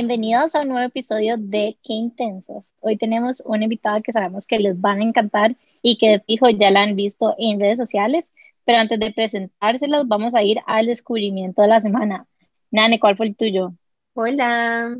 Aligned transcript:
Bienvenidos 0.00 0.54
a 0.54 0.60
un 0.60 0.68
nuevo 0.68 0.86
episodio 0.86 1.34
de 1.36 1.76
Qué 1.82 1.92
Intensas. 1.92 2.76
Hoy 2.78 2.96
tenemos 2.96 3.42
una 3.44 3.64
invitada 3.64 4.00
que 4.00 4.12
sabemos 4.12 4.46
que 4.46 4.60
les 4.60 4.80
van 4.80 5.00
a 5.00 5.02
encantar 5.02 5.56
y 5.82 5.98
que 5.98 6.20
fijo 6.24 6.48
ya 6.50 6.70
la 6.70 6.82
han 6.82 6.94
visto 6.94 7.34
en 7.36 7.58
redes 7.58 7.78
sociales, 7.78 8.32
pero 8.64 8.78
antes 8.78 9.00
de 9.00 9.12
presentárselas 9.12 10.06
vamos 10.06 10.36
a 10.36 10.44
ir 10.44 10.60
al 10.66 10.86
descubrimiento 10.86 11.62
de 11.62 11.68
la 11.68 11.80
semana. 11.80 12.28
Nane, 12.70 13.00
¿cuál 13.00 13.16
fue 13.16 13.26
el 13.26 13.34
tuyo? 13.34 13.72
Hola. 14.14 14.96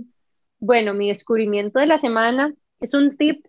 Bueno, 0.59 0.95
mi 0.95 1.07
descubrimiento 1.07 1.79
de 1.79 1.87
la 1.87 1.99
semana 1.99 2.53
es 2.81 2.93
un 2.93 3.17
tip 3.17 3.47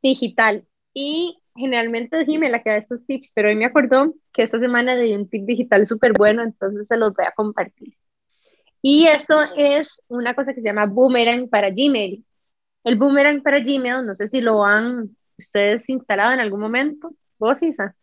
digital 0.00 0.68
y 0.94 1.36
generalmente 1.56 2.24
sí 2.26 2.38
me 2.38 2.48
la 2.48 2.62
queda 2.62 2.76
estos 2.76 3.04
tips, 3.04 3.32
pero 3.34 3.48
hoy 3.48 3.56
me 3.56 3.64
acordó 3.64 4.14
que 4.32 4.44
esta 4.44 4.60
semana 4.60 4.94
le 4.94 5.02
di 5.02 5.14
un 5.14 5.28
tip 5.28 5.46
digital 5.46 5.84
súper 5.84 6.12
bueno, 6.12 6.44
entonces 6.44 6.86
se 6.86 6.96
los 6.96 7.12
voy 7.12 7.24
a 7.26 7.32
compartir. 7.32 7.96
Y 8.88 9.08
eso 9.08 9.40
es 9.56 10.00
una 10.06 10.32
cosa 10.36 10.54
que 10.54 10.60
se 10.60 10.68
llama 10.68 10.86
Boomerang 10.86 11.48
para 11.48 11.70
Gmail. 11.70 12.24
El 12.84 12.96
Boomerang 12.96 13.42
para 13.42 13.58
Gmail, 13.58 14.06
no 14.06 14.14
sé 14.14 14.28
si 14.28 14.40
lo 14.40 14.64
han 14.64 15.10
ustedes 15.36 15.88
instalado 15.88 16.32
en 16.32 16.38
algún 16.38 16.60
momento. 16.60 17.10
¿Vos, 17.36 17.64
Isa? 17.64 17.96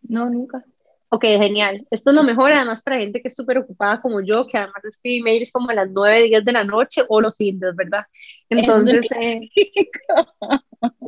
No, 0.00 0.30
nunca. 0.30 0.64
Ok, 1.10 1.24
genial. 1.24 1.86
Esto 1.90 2.08
es 2.08 2.16
lo 2.16 2.22
mejor, 2.22 2.52
además, 2.52 2.80
para 2.80 2.96
gente 2.96 3.20
que 3.20 3.28
es 3.28 3.34
súper 3.34 3.58
ocupada 3.58 4.00
como 4.00 4.22
yo, 4.22 4.46
que 4.46 4.56
además 4.56 4.82
escribe 4.86 5.18
emails 5.18 5.52
como 5.52 5.68
a 5.68 5.74
las 5.74 5.90
9, 5.90 6.22
10 6.22 6.42
de 6.42 6.52
la 6.52 6.64
noche 6.64 7.02
o 7.06 7.20
los 7.20 7.36
fines, 7.36 7.76
¿verdad? 7.76 8.06
Entonces, 8.48 9.04
eh, 9.20 9.42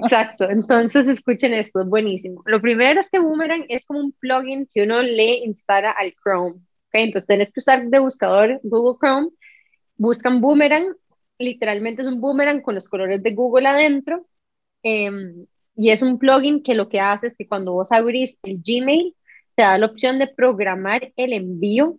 exacto. 0.02 0.44
Entonces, 0.50 1.08
escuchen 1.08 1.54
esto, 1.54 1.80
es 1.80 1.88
buenísimo. 1.88 2.42
Lo 2.44 2.60
primero 2.60 3.00
es 3.00 3.08
que 3.08 3.18
Boomerang 3.18 3.64
es 3.70 3.86
como 3.86 4.00
un 4.00 4.12
plugin 4.12 4.68
que 4.70 4.82
uno 4.82 5.00
le 5.00 5.38
instala 5.38 5.92
al 5.92 6.12
Chrome. 6.22 6.65
Entonces 6.92 7.26
tenés 7.26 7.52
que 7.52 7.60
usar 7.60 7.86
de 7.86 7.98
buscador 7.98 8.60
Google 8.62 8.98
Chrome, 9.00 9.28
buscan 9.96 10.40
Boomerang, 10.40 10.94
literalmente 11.38 12.02
es 12.02 12.08
un 12.08 12.20
Boomerang 12.20 12.62
con 12.62 12.74
los 12.74 12.88
colores 12.88 13.22
de 13.22 13.34
Google 13.34 13.68
adentro, 13.68 14.26
em, 14.82 15.46
y 15.76 15.90
es 15.90 16.02
un 16.02 16.18
plugin 16.18 16.62
que 16.62 16.74
lo 16.74 16.88
que 16.88 17.00
hace 17.00 17.26
es 17.26 17.36
que 17.36 17.46
cuando 17.46 17.72
vos 17.72 17.92
abrís 17.92 18.38
el 18.42 18.62
Gmail, 18.64 19.14
te 19.54 19.62
da 19.62 19.78
la 19.78 19.86
opción 19.86 20.18
de 20.18 20.28
programar 20.28 21.12
el 21.16 21.32
envío 21.32 21.98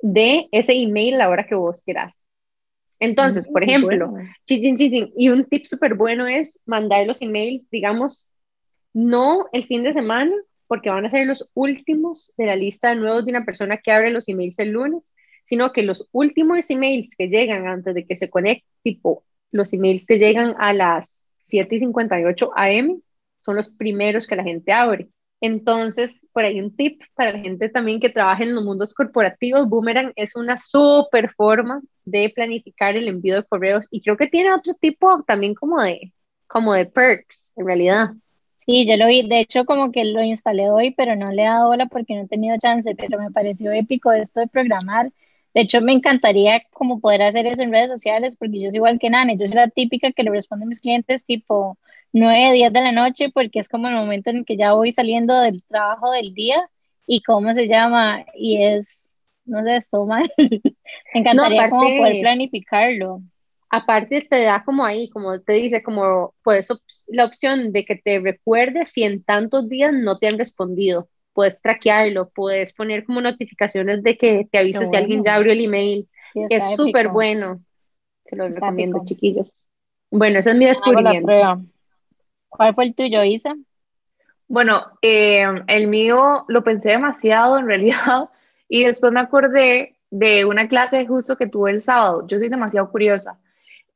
de 0.00 0.48
ese 0.50 0.72
email 0.72 1.14
a 1.14 1.18
la 1.18 1.28
hora 1.28 1.46
que 1.46 1.54
vos 1.54 1.82
quieras. 1.82 2.18
Entonces, 2.98 3.48
por 3.48 3.62
mm, 3.62 3.68
ejemplo, 3.68 4.14
y 4.48 5.28
un 5.28 5.44
tip 5.44 5.64
súper 5.64 5.94
bueno 5.94 6.26
es 6.28 6.60
mandar 6.66 7.06
los 7.06 7.20
emails, 7.20 7.68
digamos, 7.70 8.28
no 8.92 9.46
el 9.52 9.66
fin 9.66 9.82
de 9.82 9.92
semana, 9.92 10.32
porque 10.72 10.88
van 10.88 11.04
a 11.04 11.10
ser 11.10 11.26
los 11.26 11.50
últimos 11.52 12.32
de 12.38 12.46
la 12.46 12.56
lista 12.56 12.88
de 12.88 12.96
nuevos 12.96 13.26
de 13.26 13.30
una 13.30 13.44
persona 13.44 13.76
que 13.76 13.92
abre 13.92 14.10
los 14.10 14.26
emails 14.26 14.58
el 14.58 14.70
lunes, 14.70 15.12
sino 15.44 15.70
que 15.70 15.82
los 15.82 16.08
últimos 16.12 16.70
emails 16.70 17.14
que 17.14 17.28
llegan 17.28 17.66
antes 17.66 17.94
de 17.94 18.06
que 18.06 18.16
se 18.16 18.30
conecte, 18.30 18.64
tipo 18.82 19.22
los 19.50 19.70
emails 19.74 20.06
que 20.06 20.18
llegan 20.18 20.54
a 20.58 20.72
las 20.72 21.26
7 21.44 21.74
y 21.74 21.80
58 21.80 22.52
am, 22.56 23.02
son 23.42 23.56
los 23.56 23.68
primeros 23.68 24.26
que 24.26 24.34
la 24.34 24.44
gente 24.44 24.72
abre. 24.72 25.10
Entonces, 25.42 26.18
por 26.32 26.44
ahí 26.46 26.58
un 26.58 26.74
tip 26.74 27.02
para 27.12 27.32
la 27.32 27.40
gente 27.40 27.68
también 27.68 28.00
que 28.00 28.08
trabaja 28.08 28.42
en 28.42 28.54
los 28.54 28.64
mundos 28.64 28.94
corporativos, 28.94 29.68
Boomerang 29.68 30.14
es 30.16 30.34
una 30.36 30.56
súper 30.56 31.34
forma 31.34 31.82
de 32.06 32.32
planificar 32.34 32.96
el 32.96 33.08
envío 33.08 33.34
de 33.34 33.44
correos 33.44 33.84
y 33.90 34.00
creo 34.00 34.16
que 34.16 34.28
tiene 34.28 34.54
otro 34.54 34.72
tipo 34.80 35.22
también 35.26 35.54
como 35.54 35.82
de, 35.82 36.14
como 36.46 36.72
de 36.72 36.86
perks, 36.86 37.52
en 37.56 37.66
realidad. 37.66 38.12
Sí, 38.64 38.86
yo 38.86 38.96
lo 38.96 39.08
vi, 39.08 39.28
de 39.28 39.40
hecho 39.40 39.64
como 39.64 39.90
que 39.90 40.04
lo 40.04 40.22
instalé 40.22 40.70
hoy, 40.70 40.92
pero 40.92 41.16
no 41.16 41.32
le 41.32 41.42
he 41.42 41.46
dado 41.46 41.68
bola 41.68 41.86
porque 41.86 42.14
no 42.14 42.22
he 42.22 42.28
tenido 42.28 42.56
chance, 42.58 42.94
pero 42.94 43.18
me 43.18 43.30
pareció 43.32 43.72
épico 43.72 44.12
esto 44.12 44.38
de 44.38 44.46
programar. 44.46 45.12
De 45.52 45.62
hecho, 45.62 45.80
me 45.80 45.92
encantaría 45.92 46.62
como 46.72 47.00
poder 47.00 47.22
hacer 47.22 47.46
eso 47.46 47.62
en 47.62 47.72
redes 47.72 47.90
sociales, 47.90 48.36
porque 48.36 48.60
yo 48.60 48.70
soy 48.70 48.76
igual 48.76 48.98
que 49.00 49.10
Nani, 49.10 49.36
yo 49.36 49.48
soy 49.48 49.56
la 49.56 49.68
típica 49.68 50.12
que 50.12 50.22
le 50.22 50.30
responde 50.30 50.64
a 50.64 50.68
mis 50.68 50.78
clientes 50.80 51.24
tipo 51.24 51.76
9, 52.12 52.52
10 52.52 52.72
de 52.72 52.80
la 52.80 52.92
noche, 52.92 53.30
porque 53.30 53.58
es 53.58 53.68
como 53.68 53.88
el 53.88 53.94
momento 53.94 54.30
en 54.30 54.38
el 54.38 54.44
que 54.44 54.56
ya 54.56 54.74
voy 54.74 54.92
saliendo 54.92 55.40
del 55.40 55.62
trabajo 55.64 56.12
del 56.12 56.32
día 56.32 56.70
y 57.06 57.22
cómo 57.22 57.52
se 57.54 57.66
llama, 57.66 58.24
y 58.36 58.62
es, 58.62 59.08
no 59.44 59.62
sé, 59.64 59.76
esto 59.76 60.06
mal. 60.06 60.30
me 60.38 61.20
encantaría 61.20 61.68
como 61.68 61.88
poder 61.96 62.20
planificarlo 62.20 63.22
aparte 63.72 64.26
te 64.28 64.42
da 64.42 64.62
como 64.64 64.84
ahí, 64.84 65.08
como 65.08 65.40
te 65.40 65.54
dice, 65.54 65.82
como 65.82 66.34
pues 66.44 66.68
la 67.08 67.24
opción 67.24 67.72
de 67.72 67.86
que 67.86 67.96
te 67.96 68.20
recuerde 68.20 68.84
si 68.84 69.02
en 69.02 69.24
tantos 69.24 69.66
días 69.70 69.94
no 69.94 70.18
te 70.18 70.26
han 70.28 70.38
respondido. 70.38 71.08
Puedes 71.32 71.58
traquearlo, 71.58 72.28
puedes 72.28 72.74
poner 72.74 73.06
como 73.06 73.22
notificaciones 73.22 74.02
de 74.02 74.18
que 74.18 74.46
te 74.52 74.58
avise 74.58 74.86
si 74.86 74.94
alguien 74.94 75.24
ya 75.24 75.36
abrió 75.36 75.54
el 75.54 75.64
email. 75.64 76.06
es 76.34 76.76
súper 76.76 77.08
bueno. 77.08 77.62
Se 78.26 78.36
lo 78.36 78.46
recomiendo, 78.46 79.00
chiquillos. 79.04 79.64
Bueno, 80.10 80.40
ese 80.40 80.50
es 80.50 80.56
mi 80.56 80.66
descubrimiento. 80.66 81.62
¿Cuál 82.50 82.74
fue 82.74 82.84
el 82.84 82.94
tuyo, 82.94 83.24
Isa? 83.24 83.56
Bueno, 84.48 84.82
eh, 85.00 85.46
el 85.68 85.88
mío 85.88 86.44
lo 86.48 86.62
pensé 86.62 86.90
demasiado 86.90 87.56
en 87.56 87.66
realidad 87.68 88.28
y 88.68 88.84
después 88.84 89.12
me 89.12 89.20
acordé 89.20 89.96
de 90.10 90.44
una 90.44 90.68
clase 90.68 91.06
justo 91.06 91.38
que 91.38 91.46
tuve 91.46 91.70
el 91.70 91.80
sábado. 91.80 92.26
Yo 92.26 92.38
soy 92.38 92.50
demasiado 92.50 92.90
curiosa 92.90 93.38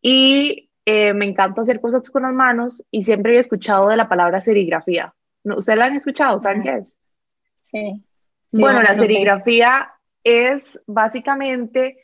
y 0.01 0.71
eh, 0.85 1.13
me 1.15 1.27
encanta 1.27 1.63
hacer 1.63 1.81
cosas 1.81 2.09
con 2.11 2.23
las 2.23 2.33
manos 2.33 2.85
y 2.91 3.03
siempre 3.03 3.37
he 3.37 3.39
escuchado 3.39 3.89
de 3.89 3.97
la 3.97 4.09
palabra 4.09 4.41
serigrafía. 4.41 5.15
¿Ustedes 5.45 5.79
la 5.79 5.87
han 5.87 5.97
escuchado? 5.97 6.39
¿Saben 6.39 6.63
qué 6.63 6.77
es? 6.77 6.97
Sí. 7.63 8.05
bueno, 8.53 8.83
la 8.83 8.95
serigrafía 8.95 9.93
es 10.23 10.81
básicamente 10.87 11.99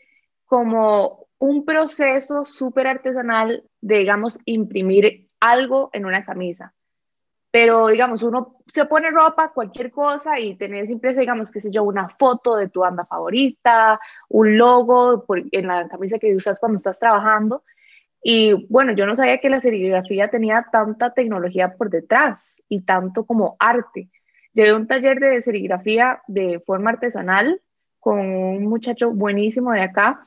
como 0.44 1.26
un 1.38 1.64
proceso 1.64 2.44
súper 2.44 2.86
artesanal 2.86 3.64
de, 3.80 3.98
digamos, 3.98 4.38
imprimir 4.44 5.28
algo 5.40 5.90
en 5.92 6.06
una 6.06 6.24
camisa. 6.24 6.72
Pero, 7.50 7.88
digamos, 7.88 8.22
uno 8.22 8.58
se 8.66 8.84
pone 8.86 9.10
ropa, 9.10 9.52
cualquier 9.52 9.90
cosa, 9.90 10.38
y 10.38 10.56
tenés 10.56 10.86
siempre, 10.86 11.14
digamos, 11.14 11.50
qué 11.50 11.60
sé 11.60 11.70
yo, 11.70 11.82
una 11.82 12.08
foto 12.08 12.56
de 12.56 12.68
tu 12.68 12.80
banda 12.80 13.04
favorita, 13.04 14.00
un 14.28 14.56
logo 14.56 15.24
en 15.50 15.66
la 15.66 15.88
camisa 15.88 16.18
que 16.18 16.34
usas 16.34 16.60
cuando 16.60 16.76
estás 16.76 16.98
trabajando, 16.98 17.64
y 18.22 18.66
bueno, 18.68 18.92
yo 18.92 19.06
no 19.06 19.16
sabía 19.16 19.38
que 19.38 19.50
la 19.50 19.60
serigrafía 19.60 20.28
tenía 20.28 20.66
tanta 20.70 21.12
tecnología 21.12 21.74
por 21.76 21.90
detrás 21.90 22.56
y 22.68 22.82
tanto 22.82 23.26
como 23.26 23.56
arte. 23.58 24.10
Llevé 24.52 24.74
un 24.74 24.86
taller 24.86 25.18
de 25.18 25.42
serigrafía 25.42 26.22
de 26.28 26.60
forma 26.60 26.90
artesanal 26.90 27.60
con 27.98 28.20
un 28.20 28.64
muchacho 28.64 29.10
buenísimo 29.10 29.72
de 29.72 29.80
acá. 29.80 30.20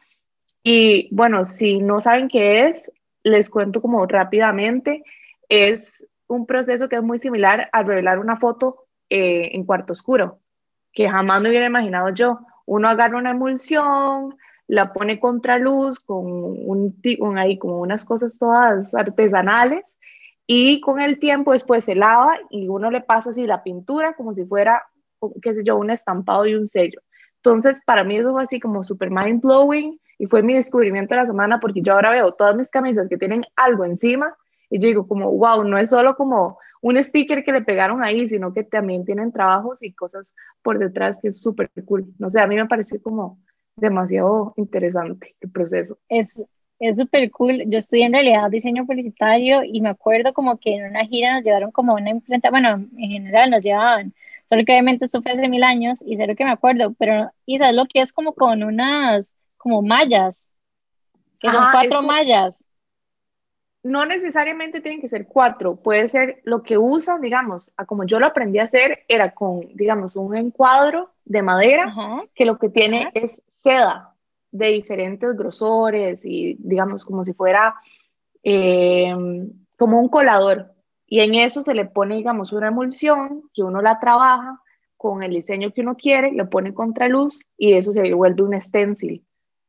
Y 0.62 1.08
bueno, 1.16 1.46
si 1.46 1.80
no 1.80 2.02
saben 2.02 2.28
qué 2.28 2.68
es, 2.68 2.92
les 3.24 3.50
cuento 3.50 3.82
como 3.82 4.06
rápidamente. 4.06 5.04
Es 5.48 6.06
un 6.28 6.46
proceso 6.46 6.90
que 6.90 6.98
es 6.98 7.04
muy 7.04 7.20
similar 7.20 7.70
a 7.72 7.84
revelar 7.84 8.20
una 8.20 8.36
foto 8.36 8.88
eh, 9.10 9.52
en 9.54 9.64
cuarto 9.64 9.94
oscuro, 9.94 10.40
que 10.92 11.08
jamás 11.08 11.42
me 11.42 11.50
hubiera 11.50 11.68
imaginado 11.68 12.10
yo. 12.10 12.40
Uno 12.66 12.90
agarra 12.90 13.18
una 13.18 13.32
emulsión, 13.32 14.36
la 14.68 14.94
pone 14.94 15.20
contra 15.20 15.58
luz 15.60 16.00
con, 16.00 16.26
un, 16.26 17.00
con 17.20 17.38
ahí 17.38 17.58
como 17.58 17.80
unas 17.80 18.06
cosas 18.06 18.38
todas 18.38 18.96
artesanales 18.96 19.94
y 20.48 20.80
con 20.82 21.00
el 21.00 21.20
tiempo 21.20 21.52
después 21.52 21.86
se 21.86 21.96
lava 21.96 22.38
y 22.50 22.68
uno 22.68 22.92
le 22.92 23.02
pasa 23.02 23.32
así 23.32 23.46
la 23.46 23.64
pintura 23.64 24.14
como 24.14 24.34
si 24.34 24.46
fuera, 24.46 24.84
qué 25.42 25.54
sé 25.54 25.64
yo, 25.64 25.78
un 25.78 25.92
estampado 25.92 26.46
y 26.46 26.56
un 26.56 26.68
sello. 26.68 27.02
Entonces, 27.38 27.82
para 27.86 28.04
mí 28.04 28.18
eso 28.18 28.32
fue 28.32 28.44
así 28.44 28.60
como 28.60 28.84
super 28.84 29.12
mind 29.12 29.42
blowing 29.42 30.00
y 30.18 30.26
fue 30.28 30.42
mi 30.42 30.54
descubrimiento 30.54 31.14
de 31.14 31.22
la 31.22 31.28
semana 31.28 31.60
porque 31.60 31.82
yo 31.82 31.94
ahora 31.94 32.12
veo 32.12 32.32
todas 32.34 32.56
mis 32.56 32.70
camisas 32.70 33.08
que 33.10 33.18
tienen 33.18 33.44
algo 33.56 33.86
encima 33.86 34.36
y 34.70 34.80
digo 34.80 35.08
como, 35.08 35.32
wow, 35.32 35.64
no 35.64 35.78
es 35.78 35.90
solo 35.92 36.16
como 36.16 36.58
un 36.82 37.04
sticker 37.04 37.44
que 37.44 37.52
le 37.52 37.62
pegaron 37.62 38.04
ahí, 38.04 38.28
sino 38.28 38.54
que 38.54 38.64
también 38.64 39.06
tienen 39.06 39.32
trabajos 39.32 39.82
y 39.84 39.94
cosas 39.94 40.36
por 40.62 40.80
detrás 40.80 41.20
que 41.22 41.30
es 41.30 41.42
súper 41.42 41.72
cool. 41.86 42.06
No 42.20 42.30
sé, 42.30 42.40
a 42.40 42.48
mí 42.48 42.56
me 42.56 42.68
pareció 42.68 43.02
como 43.02 43.40
demasiado 43.76 44.54
interesante 44.58 45.36
el 45.42 45.52
proceso. 45.52 45.98
Es 46.10 46.42
es 46.80 46.98
súper 46.98 47.32
cool. 47.32 47.64
Yo 47.68 47.78
estoy 47.78 48.02
en 48.02 48.14
realidad 48.14 48.50
diseño 48.50 48.86
publicitario 48.86 49.64
y 49.64 49.82
me 49.82 49.90
acuerdo 49.90 50.34
como 50.34 50.58
que 50.58 50.76
en 50.76 50.90
una 50.90 51.06
gira 51.06 51.36
nos 51.36 51.44
llevaron 51.44 51.72
como 51.72 51.94
una 51.94 52.10
imprenta, 52.10 52.50
bueno, 52.50 52.74
en 52.74 53.10
general 53.10 53.50
nos 53.50 53.62
llevaban, 53.62 54.14
solo 54.46 54.64
que 54.66 54.74
obviamente 54.74 55.06
esto 55.06 55.22
fue 55.22 55.32
hace 55.32 55.48
mil 55.48 55.64
años 55.64 56.04
y 56.06 56.18
sé 56.18 56.28
lo 56.28 56.36
que 56.36 56.46
me 56.46 56.52
acuerdo, 56.52 56.94
pero 56.98 57.32
y 57.46 57.58
sabes 57.58 57.76
lo 57.76 57.86
que 57.86 58.00
es 58.02 58.12
como 58.12 58.34
con 58.34 58.64
unas, 58.64 59.38
como 59.58 59.82
mallas, 59.82 60.52
que 61.40 61.50
son 61.50 61.64
cuatro 61.72 62.02
mallas 62.02 62.66
no 63.84 64.04
necesariamente 64.04 64.82
tienen 64.82 65.00
que 65.00 65.08
ser 65.08 65.28
cuatro, 65.28 65.76
puede 65.76 66.10
ser 66.10 66.42
lo 66.44 66.64
que 66.64 66.76
usan, 66.76 67.22
digamos, 67.22 67.72
a 67.78 67.86
como 67.86 68.04
yo 68.04 68.20
lo 68.20 68.26
aprendí 68.26 68.58
a 68.58 68.64
hacer, 68.64 69.04
era 69.08 69.36
con, 69.36 69.62
digamos, 69.76 70.16
un 70.16 70.36
encuadro 70.36 71.12
de 71.26 71.42
madera 71.42 71.94
que 72.34 72.46
lo 72.46 72.58
que 72.58 72.70
tiene 72.70 73.10
es 73.14 73.42
seda 73.50 74.16
de 74.52 74.68
diferentes 74.68 75.36
grosores 75.36 76.24
y, 76.24 76.56
digamos, 76.60 77.04
como 77.04 77.26
si 77.26 77.34
fuera 77.34 77.76
em, 78.44 79.50
como 79.78 80.00
un 80.00 80.08
colador. 80.08 80.72
Y 81.08 81.20
en 81.20 81.36
eso 81.36 81.62
se 81.62 81.74
le 81.74 81.86
pone, 81.86 82.16
digamos, 82.16 82.54
una 82.54 82.70
emulsión 82.70 83.44
que 83.54 83.64
uno 83.64 83.82
la 83.82 84.00
trabaja 84.00 84.62
con 84.96 85.24
el 85.24 85.32
diseño 85.32 85.72
que 85.72 85.82
uno 85.82 85.96
quiere, 85.96 86.32
lo 86.32 86.50
pone 86.50 86.74
contra 86.74 87.08
luz 87.08 87.42
y 87.58 87.74
eso 87.74 87.92
se 87.92 88.14
vuelve 88.14 88.44
un 88.44 88.60
stencil. 88.62 89.26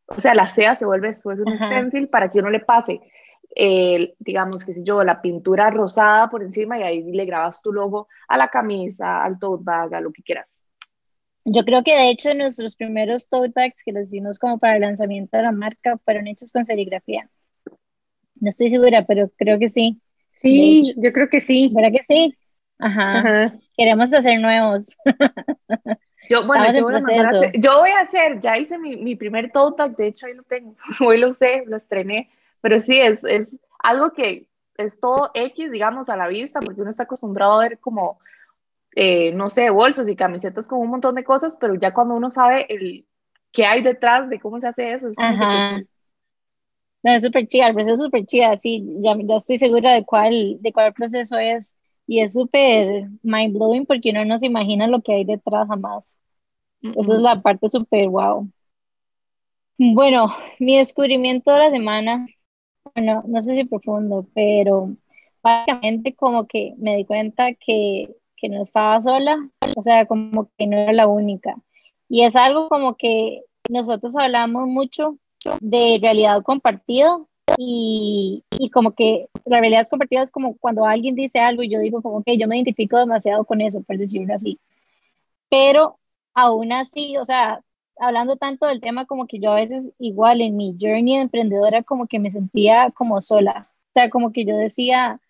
o 0.07 0.21
sea, 0.21 0.35
la 0.35 0.47
seda 0.47 0.77
se 0.77 0.87
vuelve 0.87 1.09
después 1.09 1.41
un 1.41 1.59
stencil 1.59 2.09
para 2.09 2.31
que 2.31 2.39
uno 2.39 2.49
le 2.49 2.61
pase, 2.61 3.01
digamos, 4.19 4.65
que 4.65 4.75
si 4.75 4.85
yo, 4.85 5.03
la 5.03 5.21
pintura 5.21 5.71
rosada 5.71 6.31
por 6.31 6.43
encima 6.43 6.79
y 6.79 6.83
ahí 6.83 7.03
le 7.13 7.25
grabas 7.25 7.61
tu 7.61 7.73
logo 7.73 8.09
a 8.29 8.37
la 8.37 8.49
camisa, 8.49 9.23
al 9.23 9.39
tote 9.39 9.65
bag, 9.65 9.95
a 9.95 10.01
lo 10.01 10.13
que 10.13 10.23
quieras. 10.23 10.66
Yo 11.49 11.65
creo 11.65 11.85
que 11.85 11.95
de 11.95 12.11
hecho 12.11 12.35
nuestros 12.35 12.75
primeros 12.75 13.29
tote 13.29 13.53
bags 13.55 13.85
que 13.85 13.93
los 13.93 14.09
hicimos 14.09 14.37
como 14.37 14.59
para 14.59 14.75
el 14.75 14.81
lanzamiento 14.81 15.37
de 15.37 15.45
la 15.45 15.53
marca 15.53 15.97
fueron 16.05 16.27
hechos 16.27 16.51
con 16.51 16.65
serigrafía. 16.65 17.31
No 18.41 18.51
estoy 18.51 18.69
segura, 18.69 19.07
pero 19.07 19.31
creo 19.37 19.57
que 19.61 19.69
sí. 19.69 20.01
Sí, 20.43 20.93
yo 20.97 21.13
creo 21.13 21.29
que 21.29 21.41
sí. 21.41 21.71
¿Verdad 21.73 21.93
que 21.93 22.03
sí? 22.03 22.37
Ajá. 22.81 23.55
Queremos 23.77 24.13
hacer 24.13 24.41
nuevos. 24.41 24.97
Yo, 26.29 26.45
bueno, 26.45 26.65
yo 26.73 26.83
voy, 26.83 26.95
a 26.95 26.97
hacer, 26.97 27.53
yo 27.61 27.79
voy, 27.79 27.91
a 27.91 28.01
hacer, 28.01 28.41
ya 28.41 28.59
hice 28.59 28.79
mi, 28.79 28.97
mi 28.97 29.15
primer 29.15 29.53
tote 29.53 29.81
bag, 29.81 29.97
de 29.97 30.09
hecho 30.09 30.27
ahí 30.27 30.35
lo 30.35 30.43
tengo, 30.43 30.75
hoy 31.07 31.19
lo 31.19 31.29
usé, 31.29 31.63
lo 31.67 31.77
estrené, 31.77 32.29
pero 32.61 32.81
sí, 32.81 32.99
es, 32.99 33.23
es 33.23 33.61
algo 33.79 34.13
que 34.13 34.49
es 34.77 34.99
todo 34.99 35.31
X, 35.35 35.71
digamos, 35.71 36.09
a 36.09 36.17
la 36.17 36.27
vista, 36.27 36.59
porque 36.59 36.81
uno 36.81 36.91
está 36.91 37.05
acostumbrado 37.05 37.53
a 37.53 37.61
ver 37.61 37.79
como 37.79 38.19
eh, 38.97 39.33
no 39.35 39.51
sé, 39.51 39.71
bolsos 39.71 40.09
y 40.11 40.17
camisetas 40.17 40.69
con 40.69 40.81
un 40.81 40.91
montón 40.91 41.17
de 41.17 41.25
cosas, 41.25 41.57
pero 41.61 41.77
ya 41.77 41.95
cuando 41.95 42.17
uno 42.17 42.31
sabe 42.31 42.67
el 42.75 43.07
qué 43.53 43.67
hay 43.67 43.83
detrás 43.83 44.31
de 44.31 44.41
cómo 44.41 44.61
se 44.61 44.69
hace 44.69 44.95
eso, 44.95 45.09
es 45.11 45.19
No, 47.03 47.13
es 47.15 47.23
súper 47.23 47.47
chida, 47.47 47.69
el 47.69 47.75
proceso 47.75 47.95
es 47.95 48.01
súper 48.01 48.27
chida, 48.27 48.57
sí, 48.57 48.85
ya, 49.03 49.15
ya 49.23 49.37
estoy 49.37 49.59
segura 49.59 49.93
de 49.95 50.05
cuál, 50.05 50.59
de 50.61 50.73
cuál 50.73 50.93
proceso 50.93 51.39
es, 51.39 51.75
y 52.07 52.21
es 52.21 52.33
súper 52.33 53.09
mind 53.23 53.55
blowing 53.57 53.87
porque 53.87 54.11
uno 54.11 54.25
no 54.25 54.39
se 54.39 54.47
imagina 54.47 54.89
lo 54.89 55.03
que 55.03 55.13
hay 55.15 55.25
detrás 55.25 55.69
jamás. 55.69 56.17
Esa 56.95 57.15
es 57.17 57.21
la 57.23 57.43
parte 57.43 57.69
súper 57.69 58.09
wow. 58.09 58.51
Bueno, 59.79 60.35
mi 60.59 60.79
descubrimiento 60.79 61.53
de 61.53 61.59
la 61.59 61.71
semana, 61.71 62.27
bueno, 62.95 63.25
no 63.29 63.43
sé 63.43 63.57
si 63.57 63.65
profundo, 63.65 64.27
pero 64.35 64.97
básicamente 65.43 66.15
como 66.15 66.47
que 66.47 66.75
me 66.79 66.97
di 66.97 67.05
cuenta 67.07 67.55
que 67.55 68.17
que 68.37 68.49
no 68.49 68.63
estaba 68.63 69.01
sola, 69.01 69.49
o 69.77 69.83
sea, 69.83 70.07
como 70.07 70.49
que 70.57 70.67
no 70.67 70.79
era 70.79 70.93
la 70.93 71.07
única. 71.07 71.57
Y 72.09 72.23
es 72.25 72.37
algo 72.37 72.69
como 72.69 72.97
que 72.97 73.43
nosotros 73.69 74.15
hablamos 74.17 74.69
mucho 74.69 75.19
de 75.61 75.99
realidad 76.01 76.43
compartida 76.43 77.19
y, 77.57 78.45
y, 78.59 78.71
como 78.71 78.93
que 78.93 79.29
la 79.45 79.61
realidad 79.61 79.87
compartida 79.89 80.23
es 80.23 80.31
como 80.31 80.57
cuando 80.57 80.85
alguien 80.85 81.15
dice 81.15 81.39
algo 81.39 81.63
y 81.63 81.69
yo 81.71 81.79
digo 81.79 82.03
como 82.03 82.23
que 82.23 82.37
yo 82.37 82.49
me 82.49 82.57
identifico 82.57 82.99
demasiado 82.99 83.45
con 83.45 83.61
eso, 83.61 83.83
por 83.83 83.99
decirlo 83.99 84.35
así. 84.35 84.59
Pero 85.49 85.99
aún 86.35 86.73
así, 86.73 87.17
o 87.19 87.25
sea, 87.25 87.63
hablando 87.99 88.37
tanto 88.37 88.67
del 88.67 88.81
tema 88.81 89.07
como 89.07 89.27
que 89.27 89.39
yo 89.41 89.53
a 89.53 89.57
veces 89.57 89.91
igual 89.99 90.41
en 90.41 90.57
mi 90.57 90.77
journey 90.81 91.17
de 91.17 91.23
emprendedora 91.23 91.83
como 91.83 92.07
que 92.07 92.19
me 92.19 92.31
sentía 92.31 92.91
como 92.93 93.21
sola. 93.21 93.71
O 93.91 93.93
sea, 93.95 94.11
como 94.11 94.33
que 94.33 94.45
yo 94.45 94.57
decía, 94.57 95.21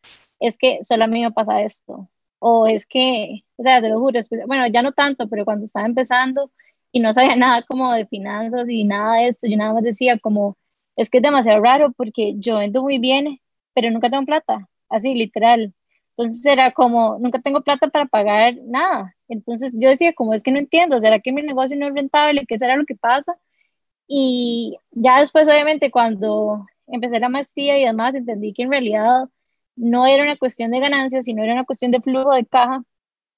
es 0.41 0.59
que 0.59 0.83
solo 0.83 1.05
a 1.05 1.07
mí 1.07 1.23
me 1.23 1.33
pasa 1.33 1.63
esto 1.63 2.09
o 2.39 2.67
es 2.67 2.87
que, 2.87 3.45
o 3.57 3.63
sea, 3.63 3.81
se 3.81 3.89
lo 3.89 4.01
juro, 4.01 4.21
bueno, 4.47 4.67
ya 4.69 4.83
no 4.83 4.93
tanto, 4.93 5.29
pero 5.29 5.45
cuando 5.45 5.65
estaba 5.65 5.87
empezando 5.87 6.51
y 6.93 7.01
no 7.01 7.13
sabía 7.13 7.37
nada 7.37 7.63
como 7.63 7.93
de 7.93 8.07
finanzas 8.07 8.69
y 8.69 8.85
nada 8.85 9.17
de 9.17 9.29
esto, 9.29 9.47
yo 9.49 9.57
nada 9.57 9.75
más 9.75 9.83
decía 9.85 10.19
como, 10.19 10.57
es 10.97 11.11
que 11.11 11.19
es 11.19 11.23
demasiado 11.23 11.63
raro 11.63 11.93
porque 11.93 12.35
yo 12.39 12.57
vendo 12.59 12.83
muy 12.83 12.99
bien, 12.99 13.41
pero 13.75 13.91
nunca 13.91 14.11
tengo 14.11 14.25
plata, 14.27 14.69
así 14.89 15.15
literal. 15.15 15.75
Entonces 16.17 16.47
era 16.47 16.73
como, 16.73 17.19
nunca 17.19 17.41
tengo 17.41 17.63
plata 17.63 17.89
para 17.89 18.07
pagar 18.07 18.55
nada. 18.65 19.15
Entonces 19.29 19.77
yo 19.79 19.89
decía, 19.91 20.15
como 20.15 20.33
es 20.35 20.43
que 20.43 20.51
no 20.51 20.59
entiendo, 20.59 20.99
¿será 21.01 21.21
que 21.21 21.33
mi 21.33 21.43
negocio 21.43 21.77
no 21.77 21.89
es 21.89 21.95
rentable? 21.95 22.47
¿Qué 22.47 22.59
será 22.59 22.77
lo 22.77 22.87
que 22.87 22.97
pasa? 22.97 23.37
Y 24.09 24.79
ya 24.93 25.21
después, 25.21 25.49
obviamente, 25.49 25.91
cuando 25.91 26.67
empecé 26.87 27.21
la 27.21 27.29
maestría 27.29 27.79
y 27.79 27.85
demás, 27.85 28.15
entendí 28.15 28.53
que 28.55 28.63
en 28.63 28.71
realidad 28.71 29.29
no 29.77 30.07
era 30.07 30.25
una 30.25 30.37
cuestión 30.37 30.71
de 30.71 30.81
ganancias, 30.81 31.27
sino 31.27 31.43
era 31.45 31.53
una 31.53 31.65
cuestión 31.65 31.91
de 31.93 32.01
flujo 32.01 32.35
de 32.35 32.47
caja 32.47 32.83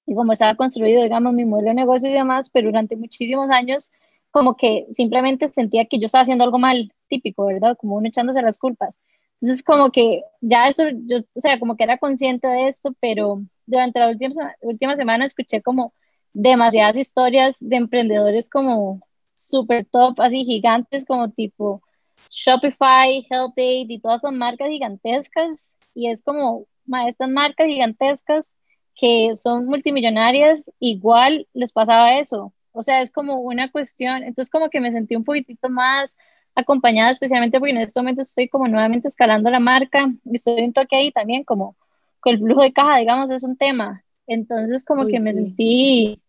y 0.07 0.15
como 0.15 0.33
estaba 0.33 0.57
construido, 0.57 1.03
digamos, 1.03 1.35
mi 1.35 1.45
modelo 1.45 1.69
de 1.69 1.75
negocio 1.75 2.09
y 2.09 2.13
demás, 2.15 2.51
pero 2.51 2.69
durante 2.69 2.97
muchísimos 2.97 3.51
años 3.51 3.91
como 4.31 4.57
que 4.57 4.87
simplemente 4.93 5.49
sentía 5.49 5.87
que 5.87 5.99
yo 5.99 6.07
estaba 6.07 6.23
haciendo 6.23 6.45
algo 6.45 6.59
mal, 6.59 6.93
típico, 7.09 7.47
¿verdad? 7.47 7.77
Como 7.79 7.97
uno 7.97 8.09
echándose 8.09 8.43
las 8.43 8.59
culpas. 8.59 9.01
Entonces 9.41 9.63
como 9.65 9.91
que 9.93 10.23
ya 10.41 10.69
eso, 10.69 10.85
yo, 11.07 11.19
o 11.19 11.41
sea, 11.41 11.59
como 11.59 11.77
que 11.77 11.85
era 11.85 11.99
consciente 11.99 12.49
de 12.49 12.69
esto, 12.69 12.95
pero 13.01 13.43
durante 13.67 14.01
la 14.01 14.09
última, 14.09 14.55
última 14.61 14.97
semana 14.97 15.25
escuché 15.25 15.63
como 15.63 15.93
demasiadas 16.33 16.99
historias 16.99 17.57
de 17.61 17.77
emprendedores 17.77 18.49
como 18.51 19.01
súper 19.35 19.87
top, 19.87 20.21
así 20.21 20.45
gigantes, 20.45 21.05
como 21.05 21.31
tipo 21.31 21.83
Shopify, 22.31 23.27
HealthAid 23.31 23.89
y 23.91 24.01
todas 24.01 24.19
esas 24.19 24.33
marcas 24.33 24.69
gigantescas 24.69 25.78
y 25.99 26.09
es 26.09 26.23
como 26.23 26.67
estas 27.09 27.29
marcas 27.29 27.67
gigantescas 27.67 28.57
que 28.95 29.35
son 29.35 29.67
multimillonarias, 29.67 30.71
igual 30.79 31.49
les 31.55 31.73
pasaba 31.73 32.19
eso. 32.19 32.53
O 32.71 32.85
sea, 32.85 33.03
es 33.03 33.11
como 33.11 33.39
una 33.41 33.69
cuestión, 33.73 34.23
entonces 34.23 34.49
como 34.49 34.71
que 34.71 34.81
me 34.81 34.93
sentí 34.93 35.17
un 35.17 35.25
poquitito 35.25 35.69
más 35.69 36.15
acompañada, 36.55 37.11
especialmente 37.11 37.59
porque 37.59 37.73
en 37.73 37.79
este 37.79 37.99
momento 37.99 38.23
estoy 38.23 38.49
como 38.49 38.69
nuevamente 38.69 39.09
escalando 39.09 39.51
la 39.51 39.59
marca 39.59 40.09
y 40.25 40.37
estoy 40.37 40.63
un 40.63 40.73
toque 40.73 40.95
ahí 40.95 41.11
también, 41.11 41.43
como 41.43 41.75
con 42.21 42.35
el 42.35 42.39
flujo 42.39 42.63
de 42.63 42.73
caja, 42.73 42.99
digamos, 42.99 43.33
es 43.33 43.43
un 43.43 43.57
tema. 43.57 44.05
Entonces 44.29 44.85
como 44.85 45.05
que 45.09 45.19
me 45.19 45.33
sentí, 45.33 46.23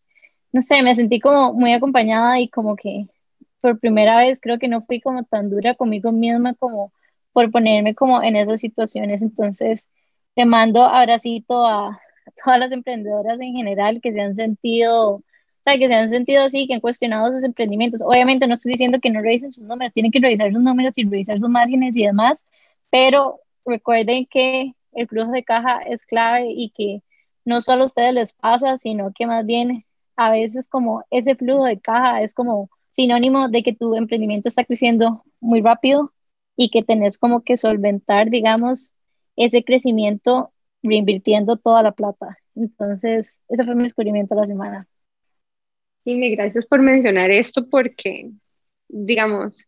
no 0.51 0.63
sé, 0.63 0.81
me 0.81 0.95
sentí 0.95 1.19
como 1.19 1.53
muy 1.53 1.73
acompañada 1.73 2.39
y 2.39 2.49
como 2.49 2.75
que 2.75 3.05
por 3.61 3.79
primera 3.79 4.17
vez 4.17 4.41
creo 4.41 4.57
que 4.57 4.67
no 4.67 4.81
fui 4.81 4.99
como 4.99 5.25
tan 5.25 5.51
dura 5.51 5.75
conmigo 5.75 6.11
misma 6.11 6.55
como 6.55 6.91
por 7.33 7.51
ponerme 7.51 7.95
como 7.95 8.21
en 8.23 8.35
esas 8.35 8.59
situaciones. 8.59 9.21
Entonces, 9.21 9.87
te 10.35 10.45
mando 10.45 10.83
abracito 10.85 11.65
a, 11.65 11.99
todas 12.43 12.59
las 12.59 12.71
emprendedoras 12.71 13.39
en 13.41 13.53
general 13.53 14.01
que 14.01 14.11
se 14.13 14.21
han 14.21 14.35
sentido, 14.35 15.15
o 15.15 15.23
sea, 15.63 15.77
que 15.77 15.87
se 15.87 15.95
han 15.95 16.09
sentido 16.09 16.43
así, 16.43 16.67
que 16.67 16.75
han 16.75 16.79
cuestionado 16.81 17.31
sus 17.31 17.43
emprendimientos. 17.43 18.01
Obviamente 18.03 18.47
no 18.47 18.53
estoy 18.55 18.73
diciendo 18.73 18.99
que 19.01 19.09
no 19.09 19.21
revisen 19.21 19.51
sus 19.51 19.63
números, 19.63 19.93
tienen 19.93 20.11
que 20.11 20.19
revisar 20.19 20.51
sus 20.51 20.61
números 20.61 20.93
y 20.97 21.03
revisar 21.03 21.39
sus 21.39 21.49
márgenes 21.49 21.97
y 21.97 22.05
demás, 22.05 22.45
pero 22.89 23.41
recuerden 23.65 24.25
que 24.25 24.73
el 24.93 25.07
flujo 25.07 25.31
de 25.31 25.43
caja 25.43 25.81
es 25.81 26.05
clave 26.05 26.47
y 26.51 26.71
que 26.71 27.03
no 27.45 27.61
solo 27.61 27.83
a 27.83 27.85
ustedes 27.87 28.13
les 28.13 28.33
pasa, 28.33 28.77
sino 28.77 29.11
que 29.13 29.27
más 29.27 29.45
bien 29.45 29.85
a 30.15 30.31
veces 30.31 30.67
como 30.67 31.05
ese 31.11 31.35
flujo 31.35 31.65
de 31.65 31.79
caja 31.79 32.21
es 32.21 32.33
como 32.33 32.69
sinónimo 32.91 33.49
de 33.49 33.63
que 33.63 33.73
tu 33.73 33.95
emprendimiento 33.95 34.49
está 34.49 34.63
creciendo 34.63 35.23
muy 35.39 35.61
rápido 35.61 36.11
y 36.61 36.69
que 36.71 36.83
tenés 36.83 37.17
como 37.17 37.41
que 37.41 37.55
solventar, 37.55 38.29
digamos, 38.29 38.91
ese 39.37 39.63
crecimiento 39.63 40.51
reinvirtiendo 40.83 41.55
toda 41.55 41.81
la 41.81 41.93
plata. 41.93 42.37
Entonces, 42.53 43.39
ese 43.47 43.63
fue 43.63 43.75
mi 43.75 43.83
descubrimiento 43.83 44.35
de 44.35 44.41
la 44.41 44.45
semana. 44.45 44.87
Y 46.03 46.35
gracias 46.35 46.65
por 46.65 46.81
mencionar 46.81 47.31
esto 47.31 47.69
porque, 47.69 48.31
digamos, 48.89 49.63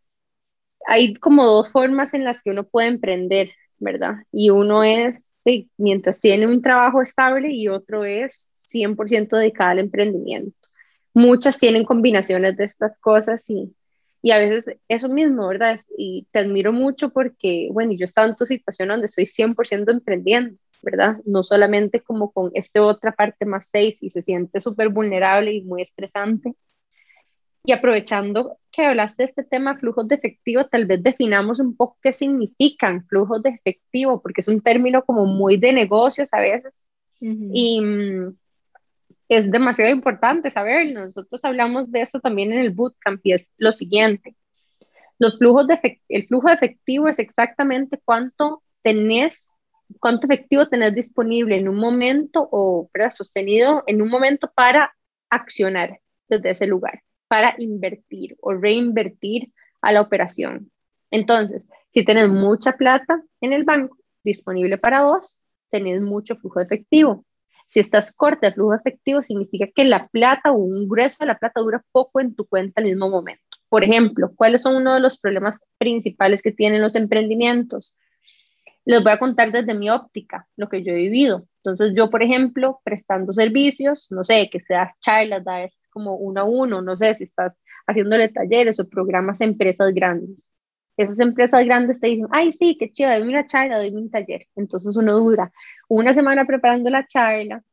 hay 0.86 1.13
como 1.13 1.45
dos 1.45 1.71
formas 1.71 2.13
en 2.13 2.25
las 2.25 2.43
que 2.43 2.50
uno 2.50 2.65
puede 2.67 2.89
emprender, 2.89 3.51
¿verdad? 3.77 4.15
Y 4.29 4.50
uno 4.50 4.83
es, 4.83 5.38
sí, 5.45 5.69
mientras 5.77 6.19
tiene 6.19 6.45
un 6.45 6.62
trabajo 6.62 7.01
estable 7.01 7.53
y 7.53 7.69
otro 7.69 8.03
es 8.03 8.50
100% 8.51 9.38
dedicado 9.38 9.69
al 9.71 9.79
emprendimiento. 9.79 10.67
Muchas 11.13 11.57
tienen 11.57 11.86
combinaciones 11.86 12.57
de 12.57 12.65
estas 12.65 13.00
cosas 13.00 13.50
y 13.50 13.74
y 14.22 14.32
a 14.32 14.38
veces 14.38 14.78
eso 14.88 15.10
mismo, 15.10 15.48
¿verdad? 15.48 15.80
Y 15.98 16.28
te 16.32 16.40
admiro 16.40 16.72
mucho 16.72 17.10
porque, 17.10 17.70
bueno, 17.72 17.94
yo 17.94 18.06
estaba 18.06 18.28
en 18.28 18.36
tu 18.36 18.46
situación 18.46 18.90
donde 18.90 19.08
estoy 19.08 19.25
100% 19.25 19.92
emprendiendo, 19.92 20.58
¿verdad? 20.84 21.18
No 21.25 21.44
solamente 21.44 22.01
como 22.01 22.32
con 22.32 22.51
esta 22.54 22.84
otra 22.84 23.13
parte 23.13 23.46
más 23.46 23.70
safe 23.70 23.98
y 24.00 24.12
se 24.12 24.22
siente 24.22 24.62
súper 24.62 24.90
vulnerable 24.90 25.54
y 25.54 25.63
muy 25.63 25.82
estresante. 25.82 26.54
Y 27.63 27.74
aprovechando 27.74 28.58
que 28.72 28.84
hablaste 28.84 29.24
de 29.24 29.28
este 29.28 29.44
tema, 29.44 29.78
flujos 29.78 30.08
de 30.08 30.16
efectivo, 30.16 30.66
tal 30.66 30.86
vez 30.86 31.01
definamos 31.01 31.60
un 31.60 31.75
poco 31.75 31.98
qué 32.01 32.13
significan 32.13 33.06
flujos 33.06 33.42
de 33.44 33.50
efectivo, 33.50 34.22
porque 34.22 34.42
es 34.42 34.48
un 34.48 34.62
término 34.62 35.04
como 35.04 35.25
muy 35.25 35.58
de 35.58 35.74
negocios 35.74 36.34
a 36.34 36.40
veces. 36.40 36.88
Y 37.20 37.80
mm, 37.82 38.36
es 39.31 39.50
demasiado 39.50 39.91
importante 39.91 40.51
saber. 40.51 40.91
Nosotros 40.91 41.45
hablamos 41.45 41.89
de 41.89 42.01
eso 42.01 42.19
también 42.19 42.51
en 42.51 42.59
el 42.59 42.71
bootcamp 42.71 43.21
y 43.23 43.31
es 43.31 43.50
lo 43.57 43.71
siguiente. 43.71 44.35
Los 45.19 45.38
flujos 45.38 45.67
de 45.67 46.01
el 46.09 46.27
flujo 46.27 46.50
efectivo 46.50 47.07
es 47.07 47.17
exactamente 47.17 47.97
cuánto 48.03 48.61
tenés, 48.81 49.55
cuánto 50.01 50.27
efectivo 50.27 50.67
tenés 50.67 50.95
disponible 50.95 51.55
en 51.55 51.69
un 51.69 51.77
momento 51.77 52.45
o 52.51 52.89
sostenido 53.09 53.83
en 53.88 54.01
un 54.01 54.09
momento 54.09 54.51
para 54.53 54.93
accionar 55.29 56.01
desde 56.27 56.50
ese 56.50 56.67
lugar, 56.67 57.01
para 57.29 57.55
invertir 57.57 58.35
o 58.41 58.51
reinvertir 58.51 59.53
a 59.81 59.93
la 59.93 60.01
operación. 60.01 60.71
Entonces, 61.09 61.69
si 61.89 62.03
tenés 62.03 62.27
mucha 62.27 62.73
plata 62.73 63.23
en 63.39 63.53
el 63.53 63.63
banco 63.63 63.97
disponible 64.25 64.77
para 64.77 65.03
vos, 65.03 65.39
tenés 65.69 66.01
mucho 66.01 66.35
flujo 66.35 66.59
efectivo. 66.59 67.23
Si 67.72 67.80
estás 67.80 68.12
corta 68.12 68.48
de 68.48 68.54
flujo 68.54 68.75
efectivo, 68.75 69.24
significa 69.24 69.66
que 69.74 69.86
la 69.86 70.10
plata 70.10 70.51
o 70.51 70.56
un 70.58 70.90
grueso 70.90 71.16
de 71.22 71.28
la 71.28 71.38
plata 71.38 71.62
dura 71.62 71.82
poco 71.94 72.20
en 72.20 72.36
tu 72.36 72.46
cuenta 72.46 72.82
al 72.82 72.86
mismo 72.86 73.10
momento. 73.10 73.42
Por 73.70 73.86
ejemplo, 73.86 74.34
¿cuáles 74.36 74.63
son 74.63 74.75
uno 74.75 74.94
de 74.94 75.00
los 75.00 75.18
problemas 75.18 75.63
principales 75.78 76.42
que 76.42 76.51
tienen 76.51 76.82
los 76.82 76.96
emprendimientos? 76.96 77.96
Les 78.84 79.01
voy 79.01 79.13
a 79.13 79.20
contar 79.20 79.54
desde 79.54 79.74
mi 79.74 79.90
óptica 79.90 80.50
lo 80.58 80.68
que 80.68 80.84
yo 80.84 80.92
he 80.92 80.98
vivido. 80.98 81.48
Entonces, 81.63 81.94
yo, 81.96 82.10
por 82.10 82.22
ejemplo, 82.22 82.82
prestando 82.84 83.32
servicios, 83.32 84.08
no 84.10 84.25
sé, 84.25 84.50
que 84.51 84.60
seas 84.60 84.92
charlas, 85.00 85.46
das 85.46 85.88
como 85.92 86.16
uno 86.16 86.42
a 86.42 86.44
uno, 86.44 86.82
no 86.82 86.98
sé 86.98 87.16
si 87.16 87.24
estás 87.24 87.54
haciéndole 87.88 88.28
talleres 88.28 88.82
o 88.82 88.90
programas 88.90 89.40
a 89.40 89.46
empresas 89.46 89.94
grandes. 89.94 90.50
Esas 91.01 91.20
empresas 91.20 91.65
grandes 91.65 92.00
te 92.00 92.08
dicen, 92.08 92.27
ay, 92.31 92.51
sí, 92.51 92.77
qué 92.79 92.91
chido, 92.91 93.10
doy 93.10 93.27
una 93.27 93.46
charla, 93.46 93.77
doy 93.77 93.89
un 93.96 94.10
taller. 94.10 94.48
Entonces 94.55 94.96
uno 94.96 95.17
dura 95.17 95.51
una 95.88 96.13
semana 96.13 96.46
preparando 96.46 96.89
la 96.89 97.05
charla, 97.08 97.63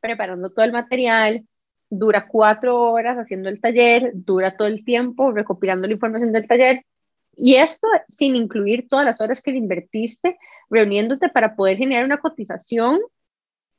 preparando 0.00 0.50
todo 0.50 0.64
el 0.64 0.72
material, 0.72 1.46
dura 1.90 2.28
cuatro 2.28 2.92
horas 2.92 3.16
haciendo 3.16 3.48
el 3.48 3.60
taller, 3.60 4.12
dura 4.14 4.56
todo 4.56 4.68
el 4.68 4.84
tiempo 4.84 5.32
recopilando 5.32 5.86
la 5.86 5.94
información 5.94 6.32
del 6.32 6.46
taller. 6.46 6.84
Y 7.36 7.56
esto 7.56 7.88
sin 8.08 8.36
incluir 8.36 8.88
todas 8.88 9.04
las 9.04 9.20
horas 9.20 9.42
que 9.42 9.52
le 9.52 9.58
invertiste 9.58 10.38
reuniéndote 10.70 11.28
para 11.28 11.56
poder 11.56 11.78
generar 11.78 12.04
una 12.04 12.18
cotización 12.18 13.00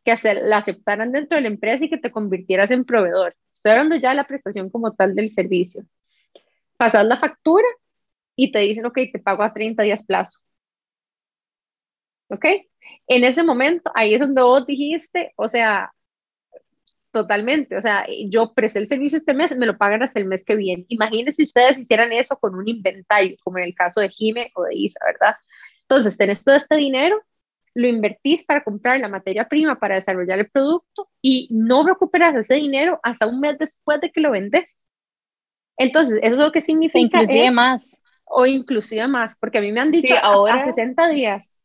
que 0.04 0.14
la 0.44 0.58
aceptaran 0.58 1.12
dentro 1.12 1.36
de 1.36 1.42
la 1.42 1.48
empresa 1.48 1.86
y 1.86 1.90
que 1.90 1.98
te 1.98 2.12
convirtieras 2.12 2.72
en 2.72 2.86
proveedor. 2.86 3.36
Estoy 3.54 3.72
hablando 3.72 3.96
ya 3.96 4.10
de 4.10 4.16
la 4.16 4.28
prestación 4.28 4.70
como 4.70 4.94
tal 4.94 5.16
del 5.16 5.30
servicio. 5.30 5.84
Pasas 6.78 7.06
la 7.06 7.18
factura 7.18 7.66
y 8.36 8.52
te 8.52 8.60
dicen, 8.60 8.86
ok, 8.86 9.00
te 9.12 9.20
pago 9.20 9.44
a 9.44 9.54
30 9.54 9.84
días 9.84 10.04
plazo. 10.04 10.40
¿Ok? 12.30 12.46
En 13.08 13.24
ese 13.24 13.44
momento, 13.44 13.92
ahí 13.96 14.14
es 14.16 14.20
donde 14.20 14.42
vos 14.42 14.66
dijiste, 14.66 15.34
o 15.36 15.48
sea, 15.48 15.92
totalmente, 17.12 17.78
o 17.78 17.82
sea, 17.82 18.06
yo 18.30 18.54
presté 18.54 18.80
el 18.80 18.88
servicio 18.88 19.18
este 19.18 19.34
mes, 19.34 19.56
me 19.56 19.66
lo 19.66 19.78
pagan 19.78 20.04
hasta 20.04 20.20
el 20.20 20.26
mes 20.26 20.44
que 20.44 20.56
viene. 20.56 20.86
Imagínense 20.90 21.38
si 21.38 21.44
ustedes 21.44 21.78
hicieran 21.78 22.12
eso 22.12 22.38
con 22.38 22.56
un 22.56 22.68
inventario, 22.68 23.38
como 23.44 23.58
en 23.58 23.66
el 23.66 23.76
caso 23.76 24.02
de 24.02 24.10
Jime 24.10 24.52
o 24.56 24.64
de 24.64 24.76
Isa, 24.76 25.00
¿verdad? 25.06 25.36
Entonces, 25.84 26.18
tenés 26.18 26.44
todo 26.44 26.56
este 26.56 26.76
dinero, 26.76 27.22
lo 27.74 27.88
invertís 27.88 28.44
para 28.44 28.64
comprar 28.64 29.00
la 29.00 29.08
materia 29.08 29.48
prima 29.48 29.80
para 29.80 29.96
desarrollar 29.96 30.40
el 30.40 30.50
producto 30.50 31.10
y 31.22 31.48
no 31.52 31.86
recuperas 31.86 32.36
ese 32.36 32.56
dinero 32.56 33.00
hasta 33.04 33.28
un 33.28 33.40
mes 33.40 33.58
después 33.60 34.02
de 34.02 34.12
que 34.12 34.22
lo 34.22 34.32
vendes. 34.32 34.86
Entonces, 35.78 36.20
eso 36.22 36.34
es 36.34 36.38
lo 36.38 36.52
que 36.52 36.62
significa. 36.62 37.00
Inclusive 37.00 37.52
más. 37.52 38.02
O 38.26 38.46
inclusive 38.46 39.08
más, 39.08 39.36
porque 39.38 39.60
a 39.60 39.62
mí 39.62 39.72
me 39.72 39.82
han 39.82 39.92
dicho 39.92 40.16
ahora, 40.22 40.56
a 40.56 40.64
60 40.64 41.08
días. 41.10 41.64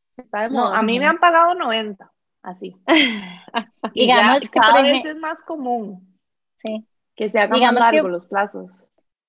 No, 0.51 0.67
a 0.67 0.83
mí 0.83 0.99
me 0.99 1.07
han 1.07 1.19
pagado 1.19 1.55
90, 1.55 2.13
así. 2.43 2.77
y 3.95 4.03
Digamos 4.03 4.49
que 4.51 4.61
cada 4.61 4.83
vez 4.83 5.05
es 5.05 5.17
más 5.17 5.43
común. 5.43 6.19
Sí. 6.57 6.87
Que 7.17 7.31
se 7.31 7.41
hagan 7.41 7.75
más 7.75 7.93
largos 7.93 8.11
los 8.11 8.27
plazos. 8.27 8.71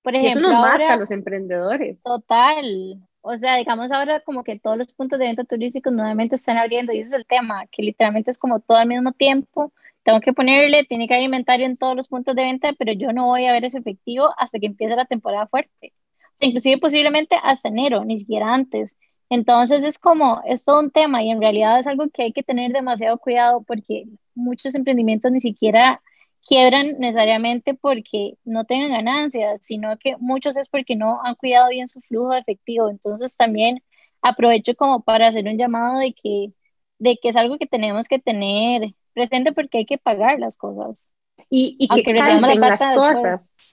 Por 0.01 0.15
ejemplo, 0.15 0.47
eso 0.47 0.49
nos 0.49 0.61
marca 0.61 0.93
a 0.93 0.97
los 0.97 1.11
emprendedores. 1.11 2.03
Total. 2.03 2.99
O 3.21 3.37
sea, 3.37 3.55
digamos 3.57 3.91
ahora 3.91 4.19
como 4.21 4.43
que 4.43 4.59
todos 4.59 4.77
los 4.77 4.91
puntos 4.93 5.19
de 5.19 5.25
venta 5.25 5.43
turísticos 5.43 5.93
nuevamente 5.93 6.35
están 6.35 6.57
abriendo 6.57 6.91
y 6.91 6.99
ese 6.99 7.09
es 7.09 7.13
el 7.13 7.25
tema, 7.27 7.67
que 7.67 7.83
literalmente 7.83 8.31
es 8.31 8.39
como 8.39 8.59
todo 8.59 8.77
al 8.77 8.87
mismo 8.87 9.11
tiempo. 9.11 9.71
Tengo 10.03 10.19
que 10.21 10.33
ponerle, 10.33 10.83
tiene 10.85 11.07
que 11.07 11.13
haber 11.13 11.25
inventario 11.25 11.67
en 11.67 11.77
todos 11.77 11.95
los 11.95 12.07
puntos 12.07 12.35
de 12.35 12.43
venta, 12.43 12.73
pero 12.73 12.91
yo 12.93 13.13
no 13.13 13.27
voy 13.27 13.45
a 13.45 13.51
ver 13.51 13.63
ese 13.63 13.77
efectivo 13.77 14.33
hasta 14.37 14.57
que 14.57 14.65
empiece 14.65 14.95
la 14.95 15.05
temporada 15.05 15.45
fuerte. 15.45 15.93
Inclusive 16.41 16.79
posiblemente 16.79 17.35
hasta 17.41 17.69
enero, 17.69 18.03
ni 18.03 18.17
siquiera 18.17 18.53
antes. 18.53 18.97
Entonces 19.29 19.85
es 19.85 19.97
como, 19.97 20.41
es 20.45 20.65
todo 20.65 20.81
un 20.81 20.91
tema 20.91 21.23
y 21.23 21.31
en 21.31 21.39
realidad 21.39 21.79
es 21.79 21.87
algo 21.87 22.09
que 22.09 22.23
hay 22.23 22.33
que 22.33 22.43
tener 22.43 22.73
demasiado 22.73 23.17
cuidado 23.17 23.63
porque 23.63 24.05
muchos 24.35 24.75
emprendimientos 24.75 25.31
ni 25.31 25.39
siquiera 25.39 26.01
quiebran 26.45 26.97
necesariamente 26.99 27.73
porque 27.73 28.33
no 28.43 28.65
tengan 28.65 28.91
ganancias, 28.91 29.63
sino 29.63 29.97
que 29.97 30.17
muchos 30.17 30.57
es 30.57 30.67
porque 30.67 30.95
no 30.95 31.21
han 31.23 31.35
cuidado 31.35 31.69
bien 31.69 31.87
su 31.87 32.01
flujo 32.01 32.33
de 32.33 32.39
efectivo. 32.39 32.89
Entonces 32.89 33.37
también 33.37 33.81
aprovecho 34.21 34.75
como 34.75 35.01
para 35.01 35.27
hacer 35.27 35.47
un 35.47 35.57
llamado 35.57 35.99
de 35.99 36.13
que, 36.13 36.51
de 36.99 37.17
que 37.21 37.29
es 37.29 37.35
algo 37.35 37.57
que 37.57 37.67
tenemos 37.67 38.07
que 38.07 38.19
tener 38.19 38.93
presente 39.13 39.51
porque 39.53 39.79
hay 39.79 39.85
que 39.85 39.97
pagar 39.97 40.39
las 40.39 40.57
cosas. 40.57 41.11
Y, 41.49 41.75
y 41.79 41.87
que 41.87 42.03
calcen 42.03 42.59
las 42.59 42.81
cosas. 42.81 43.70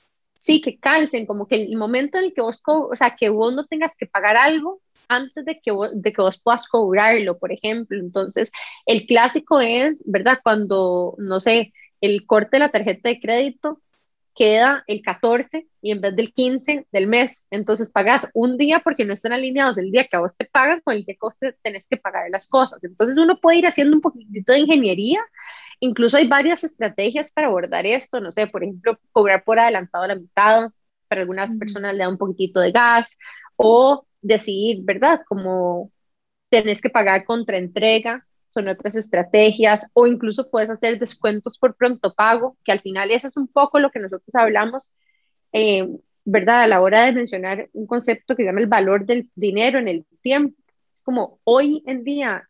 Sí, 0.49 0.63
que 0.63 0.79
calcen, 0.79 1.27
como 1.27 1.47
que 1.47 1.57
el 1.57 1.77
momento 1.77 2.17
en 2.17 2.25
el 2.25 2.33
que 2.33 2.41
vos, 2.41 2.63
o 2.65 2.97
sea, 2.97 3.17
que 3.17 3.29
vos 3.29 3.55
no 3.55 3.67
tengas 3.67 3.95
que 3.95 4.07
pagar 4.07 4.39
algo 4.39 4.81
antes 5.07 5.45
de 5.45 5.61
que, 5.61 5.73
vos, 5.73 5.91
de 5.93 6.11
que 6.11 6.23
vos 6.23 6.41
puedas 6.41 6.67
cobrarlo, 6.69 7.37
por 7.39 7.53
ejemplo. 7.53 8.01
Entonces, 8.01 8.51
el 8.87 9.07
clásico 9.07 9.61
es, 9.61 10.03
¿verdad? 10.07 10.39
Cuando, 10.43 11.15
no 11.19 11.39
sé, 11.39 11.75
el 12.01 12.25
corte 12.25 12.53
de 12.53 12.61
la 12.61 12.71
tarjeta 12.71 13.11
de 13.11 13.21
crédito 13.21 13.83
queda 14.35 14.85
el 14.87 15.03
14 15.03 15.67
y 15.83 15.91
en 15.91 16.01
vez 16.01 16.17
del 16.17 16.33
15 16.33 16.87
del 16.93 17.09
mes. 17.09 17.45
Entonces 17.51 17.91
pagas 17.91 18.27
un 18.33 18.57
día 18.57 18.81
porque 18.83 19.05
no 19.05 19.13
están 19.13 19.35
alineados 19.35 19.77
el 19.77 19.91
día 19.91 20.07
que 20.07 20.17
a 20.17 20.21
vos 20.21 20.35
te 20.35 20.47
pagan 20.47 20.81
con 20.81 20.95
el 20.95 21.05
que 21.05 21.19
coste 21.19 21.57
tenés 21.63 21.87
que 21.87 21.99
pagar 21.99 22.31
las 22.31 22.49
cosas. 22.49 22.83
Entonces 22.83 23.19
uno 23.19 23.39
puede 23.39 23.59
ir 23.59 23.67
haciendo 23.67 23.95
un 23.95 24.01
poquitito 24.01 24.55
de 24.55 24.61
ingeniería. 24.61 25.21
Incluso 25.81 26.17
hay 26.17 26.29
varias 26.29 26.65
estrategias 26.65 27.31
para 27.33 27.49
abordar 27.49 27.87
esto. 27.87 28.21
No 28.21 28.33
sé, 28.33 28.47
por 28.47 28.65
ejemplo, 28.65 28.99
cobrar 29.13 29.45
por 29.45 29.59
adelantado 29.59 30.07
la 30.07 30.17
mitad. 30.17 30.71
Para 31.09 31.23
algunas 31.23 31.57
personas 31.57 31.95
le 31.95 32.01
da 32.01 32.09
un 32.09 32.19
poquitito 32.19 32.61
de 32.61 32.73
gas 32.73 33.17
o 33.57 34.07
decidir, 34.21 34.81
¿verdad? 34.83 35.23
Como 35.27 35.91
tenés 36.51 36.81
que 36.81 36.91
pagar 36.91 37.25
contra 37.25 37.59
entrega 37.59 38.27
son 38.51 38.69
otras 38.69 38.97
estrategias, 38.97 39.87
o 39.93 40.07
incluso 40.07 40.51
puedes 40.51 40.71
hacer 40.71 40.99
descuentos 40.99 41.59
por 41.59 41.77
pronto 41.77 42.15
pago, 42.15 42.57
que 42.65 42.73
al 42.73 42.81
final 42.81 43.11
eso 43.11 43.29
es 43.29 43.37
un 43.37 43.49
poco 43.49 43.79
lo 43.79 43.91
que 43.91 44.01
nosotros 44.01 44.35
hablamos, 44.35 44.91
eh, 45.53 45.89
¿verdad? 46.25 46.63
A 46.63 46.67
la 46.67 46.81
hora 46.81 47.05
de 47.05 47.13
mencionar 47.13 47.69
un 47.73 47.87
concepto 47.87 48.35
que 48.35 48.43
se 48.43 48.47
llama 48.47 48.61
el 48.61 48.67
valor 48.67 49.07
del 49.07 49.31
dinero 49.35 49.79
en 49.79 49.89
el 49.89 50.07
tiempo. 50.23 50.57
Como 51.03 51.41
hoy 51.45 51.83
en 51.87 52.05
día 52.05 52.49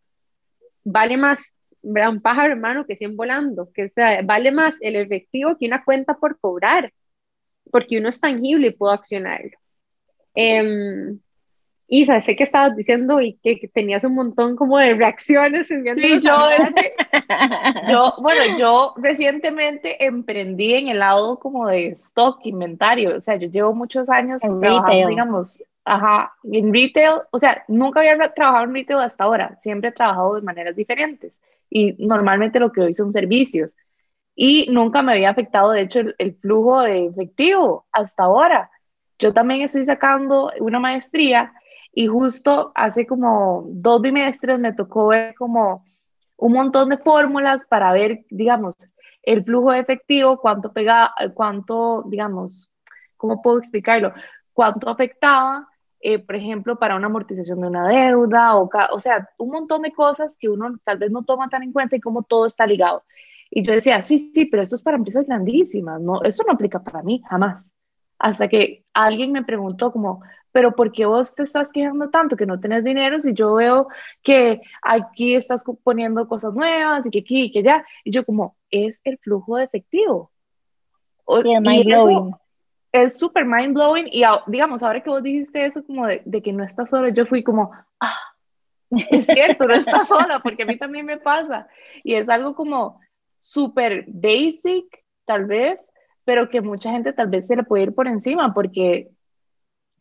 vale 0.85 1.17
más 1.17 1.55
¿verdad? 1.93 2.11
un 2.11 2.21
pájaro 2.21 2.53
hermano 2.53 2.87
que 2.87 2.97
100 2.97 3.17
volando, 3.17 3.71
que 3.73 3.89
sea, 3.89 4.23
vale 4.23 4.53
más 4.53 4.77
el 4.81 4.97
efectivo 4.97 5.57
que 5.59 5.67
una 5.67 5.85
cuenta 5.85 6.15
por 6.15 6.39
cobrar, 6.39 6.93
porque 7.71 7.99
uno 7.99 8.09
es 8.09 8.21
tangible 8.21 8.69
y 8.69 8.73
puedo 8.73 8.93
accionarlo. 8.93 9.59
Eh, 10.35 11.17
Isa, 11.91 12.21
sé 12.21 12.37
que 12.37 12.43
estabas 12.43 12.77
diciendo 12.77 13.23
y 13.23 13.39
que, 13.43 13.67
tenías 13.73 14.05
un 14.05 14.15
montón 14.15 14.57
como 14.57 14.79
de 14.79 14.95
reacciones. 14.95 15.69
Sí, 15.69 15.75
yo, 16.21 16.37
yo, 17.89 18.13
bueno, 18.21 18.59
yo 18.59 18.93
recientemente 18.99 20.05
emprendí 20.05 20.75
en 20.75 20.89
el 20.89 20.99
lado 20.99 21.39
como 21.39 21.67
de 21.67 21.89
stock, 21.89 22.45
inventario, 22.45 23.17
o 23.17 23.21
sea, 23.23 23.37
yo 23.37 23.49
llevo 23.49 23.75
muchos 23.75 24.11
años 24.11 24.45
en 24.45 24.61
trabajando, 24.61 25.09
digamos, 25.09 25.63
ajá, 25.87 26.35
en 26.45 26.75
retail, 26.75 27.23
o 27.31 27.39
sea, 27.39 27.65
nunca 27.69 28.01
había 28.01 28.19
trabajado 28.35 28.65
en 28.65 28.75
retail 28.75 29.01
hasta 29.01 29.25
ahora, 29.25 29.57
siempre 29.59 29.89
he 29.89 29.93
trabajado 29.93 30.35
de 30.35 30.43
maneras 30.43 30.77
diferentes 30.77 31.41
y 31.71 31.95
normalmente 32.05 32.61
lo 32.61 32.73
que 32.73 32.83
doy 32.83 32.95
son 32.95 33.13
servicios 33.13 33.75
y 34.41 34.67
nunca 34.71 35.03
me 35.03 35.15
había 35.15 35.31
afectado, 35.31 35.73
de 35.73 35.81
hecho, 35.81 36.01
el 36.17 36.37
flujo 36.37 36.83
de 36.83 37.07
efectivo 37.07 37.87
hasta 37.91 38.23
ahora. 38.23 38.71
Yo 39.19 39.33
también 39.33 39.63
estoy 39.63 39.85
sacando 39.85 40.53
una 40.61 40.79
maestría 40.79 41.53
y 41.93 42.07
justo 42.07 42.71
hace 42.77 43.05
como 43.05 43.65
dos 43.67 44.01
bimestres 44.01 44.61
me 44.61 44.73
tocó 44.73 45.09
ver 45.09 45.35
como 45.35 45.85
un 46.37 46.53
montón 46.53 46.91
de 46.91 46.99
fórmulas 46.99 47.67
para 47.67 47.91
ver, 47.91 48.25
digamos, 48.31 48.77
el 49.25 49.43
flujo 49.43 49.73
de 49.73 49.81
efectivo, 49.81 50.39
cuánto 50.39 50.73
pegaba, 50.73 51.13
cuánto, 51.35 52.05
digamos, 52.07 52.71
¿cómo 53.17 53.43
puedo 53.43 53.59
explicarlo? 53.59 54.15
Cuánto 54.53 54.89
afectaba, 54.89 55.68
eh, 56.01 56.19
por 56.19 56.37
ejemplo, 56.37 56.79
para 56.79 56.97
una 56.97 57.07
amortización 57.07 57.61
de 57.61 57.67
una 57.69 57.89
deuda, 57.89 58.57
o, 58.57 58.71
o 58.93 59.01
sea, 59.01 59.29
un 59.39 59.51
montón 59.51 59.83
de 59.83 59.93
cosas 59.93 60.37
que 60.39 60.49
uno 60.49 60.79
tal 60.85 60.99
vez 60.99 61.11
no 61.11 61.25
toma 61.25 61.49
tan 61.49 61.63
en 61.63 61.73
cuenta 61.73 61.97
y 61.97 62.01
cómo 62.01 62.23
todo 62.23 62.47
está 62.47 62.67
ligado. 62.67 63.03
Y 63.51 63.63
yo 63.63 63.73
decía, 63.73 64.03
sí, 64.03 64.19
sí, 64.19 64.45
pero 64.45 64.63
esto 64.63 64.77
es 64.77 64.83
para 64.83 64.97
empresas 64.97 65.27
grandísimas, 65.27 66.01
no, 66.01 66.23
eso 66.23 66.45
no 66.47 66.53
aplica 66.53 66.83
para 66.83 67.03
mí, 67.03 67.23
jamás. 67.29 67.73
Hasta 68.19 68.49
que 68.49 68.85
alguien 68.93 69.33
me 69.33 69.45
preguntó 69.45 69.93
como, 69.93 70.23
pero 70.53 70.75
¿por 70.75 70.93
qué 70.93 71.07
vos 71.07 71.35
te 71.35 71.43
estás 71.43 71.71
quejando 71.73 72.11
tanto 72.11 72.37
que 72.37 72.47
no 72.47 72.59
tenés 72.59 72.85
dinero 72.85 73.21
si 73.21 73.33
yo 73.33 73.55
veo 73.55 73.89
que 74.23 74.61
aquí 74.83 75.35
estás 75.35 75.63
poniendo 75.83 76.27
cosas 76.27 76.55
nuevas 76.55 77.07
y 77.07 77.11
que 77.11 77.21
aquí 77.21 77.43
y 77.45 77.53
que 77.53 77.61
allá? 77.61 77.85
Y 78.05 78.11
yo 78.11 78.25
como, 78.25 78.57
es 78.71 79.01
el 79.05 79.19
flujo 79.19 79.57
de 79.57 79.65
efectivo. 79.65 80.31
Sí, 81.43 81.53
es 81.53 81.61
mind 81.61 81.85
blowing. 81.85 82.35
Es 82.93 83.19
súper 83.19 83.45
mind 83.45 83.75
blowing 83.75 84.09
y 84.11 84.23
digamos, 84.47 84.83
ahora 84.83 85.03
que 85.03 85.11
vos 85.11 85.23
dijiste 85.23 85.65
eso 85.65 85.85
como 85.85 86.07
de, 86.07 86.23
de 86.25 86.43
que 86.43 86.53
no 86.53 86.65
estás 86.65 86.91
sola, 86.91 87.11
yo 87.11 87.27
fui 87.27 87.43
como, 87.43 87.71
ah, 88.01 88.19
es 89.11 89.27
cierto, 89.27 89.67
no 89.67 89.75
estás 89.75 90.09
sola, 90.09 90.41
porque 90.43 90.63
a 90.63 90.67
mí 90.67 90.79
también 90.79 91.07
me 91.07 91.19
pasa. 91.19 91.69
Y 92.03 92.15
es 92.15 92.29
algo 92.29 92.55
como 92.55 93.01
súper 93.39 94.05
basic, 94.09 94.87
tal 95.27 95.45
vez, 95.45 95.93
pero 96.25 96.49
que 96.49 96.61
mucha 96.61 96.91
gente 96.91 97.13
tal 97.13 97.29
vez 97.29 97.47
se 97.47 97.57
le 97.57 97.65
puede 97.65 97.85
ir 97.85 97.95
por 97.95 98.09
encima, 98.09 98.55
porque 98.55 99.11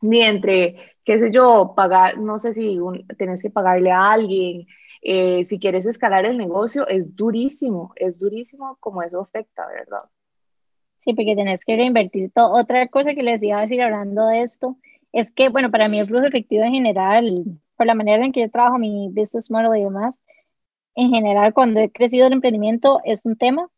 ni 0.01 0.21
entre, 0.21 0.95
qué 1.03 1.19
sé 1.19 1.31
yo, 1.31 1.73
pagar, 1.75 2.17
no 2.17 2.39
sé 2.39 2.53
si 2.53 2.79
tienes 3.17 3.41
que 3.41 3.49
pagarle 3.49 3.91
a 3.91 4.11
alguien, 4.11 4.67
eh, 5.01 5.43
si 5.45 5.59
quieres 5.59 5.85
escalar 5.85 6.25
el 6.25 6.37
negocio, 6.37 6.87
es 6.87 7.15
durísimo, 7.15 7.93
es 7.95 8.19
durísimo 8.19 8.77
como 8.79 9.01
eso 9.03 9.21
afecta, 9.21 9.67
¿verdad? 9.67 10.03
Sí, 10.99 11.13
porque 11.13 11.35
tenés 11.35 11.63
que 11.65 11.75
reinvertir 11.75 12.31
todo. 12.31 12.53
Otra 12.53 12.87
cosa 12.87 13.13
que 13.13 13.23
les 13.23 13.41
iba 13.43 13.57
a 13.57 13.61
decir 13.61 13.81
hablando 13.81 14.27
de 14.27 14.41
esto 14.41 14.77
es 15.13 15.31
que, 15.31 15.49
bueno, 15.49 15.71
para 15.71 15.87
mí 15.87 15.99
el 15.99 16.07
flujo 16.07 16.25
efectivo 16.25 16.63
en 16.63 16.73
general, 16.73 17.45
por 17.77 17.87
la 17.87 17.95
manera 17.95 18.25
en 18.25 18.31
que 18.31 18.41
yo 18.41 18.51
trabajo 18.51 18.77
mi 18.77 19.09
business 19.09 19.49
model 19.49 19.79
y 19.79 19.83
demás, 19.83 20.21
en 20.95 21.11
general 21.11 21.53
cuando 21.53 21.79
he 21.79 21.91
crecido 21.91 22.27
el 22.27 22.33
emprendimiento 22.33 22.99
es 23.05 23.25
un 23.25 23.37
tema. 23.37 23.69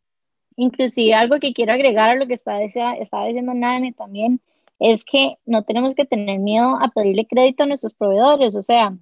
Inclusive 0.56 1.14
algo 1.14 1.38
que 1.38 1.52
quiero 1.54 1.72
agregar 1.72 2.10
a 2.10 2.14
lo 2.16 2.26
que 2.26 2.34
estaba, 2.34 2.62
estaba 2.62 3.26
diciendo 3.26 3.54
Nane 3.54 3.92
también, 3.92 4.40
es 4.78 5.04
que 5.04 5.36
no 5.46 5.62
tenemos 5.64 5.94
que 5.94 6.06
tener 6.06 6.38
miedo 6.40 6.78
a 6.80 6.88
pedirle 6.88 7.26
crédito 7.26 7.64
a 7.64 7.66
nuestros 7.66 7.94
proveedores. 7.94 8.56
O 8.56 8.62
sea, 8.62 8.96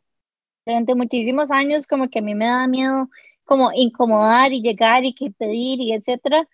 durante 0.67 0.95
muchísimos 0.95 1.51
años 1.51 1.87
como 1.87 2.09
que 2.11 2.21
a 2.21 2.23
mí 2.23 2.35
me 2.35 2.47
da 2.47 2.67
miedo 2.67 3.09
como 3.45 3.73
incomodar 3.75 4.53
y 4.53 4.63
llegar 4.63 5.05
y 5.05 5.15
que 5.15 5.31
pedir 5.31 5.81
y 5.81 5.93
etcétera. 5.93 6.49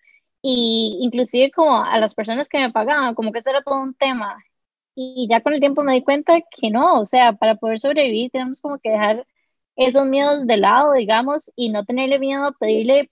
Y 0.47 0.99
inclusive 1.01 1.51
como 1.51 1.83
a 1.83 1.99
las 1.99 2.13
personas 2.15 2.49
que 2.49 2.59
me 2.59 2.71
pagaban, 2.71 3.15
como 3.15 3.31
que 3.31 3.39
eso 3.39 3.49
era 3.49 3.63
todo 3.63 3.81
un 3.81 3.95
tema. 3.95 4.43
Y 4.95 5.27
ya 5.29 5.41
con 5.41 5.53
el 5.53 5.59
tiempo 5.59 5.83
me 5.83 5.93
di 5.93 6.03
cuenta 6.03 6.35
que 6.51 6.69
no, 6.71 6.99
o 7.01 7.05
sea, 7.05 7.33
para 7.33 7.55
poder 7.55 7.79
sobrevivir 7.79 8.31
tenemos 8.31 8.61
como 8.61 8.77
que 8.79 8.91
dejar 8.91 9.25
esos 9.75 10.05
miedos 10.05 10.45
de 10.47 10.57
lado, 10.57 10.93
digamos, 10.93 11.51
y 11.55 11.69
no 11.69 11.85
tenerle 11.85 12.19
miedo 12.19 12.45
a 12.45 12.51
pedirle 12.53 13.09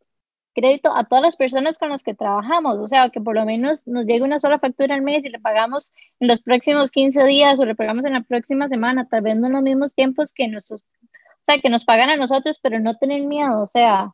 crédito 0.53 0.95
a 0.95 1.05
todas 1.05 1.23
las 1.23 1.35
personas 1.35 1.77
con 1.79 1.89
las 1.89 2.03
que 2.03 2.13
trabajamos, 2.13 2.79
o 2.79 2.87
sea, 2.87 3.09
que 3.09 3.21
por 3.21 3.35
lo 3.35 3.45
menos 3.45 3.87
nos 3.87 4.05
llegue 4.05 4.23
una 4.23 4.39
sola 4.39 4.59
factura 4.59 4.95
al 4.95 5.01
mes 5.01 5.25
y 5.25 5.29
le 5.29 5.39
pagamos 5.39 5.91
en 6.19 6.27
los 6.27 6.41
próximos 6.43 6.91
15 6.91 7.25
días 7.25 7.59
o 7.59 7.65
le 7.65 7.75
pagamos 7.75 8.05
en 8.05 8.13
la 8.13 8.21
próxima 8.21 8.67
semana, 8.67 9.07
tal 9.09 9.21
vez 9.23 9.37
no 9.37 9.47
en 9.47 9.53
los 9.53 9.63
mismos 9.63 9.95
tiempos 9.95 10.33
que 10.33 10.47
nuestros, 10.47 10.81
o 10.83 11.07
sea, 11.43 11.59
que 11.59 11.69
nos 11.69 11.85
pagan 11.85 12.11
a 12.11 12.17
nosotros, 12.17 12.59
pero 12.61 12.79
no 12.79 12.97
tener 12.97 13.23
miedo, 13.23 13.61
o 13.61 13.65
sea, 13.65 14.13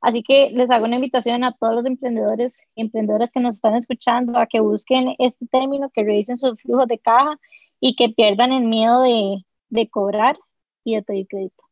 así 0.00 0.22
que 0.22 0.50
les 0.50 0.70
hago 0.70 0.84
una 0.84 0.96
invitación 0.96 1.44
a 1.44 1.52
todos 1.52 1.74
los 1.74 1.86
emprendedores 1.86 2.62
y 2.74 2.82
emprendedoras 2.82 3.30
que 3.32 3.40
nos 3.40 3.56
están 3.56 3.74
escuchando 3.74 4.38
a 4.38 4.46
que 4.46 4.60
busquen 4.60 5.14
este 5.18 5.46
término, 5.46 5.90
que 5.90 6.04
revisen 6.04 6.36
sus 6.36 6.60
flujos 6.60 6.88
de 6.88 6.98
caja 6.98 7.38
y 7.80 7.96
que 7.96 8.08
pierdan 8.10 8.52
el 8.52 8.64
miedo 8.64 9.02
de, 9.02 9.44
de 9.70 9.88
cobrar 9.88 10.38
y 10.84 10.94
de 10.96 11.02
pedir 11.02 11.26
crédito. 11.28 11.64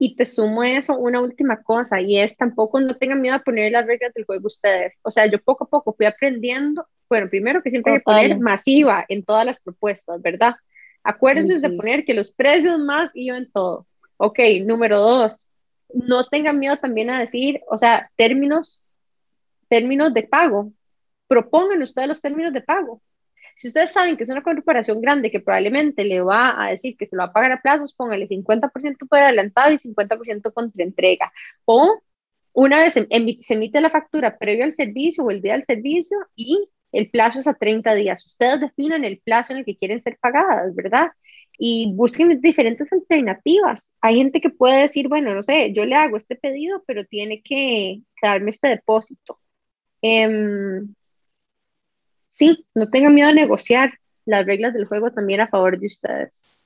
Y 0.00 0.14
te 0.14 0.26
sumo 0.26 0.62
eso 0.62 0.96
una 0.96 1.20
última 1.20 1.60
cosa, 1.62 2.00
y 2.00 2.18
es 2.18 2.36
tampoco 2.36 2.78
no 2.78 2.96
tengan 2.96 3.20
miedo 3.20 3.34
a 3.34 3.42
poner 3.42 3.72
las 3.72 3.84
reglas 3.84 4.14
del 4.14 4.24
juego 4.24 4.46
ustedes. 4.46 4.94
O 5.02 5.10
sea, 5.10 5.26
yo 5.26 5.42
poco 5.42 5.64
a 5.64 5.68
poco 5.68 5.92
fui 5.92 6.06
aprendiendo, 6.06 6.86
bueno, 7.08 7.28
primero 7.28 7.62
que 7.62 7.70
siempre 7.70 7.92
hay 7.94 7.98
que 7.98 8.04
poner 8.04 8.38
masiva 8.38 9.04
en 9.08 9.24
todas 9.24 9.44
las 9.44 9.58
propuestas, 9.58 10.22
¿verdad? 10.22 10.54
Acuérdense 11.02 11.60
de 11.60 11.76
poner 11.76 12.04
que 12.04 12.14
los 12.14 12.32
precios 12.32 12.78
más 12.78 13.10
y 13.14 13.26
yo 13.28 13.34
en 13.34 13.50
todo. 13.50 13.86
Ok, 14.18 14.38
número 14.64 15.00
dos, 15.00 15.48
no 15.94 16.26
tengan 16.26 16.58
miedo 16.58 16.76
también 16.78 17.10
a 17.10 17.18
decir, 17.18 17.60
o 17.68 17.78
sea, 17.78 18.10
términos, 18.16 18.82
términos 19.68 20.14
de 20.14 20.22
pago. 20.24 20.72
Propongan 21.26 21.82
ustedes 21.82 22.08
los 22.08 22.22
términos 22.22 22.52
de 22.52 22.62
pago. 22.62 23.02
Si 23.56 23.68
ustedes 23.68 23.92
saben 23.92 24.16
que 24.16 24.22
es 24.22 24.30
una 24.30 24.42
corporación 24.42 25.00
grande 25.00 25.30
que 25.30 25.40
probablemente 25.40 26.04
le 26.04 26.20
va 26.20 26.62
a 26.62 26.70
decir 26.70 26.96
que 26.96 27.06
se 27.06 27.16
lo 27.16 27.22
va 27.22 27.30
a 27.30 27.32
pagar 27.32 27.52
a 27.52 27.60
plazos, 27.60 27.92
póngale 27.92 28.26
50% 28.28 29.08
por 29.08 29.18
adelantado 29.18 29.72
y 29.72 29.78
50% 29.78 30.52
contra 30.52 30.84
entrega. 30.84 31.32
O 31.64 32.00
una 32.52 32.78
vez 32.78 32.94
se 32.94 33.54
emite 33.54 33.80
la 33.80 33.90
factura 33.90 34.38
previo 34.38 34.64
al 34.64 34.74
servicio 34.74 35.24
o 35.24 35.30
el 35.30 35.42
día 35.42 35.54
del 35.54 35.64
servicio 35.64 36.18
y 36.36 36.68
el 36.92 37.10
plazo 37.10 37.40
es 37.40 37.46
a 37.48 37.54
30 37.54 37.94
días. 37.94 38.24
Ustedes 38.26 38.60
definen 38.60 39.04
el 39.04 39.18
plazo 39.18 39.52
en 39.52 39.60
el 39.60 39.64
que 39.64 39.76
quieren 39.76 40.00
ser 40.00 40.18
pagadas, 40.20 40.74
¿verdad? 40.74 41.08
Y 41.58 41.92
busquen 41.94 42.40
diferentes 42.40 42.92
alternativas. 42.92 43.92
Hay 44.00 44.16
gente 44.16 44.40
que 44.40 44.50
puede 44.50 44.82
decir, 44.82 45.08
bueno, 45.08 45.34
no 45.34 45.42
sé, 45.42 45.72
yo 45.72 45.84
le 45.84 45.96
hago 45.96 46.16
este 46.16 46.36
pedido, 46.36 46.82
pero 46.86 47.04
tiene 47.04 47.42
que 47.42 48.02
darme 48.22 48.50
este 48.50 48.68
depósito. 48.68 49.40
Um, 50.02 50.94
sí, 52.30 52.64
no 52.74 52.88
tengan 52.90 53.14
miedo 53.14 53.28
a 53.28 53.32
negociar 53.32 53.92
las 54.24 54.46
reglas 54.46 54.74
del 54.74 54.86
juego 54.86 55.10
también 55.12 55.40
a 55.40 55.48
favor 55.48 55.78
de 55.78 55.86
ustedes. 55.86 56.58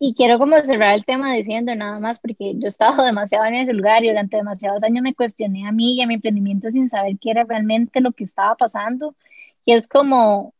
Y 0.00 0.14
quiero 0.14 0.38
como 0.38 0.62
cerrar 0.64 0.94
el 0.94 1.04
tema 1.04 1.34
diciendo 1.34 1.74
nada 1.74 1.98
más, 1.98 2.20
porque 2.20 2.54
yo 2.54 2.66
he 2.66 2.68
estado 2.68 3.04
demasiado 3.04 3.44
en 3.46 3.54
ese 3.54 3.72
lugar 3.72 4.04
y 4.04 4.08
durante 4.08 4.36
demasiados 4.36 4.82
años 4.84 5.02
me 5.02 5.14
cuestioné 5.14 5.66
a 5.66 5.72
mí 5.72 5.96
y 5.96 6.02
a 6.02 6.06
mi 6.06 6.14
emprendimiento 6.14 6.70
sin 6.70 6.88
saber 6.88 7.18
qué 7.20 7.30
era 7.32 7.44
realmente 7.44 8.00
lo 8.00 8.12
que 8.12 8.24
estaba 8.24 8.54
pasando. 8.56 9.16
Y 9.64 9.72
es 9.74 9.88
como, 9.88 10.54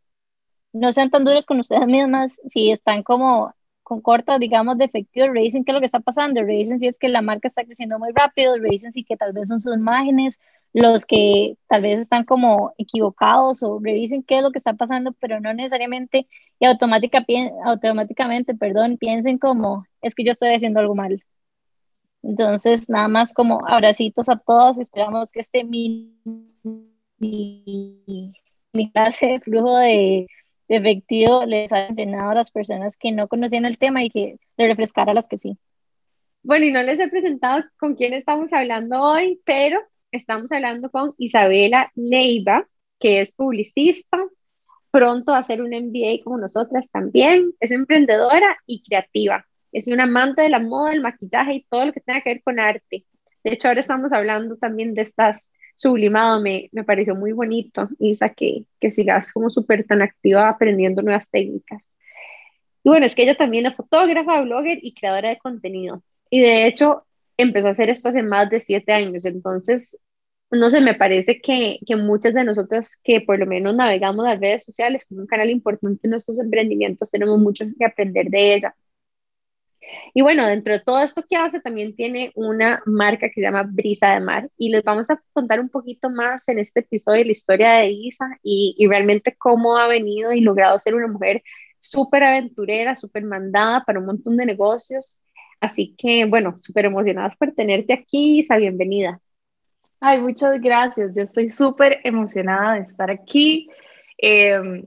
no 0.73 0.93
sean 0.93 1.11
tan 1.11 1.25
duros 1.25 1.47
con 1.47 1.59
ustedes 1.59 1.87
mismas 1.87 2.39
si 2.49 2.71
están 2.71 3.03
como 3.03 3.55
con 3.83 4.03
cortas, 4.03 4.39
digamos, 4.39 4.77
de 4.77 4.85
efectivo, 4.85 5.29
revisen 5.29 5.65
qué 5.65 5.73
es 5.73 5.75
lo 5.75 5.81
que 5.81 5.87
está 5.87 6.01
pasando, 6.01 6.43
revisen 6.43 6.79
si 6.79 6.87
es 6.87 6.99
que 6.99 7.09
la 7.09 7.23
marca 7.23 7.49
está 7.49 7.65
creciendo 7.65 7.99
muy 7.99 8.11
rápido, 8.15 8.59
revisen 8.59 8.93
si 8.93 9.03
que 9.03 9.17
tal 9.17 9.33
vez 9.33 9.49
son 9.49 9.61
sus 9.61 9.75
imágenes 9.75 10.39
los 10.73 11.07
que 11.07 11.57
tal 11.69 11.83
vez 11.83 11.99
están 11.99 12.25
como 12.25 12.75
equivocados 12.79 13.63
o 13.63 13.79
revisen 13.83 14.23
qué 14.23 14.39
es 14.39 14.43
lo 14.43 14.53
que 14.53 14.59
está 14.59 14.75
pasando, 14.75 15.13
pero 15.13 15.41
no 15.41 15.53
necesariamente 15.55 16.29
y 16.61 16.67
automática, 16.67 17.25
automáticamente, 17.65 18.55
perdón, 18.55 18.99
piensen 18.99 19.39
como, 19.39 19.87
es 20.03 20.15
que 20.15 20.25
yo 20.25 20.33
estoy 20.33 20.55
haciendo 20.55 20.81
algo 20.81 20.95
mal. 20.95 21.25
Entonces, 22.23 22.91
nada 22.91 23.09
más 23.09 23.33
como 23.33 23.61
abracitos 23.67 24.29
a 24.29 24.37
todos, 24.37 24.79
esperamos 24.79 25.31
que 25.33 25.41
este 25.41 25.65
mi, 25.65 26.13
mi, 27.19 28.35
clase 28.93 29.27
de 29.27 29.41
flujo 29.41 29.77
de, 29.79 30.27
efectivo 30.69 31.45
les 31.45 31.73
haya 31.73 31.89
enseñado 31.89 32.31
a 32.31 32.35
las 32.35 32.51
personas 32.51 32.97
que 32.97 33.13
no 33.13 33.29
conocían 33.29 33.65
el 33.65 33.79
tema 33.79 34.05
y 34.05 34.11
que 34.11 34.39
le 34.57 34.67
refrescara 34.67 35.13
a 35.13 35.15
las 35.15 35.29
que 35.29 35.39
sí. 35.39 35.59
Bueno, 36.43 36.67
y 36.67 36.73
no 36.73 36.83
les 36.83 37.01
he 37.01 37.09
presentado 37.09 37.65
con 37.79 37.95
quién 37.95 38.13
estamos 38.13 38.53
hablando 38.53 39.01
hoy, 39.01 39.41
pero 39.45 39.81
estamos 40.13 40.53
hablando 40.53 40.91
con 40.91 41.15
Isabela 41.19 41.91
Leiva, 41.95 42.67
que 43.01 43.21
es 43.21 43.33
publicista, 43.33 44.19
pronto 44.91 45.33
a 45.33 45.39
hacer 45.39 45.63
un 45.63 45.71
MBA 45.71 46.23
como 46.25 46.39
nosotras 46.39 46.91
también, 46.91 47.53
es 47.61 47.71
emprendedora 47.71 48.57
y 48.67 48.83
creativa, 48.83 49.47
es 49.73 49.87
una 49.87 50.05
amante 50.05 50.43
de 50.43 50.49
la 50.49 50.59
moda, 50.59 50.93
el 50.93 51.03
maquillaje 51.03 51.55
y 51.55 51.65
todo 51.65 51.87
lo 51.87 51.93
que 51.93 52.01
tenga 52.01 52.21
que 52.23 52.31
ver 52.31 52.43
con 52.43 52.59
arte. 52.59 53.05
De 53.45 53.53
hecho, 53.53 53.69
ahora 53.69 53.81
estamos 53.81 54.13
hablando 54.13 54.57
también 54.57 54.95
de 54.95 55.03
estas 55.03 55.51
sublimado, 55.79 56.41
me, 56.41 56.69
me 56.73 56.85
pareció 56.85 57.15
muy 57.15 57.33
bonito, 57.33 57.89
Isa, 58.01 58.31
que, 58.31 58.65
que 58.81 58.91
sigas 58.91 59.33
como 59.33 59.49
súper 59.49 59.87
tan 59.87 60.03
activa 60.03 60.49
aprendiendo 60.49 61.03
nuevas 61.03 61.31
técnicas. 61.31 61.95
Y 62.83 62.89
bueno, 62.91 63.07
es 63.07 63.15
que 63.15 63.23
ella 63.23 63.37
también 63.37 63.67
es 63.67 63.77
fotógrafa, 63.77 64.41
blogger 64.43 64.79
y 64.83 64.95
creadora 64.95 65.29
de 65.31 65.39
contenido. 65.39 66.03
Y 66.31 66.41
de 66.41 66.67
hecho, 66.67 67.07
empezó 67.37 67.69
a 67.69 67.71
hacer 67.71 67.91
esto 67.91 68.09
hace 68.09 68.23
más 68.23 68.51
de 68.51 68.61
siete 68.61 68.93
años, 68.93 69.25
entonces, 69.25 69.97
no 70.51 70.71
sé, 70.71 70.81
me 70.81 70.95
parece 70.95 71.41
que, 71.41 71.79
que 71.87 71.97
muchas 71.97 72.35
de 72.35 72.45
nosotros 72.45 72.97
que 73.05 73.21
por 73.21 73.39
lo 73.39 73.47
menos 73.47 73.77
navegamos 73.77 74.25
las 74.25 74.41
redes 74.41 74.65
sociales 74.65 75.07
como 75.09 75.21
un 75.23 75.27
canal 75.29 75.51
importante 75.51 76.01
en 76.05 76.11
nuestros 76.11 76.41
emprendimientos, 76.41 77.11
tenemos 77.11 77.39
mucho 77.39 77.65
que 77.79 77.85
aprender 77.85 78.31
de 78.31 78.55
ella. 78.55 78.75
Y 80.15 80.23
bueno, 80.23 80.47
dentro 80.47 80.73
de 80.73 80.81
todo 80.81 81.03
esto 81.03 81.25
que 81.29 81.37
hace, 81.37 81.61
también 81.61 81.95
tiene 81.97 82.33
una 82.35 82.83
marca 82.87 83.29
que 83.29 83.35
se 83.35 83.43
llama 83.43 83.65
Brisa 83.69 84.13
de 84.15 84.21
Mar. 84.21 84.51
Y 84.57 84.71
les 84.71 84.85
vamos 84.85 85.11
a 85.11 85.21
contar 85.33 85.61
un 85.61 85.69
poquito 85.69 86.11
más 86.11 86.49
en 86.49 86.59
este 86.59 86.81
episodio 86.81 87.25
la 87.25 87.33
historia 87.33 87.73
de 87.75 87.91
Isa 87.91 88.27
y, 88.43 88.75
y 88.79 88.87
realmente 88.87 89.35
cómo 89.39 89.79
ha 89.79 89.89
venido 89.89 90.33
y 90.33 90.41
logrado 90.41 90.79
ser 90.79 90.95
una 90.95 91.09
mujer 91.09 91.43
súper 91.81 92.25
aventurera, 92.25 92.97
súper 92.97 93.25
mandada 93.25 93.85
para 93.85 94.01
un 94.01 94.07
montón 94.07 94.37
de 94.37 94.47
negocios 94.47 95.19
Así 95.61 95.95
que, 95.99 96.25
bueno, 96.25 96.57
súper 96.59 96.85
emocionadas 96.87 97.37
por 97.37 97.53
tenerte 97.53 97.93
aquí, 97.93 98.41
Isa, 98.41 98.57
bienvenida. 98.57 99.21
Ay, 100.01 100.21
muchas 100.21 100.61
gracias. 100.61 101.15
Yo 101.17 101.23
estoy 101.23 101.49
súper 101.49 102.01
emocionada 102.05 102.75
de 102.75 102.81
estar 102.81 103.11
aquí. 103.11 103.69
Em, 104.19 104.85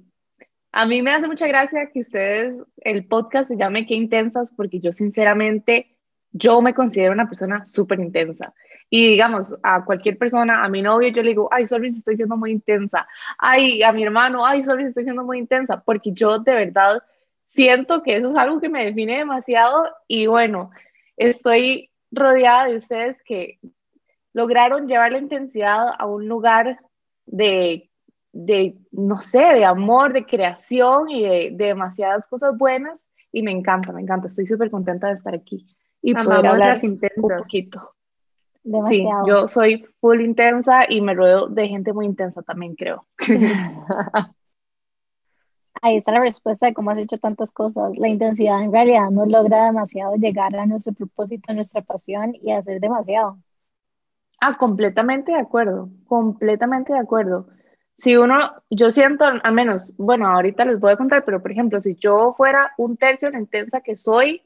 a 0.72 0.86
mí 0.86 1.02
me 1.02 1.12
hace 1.12 1.28
mucha 1.28 1.48
gracia 1.48 1.90
que 1.92 2.00
ustedes, 2.00 2.64
el 2.78 3.06
podcast 3.06 3.50
se 3.50 3.58
llame 3.58 3.86
Qué 3.86 3.94
Intensas, 3.94 4.54
porque 4.56 4.80
yo 4.80 4.92
sinceramente, 4.92 5.98
yo 6.32 6.62
me 6.62 6.74
considero 6.74 7.12
una 7.12 7.28
persona 7.28 7.66
súper 7.66 8.00
intensa. 8.00 8.54
Y 8.90 9.10
digamos, 9.12 9.56
a 9.64 9.84
cualquier 9.84 10.18
persona, 10.18 10.64
a 10.64 10.70
mi 10.70 10.82
novio, 10.82 11.10
yo 11.10 11.24
le 11.24 11.30
digo, 11.30 11.50
ay, 11.52 11.66
sorry 11.66 11.88
estoy 11.88 12.16
siendo 12.16 12.38
muy 12.38 12.52
intensa. 12.52 13.08
Ay, 13.38 13.84
a 13.84 13.92
mi 13.92 14.04
hermano, 14.04 14.46
ay, 14.46 14.64
sorry 14.64 14.86
estoy 14.86 15.04
siendo 15.04 15.24
muy 15.24 15.40
intensa, 15.40 15.82
porque 15.86 16.12
yo 16.14 16.40
de 16.40 16.54
verdad 16.54 17.02
siento 17.48 18.02
que 18.02 18.16
eso 18.16 18.30
es 18.30 18.38
algo 18.38 18.62
que 18.62 18.70
me 18.70 18.86
define 18.86 19.18
demasiado 19.18 19.86
y 20.08 20.28
bueno, 20.28 20.72
estoy 21.18 21.90
rodeada 22.12 22.66
de 22.66 22.78
ustedes 22.78 23.22
que 23.24 23.60
lograron 24.34 24.88
llevar 24.88 25.12
la 25.12 25.20
intensidad 25.20 25.94
a 25.98 26.06
un 26.06 26.28
lugar 26.28 26.80
de, 27.26 27.91
de 28.34 28.78
no 28.92 29.20
sé, 29.20 29.40
de 29.40 29.66
amor, 29.66 30.14
de 30.14 30.26
creación 30.26 31.10
y 31.10 31.24
de, 31.24 31.52
demasiadas 31.54 32.28
cosas 32.28 32.58
buenas 32.58 33.04
y 33.32 33.44
me 33.44 33.52
encanta, 33.52 33.92
me 33.92 34.02
encanta, 34.02 34.28
estoy 34.28 34.48
súper 34.48 34.70
contenta 34.70 35.08
de 35.08 35.14
estar 35.14 35.34
aquí 35.34 35.68
y 36.02 36.14
poder 36.14 36.48
hablar 36.48 36.78
un 36.84 37.00
poquito. 37.22 37.94
Sí, 38.90 39.08
yo 39.26 39.48
soy 39.48 39.86
full 40.00 40.22
intensa 40.22 40.86
y 40.88 41.02
me 41.02 41.16
rodeo 41.16 41.48
de 41.48 41.68
gente 41.68 41.94
muy 41.94 42.06
intensa 42.06 42.44
también, 42.44 42.76
creo. 42.76 43.08
Ahí 45.84 45.98
está 45.98 46.12
la 46.12 46.20
respuesta 46.20 46.68
de 46.68 46.76
cómo 46.76 46.92
has 46.92 47.00
hecho 47.00 47.18
tantas 47.18 47.52
cosas. 47.52 47.98
La 47.98 48.08
intensidad 48.08 48.62
en 48.62 48.72
realidad 48.72 49.10
nos 49.10 49.28
logra 49.28 49.66
demasiado 49.66 50.16
llegar 50.16 50.56
a 50.56 50.68
nuestro 50.68 50.94
propósito, 50.94 51.52
a 51.52 51.56
nuestra 51.56 51.82
pasión 51.82 52.36
y 52.36 52.52
hacer 52.52 52.80
demasiado. 52.80 53.40
Ah, 54.40 54.56
completamente 54.60 55.32
de 55.32 55.40
acuerdo, 55.40 55.90
completamente 56.06 56.94
de 56.94 57.00
acuerdo. 57.00 57.48
Si 58.02 58.18
uno, 58.18 58.64
yo 58.72 58.90
siento, 58.90 59.26
al 59.26 59.54
menos, 59.54 59.94
bueno, 59.98 60.28
ahorita 60.28 60.66
les 60.66 60.80
voy 60.80 60.92
a 60.92 60.98
contar, 60.98 61.24
pero 61.24 61.40
por 61.40 61.52
ejemplo, 61.52 61.80
si 61.80 61.96
yo 61.96 62.34
fuera 62.36 62.74
un 62.78 62.98
tercio 62.98 63.28
de 63.28 63.34
la 63.34 63.40
intensa 63.42 63.82
que 63.82 63.96
soy, 63.96 64.42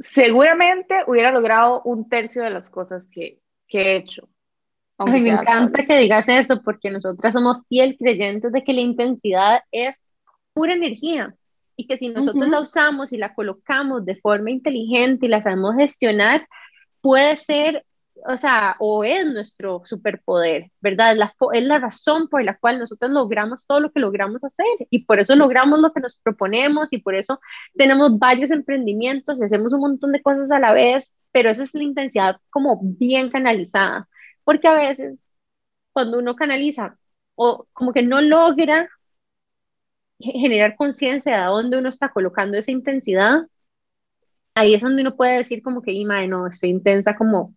seguramente 0.00 0.96
hubiera 1.06 1.30
logrado 1.30 1.82
un 1.84 2.08
tercio 2.08 2.42
de 2.42 2.50
las 2.50 2.68
cosas 2.68 3.06
que, 3.06 3.40
que 3.68 3.80
he 3.80 3.96
hecho. 3.96 4.28
Ay, 4.98 5.22
me 5.22 5.30
encanta 5.30 5.86
que 5.86 5.98
digas 5.98 6.28
eso 6.28 6.60
porque 6.64 6.90
nosotras 6.90 7.32
somos 7.32 7.58
fiel 7.68 7.96
creyentes 7.96 8.50
de 8.50 8.64
que 8.64 8.72
la 8.72 8.80
intensidad 8.80 9.60
es 9.70 10.02
pura 10.52 10.74
energía 10.74 11.36
y 11.76 11.86
que 11.86 11.96
si 11.96 12.08
nosotros 12.08 12.48
la 12.48 12.60
usamos 12.60 13.12
y 13.12 13.18
la 13.18 13.34
colocamos 13.34 14.04
de 14.04 14.16
forma 14.16 14.50
inteligente 14.50 15.26
y 15.26 15.28
la 15.28 15.42
sabemos 15.42 15.76
gestionar, 15.76 16.48
puede 17.00 17.36
ser 17.36 17.84
o 18.26 18.36
sea, 18.36 18.76
o 18.80 19.04
es 19.04 19.26
nuestro 19.26 19.82
superpoder, 19.84 20.70
¿verdad? 20.80 21.16
La, 21.16 21.34
es 21.54 21.62
la 21.64 21.78
razón 21.78 22.28
por 22.28 22.44
la 22.44 22.58
cual 22.58 22.78
nosotros 22.78 23.10
logramos 23.10 23.66
todo 23.66 23.80
lo 23.80 23.92
que 23.92 24.00
logramos 24.00 24.44
hacer 24.44 24.66
y 24.90 25.04
por 25.04 25.20
eso 25.20 25.34
logramos 25.36 25.80
lo 25.80 25.92
que 25.92 26.00
nos 26.00 26.16
proponemos 26.18 26.92
y 26.92 26.98
por 26.98 27.14
eso 27.14 27.40
tenemos 27.74 28.18
varios 28.18 28.50
emprendimientos 28.50 29.38
y 29.40 29.44
hacemos 29.44 29.72
un 29.72 29.80
montón 29.80 30.12
de 30.12 30.22
cosas 30.22 30.50
a 30.50 30.58
la 30.58 30.72
vez, 30.72 31.14
pero 31.32 31.50
esa 31.50 31.62
es 31.64 31.74
la 31.74 31.82
intensidad 31.84 32.36
como 32.50 32.80
bien 32.82 33.30
canalizada, 33.30 34.08
porque 34.44 34.68
a 34.68 34.74
veces 34.74 35.22
cuando 35.92 36.18
uno 36.18 36.36
canaliza 36.36 36.98
o 37.34 37.66
como 37.72 37.92
que 37.92 38.02
no 38.02 38.20
logra 38.20 38.88
generar 40.20 40.76
conciencia 40.76 41.32
de 41.32 41.38
a 41.42 41.46
dónde 41.46 41.78
uno 41.78 41.88
está 41.88 42.10
colocando 42.10 42.58
esa 42.58 42.70
intensidad, 42.72 43.46
ahí 44.54 44.74
es 44.74 44.82
donde 44.82 45.02
uno 45.02 45.16
puede 45.16 45.38
decir 45.38 45.62
como 45.62 45.82
que, 45.82 45.92
y 45.92 46.04
no, 46.04 46.46
estoy 46.48 46.70
intensa 46.70 47.16
como 47.16 47.54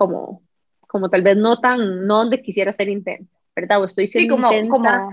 como, 0.00 0.40
como 0.86 1.10
tal 1.10 1.22
vez 1.22 1.36
no 1.36 1.60
tan, 1.60 2.06
no 2.06 2.20
donde 2.20 2.40
quisiera 2.40 2.72
ser 2.72 2.88
intensa, 2.88 3.38
¿verdad? 3.54 3.82
O 3.82 3.84
estoy 3.84 4.06
siendo 4.06 4.36
sí, 4.36 4.40
como, 4.40 4.50
intensa. 4.50 4.70
Como, 4.72 5.10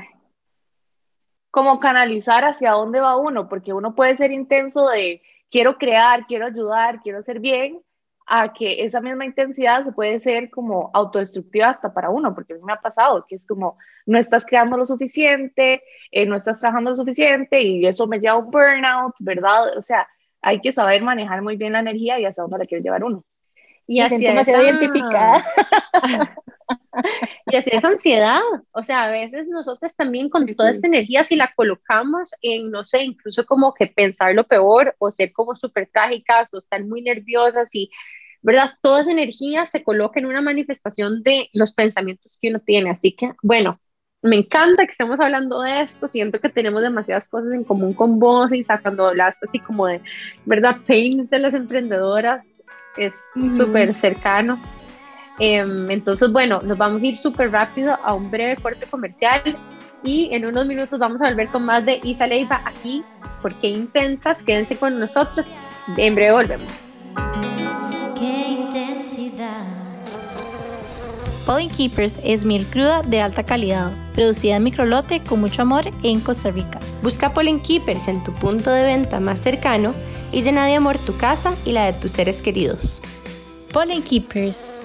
como 1.51 1.79
canalizar 1.81 2.45
hacia 2.45 2.71
dónde 2.71 3.01
va 3.01 3.17
uno, 3.17 3.49
porque 3.49 3.73
uno 3.73 3.95
puede 3.95 4.15
ser 4.15 4.31
intenso 4.31 4.87
de 4.87 5.21
quiero 5.51 5.77
crear, 5.77 6.25
quiero 6.25 6.45
ayudar, 6.45 7.01
quiero 7.01 7.21
ser 7.21 7.41
bien, 7.41 7.81
a 8.27 8.53
que 8.53 8.85
esa 8.85 9.01
misma 9.01 9.25
intensidad 9.25 9.83
se 9.83 9.91
puede 9.91 10.19
ser 10.19 10.49
como 10.49 10.89
autodestructiva 10.93 11.67
hasta 11.67 11.93
para 11.93 12.09
uno, 12.09 12.33
porque 12.33 12.53
a 12.53 12.55
mí 12.55 12.61
me 12.63 12.71
ha 12.71 12.79
pasado 12.79 13.25
que 13.27 13.35
es 13.35 13.45
como 13.45 13.77
no 14.05 14.17
estás 14.17 14.45
creando 14.45 14.77
lo 14.77 14.85
suficiente, 14.85 15.83
eh, 16.11 16.25
no 16.25 16.37
estás 16.37 16.61
trabajando 16.61 16.91
lo 16.91 16.95
suficiente 16.95 17.61
y 17.61 17.85
eso 17.85 18.07
me 18.07 18.21
lleva 18.21 18.35
a 18.35 18.39
un 18.39 18.51
burnout, 18.51 19.15
¿verdad? 19.19 19.77
O 19.77 19.81
sea, 19.81 20.07
hay 20.41 20.61
que 20.61 20.71
saber 20.71 21.03
manejar 21.03 21.41
muy 21.41 21.57
bien 21.57 21.73
la 21.73 21.81
energía 21.81 22.21
y 22.21 22.25
hacia 22.25 22.43
dónde 22.43 22.59
la 22.59 22.65
quiere 22.65 22.83
llevar 22.83 23.03
uno 23.03 23.25
y 23.87 24.01
así 24.01 24.23
demasiado 24.23 24.63
identificada. 24.63 25.43
y 27.45 27.55
así 27.55 27.69
es 27.71 27.83
ansiedad. 27.83 28.41
O 28.71 28.83
sea, 28.83 29.05
a 29.05 29.09
veces 29.09 29.47
nosotros 29.47 29.95
también 29.95 30.29
con 30.29 30.45
toda 30.55 30.69
esta 30.69 30.87
energía, 30.87 31.23
si 31.23 31.35
la 31.35 31.53
colocamos 31.55 32.31
en, 32.41 32.69
no 32.69 32.83
sé, 32.83 33.03
incluso 33.03 33.45
como 33.45 33.73
que 33.73 33.87
pensar 33.87 34.35
lo 34.35 34.45
peor 34.45 34.95
o 34.99 35.09
ser 35.11 35.31
como 35.31 35.55
súper 35.55 35.89
trágicas 35.91 36.53
o 36.53 36.59
estar 36.59 36.83
muy 36.83 37.01
nerviosas 37.01 37.73
y, 37.73 37.89
¿verdad? 38.41 38.71
Toda 38.81 39.01
esa 39.01 39.11
energía 39.11 39.65
se 39.65 39.83
coloca 39.83 40.19
en 40.19 40.25
una 40.25 40.41
manifestación 40.41 41.23
de 41.23 41.49
los 41.53 41.71
pensamientos 41.71 42.37
que 42.41 42.49
uno 42.49 42.59
tiene. 42.59 42.89
Así 42.89 43.13
que, 43.13 43.31
bueno, 43.41 43.79
me 44.21 44.37
encanta 44.37 44.85
que 44.85 44.91
estemos 44.91 45.19
hablando 45.19 45.61
de 45.61 45.81
esto, 45.81 46.07
siento 46.07 46.39
que 46.39 46.49
tenemos 46.49 46.81
demasiadas 46.81 47.27
cosas 47.29 47.51
en 47.51 47.63
común 47.63 47.93
con 47.93 48.19
vos, 48.19 48.51
y 48.51 48.63
cuando 48.63 49.07
hablaste 49.07 49.45
así 49.47 49.59
como 49.59 49.87
de, 49.87 50.01
¿verdad? 50.45 50.77
Pains 50.87 51.29
de 51.29 51.39
las 51.39 51.53
emprendedoras, 51.53 52.51
es 52.97 53.13
súper 53.55 53.93
cercano. 53.93 54.59
Em, 55.39 55.89
entonces, 55.91 56.31
bueno, 56.31 56.59
nos 56.63 56.77
vamos 56.77 57.03
a 57.03 57.05
ir 57.05 57.15
súper 57.15 57.51
rápido 57.51 57.95
a 58.03 58.13
un 58.15 58.31
breve 58.31 58.55
corte 58.55 58.87
comercial 58.87 59.55
y 60.03 60.29
en 60.31 60.45
unos 60.45 60.65
minutos 60.65 60.97
vamos 60.97 61.21
a 61.21 61.29
volver 61.29 61.47
con 61.49 61.63
más 61.63 61.85
de 61.85 61.99
Isa 62.03 62.25
Leiva 62.25 62.61
aquí, 62.65 63.03
porque 63.41 63.67
intensas, 63.67 64.41
quédense 64.41 64.77
con 64.77 64.99
nosotros, 64.99 65.53
en 65.95 66.15
breve 66.15 66.31
volvemos. 66.31 67.56
Pollen 71.47 71.69
Keepers 71.69 72.19
es 72.25 72.43
miel 72.43 72.65
cruda 72.65 73.03
de 73.03 73.21
alta 73.21 73.41
calidad, 73.41 73.93
producida 74.13 74.57
en 74.57 74.65
microlote 74.65 75.21
con 75.21 75.39
mucho 75.39 75.61
amor 75.61 75.85
en 76.03 76.19
Costa 76.19 76.51
Rica. 76.51 76.77
Busca 77.01 77.33
Pollen 77.33 77.61
Keepers 77.61 78.09
en 78.09 78.21
tu 78.21 78.33
punto 78.33 78.69
de 78.69 78.83
venta 78.83 79.21
más 79.21 79.39
cercano 79.39 79.93
y 80.33 80.41
llena 80.43 80.65
de 80.65 80.75
amor 80.75 80.97
tu 80.97 81.15
casa 81.17 81.55
y 81.63 81.71
la 81.71 81.85
de 81.85 81.93
tus 81.93 82.11
seres 82.11 82.41
queridos. 82.41 83.01
Pollen 83.71 84.03
Keepers. 84.03 84.81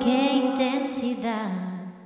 Qué 0.00 0.34
intensidad. 0.34 1.50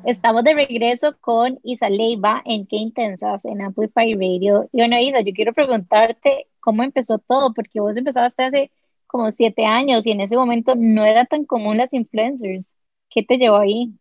Estamos 0.06 0.42
de 0.42 0.54
regreso 0.54 1.18
con 1.20 1.61
Isa 1.64 1.90
Leiva 1.90 2.40
en 2.46 2.66
Qué 2.66 2.76
Intensas 2.76 3.44
en 3.44 3.61
Amplify 3.61 4.14
Radio. 4.14 4.70
Y 4.72 4.78
bueno, 4.78 4.98
Isa, 4.98 5.20
yo 5.20 5.34
quiero 5.34 5.52
preguntarte 5.52 6.46
cómo 6.61 6.82
empezó 6.82 7.18
todo, 7.18 7.52
porque 7.52 7.78
vos 7.78 7.98
empezaste 7.98 8.42
hace 8.42 8.70
como 9.09 9.33
siete 9.33 9.64
años 9.64 10.07
y 10.07 10.12
en 10.12 10.21
ese 10.21 10.37
momento 10.37 10.75
no 10.77 11.05
era 11.05 11.25
tan 11.25 11.44
común 11.44 11.79
las 11.79 11.92
influencers. 11.92 12.77
¿Qué 13.11 13.25
te 13.25 13.37
llevó 13.37 13.57
ahí? 13.57 13.92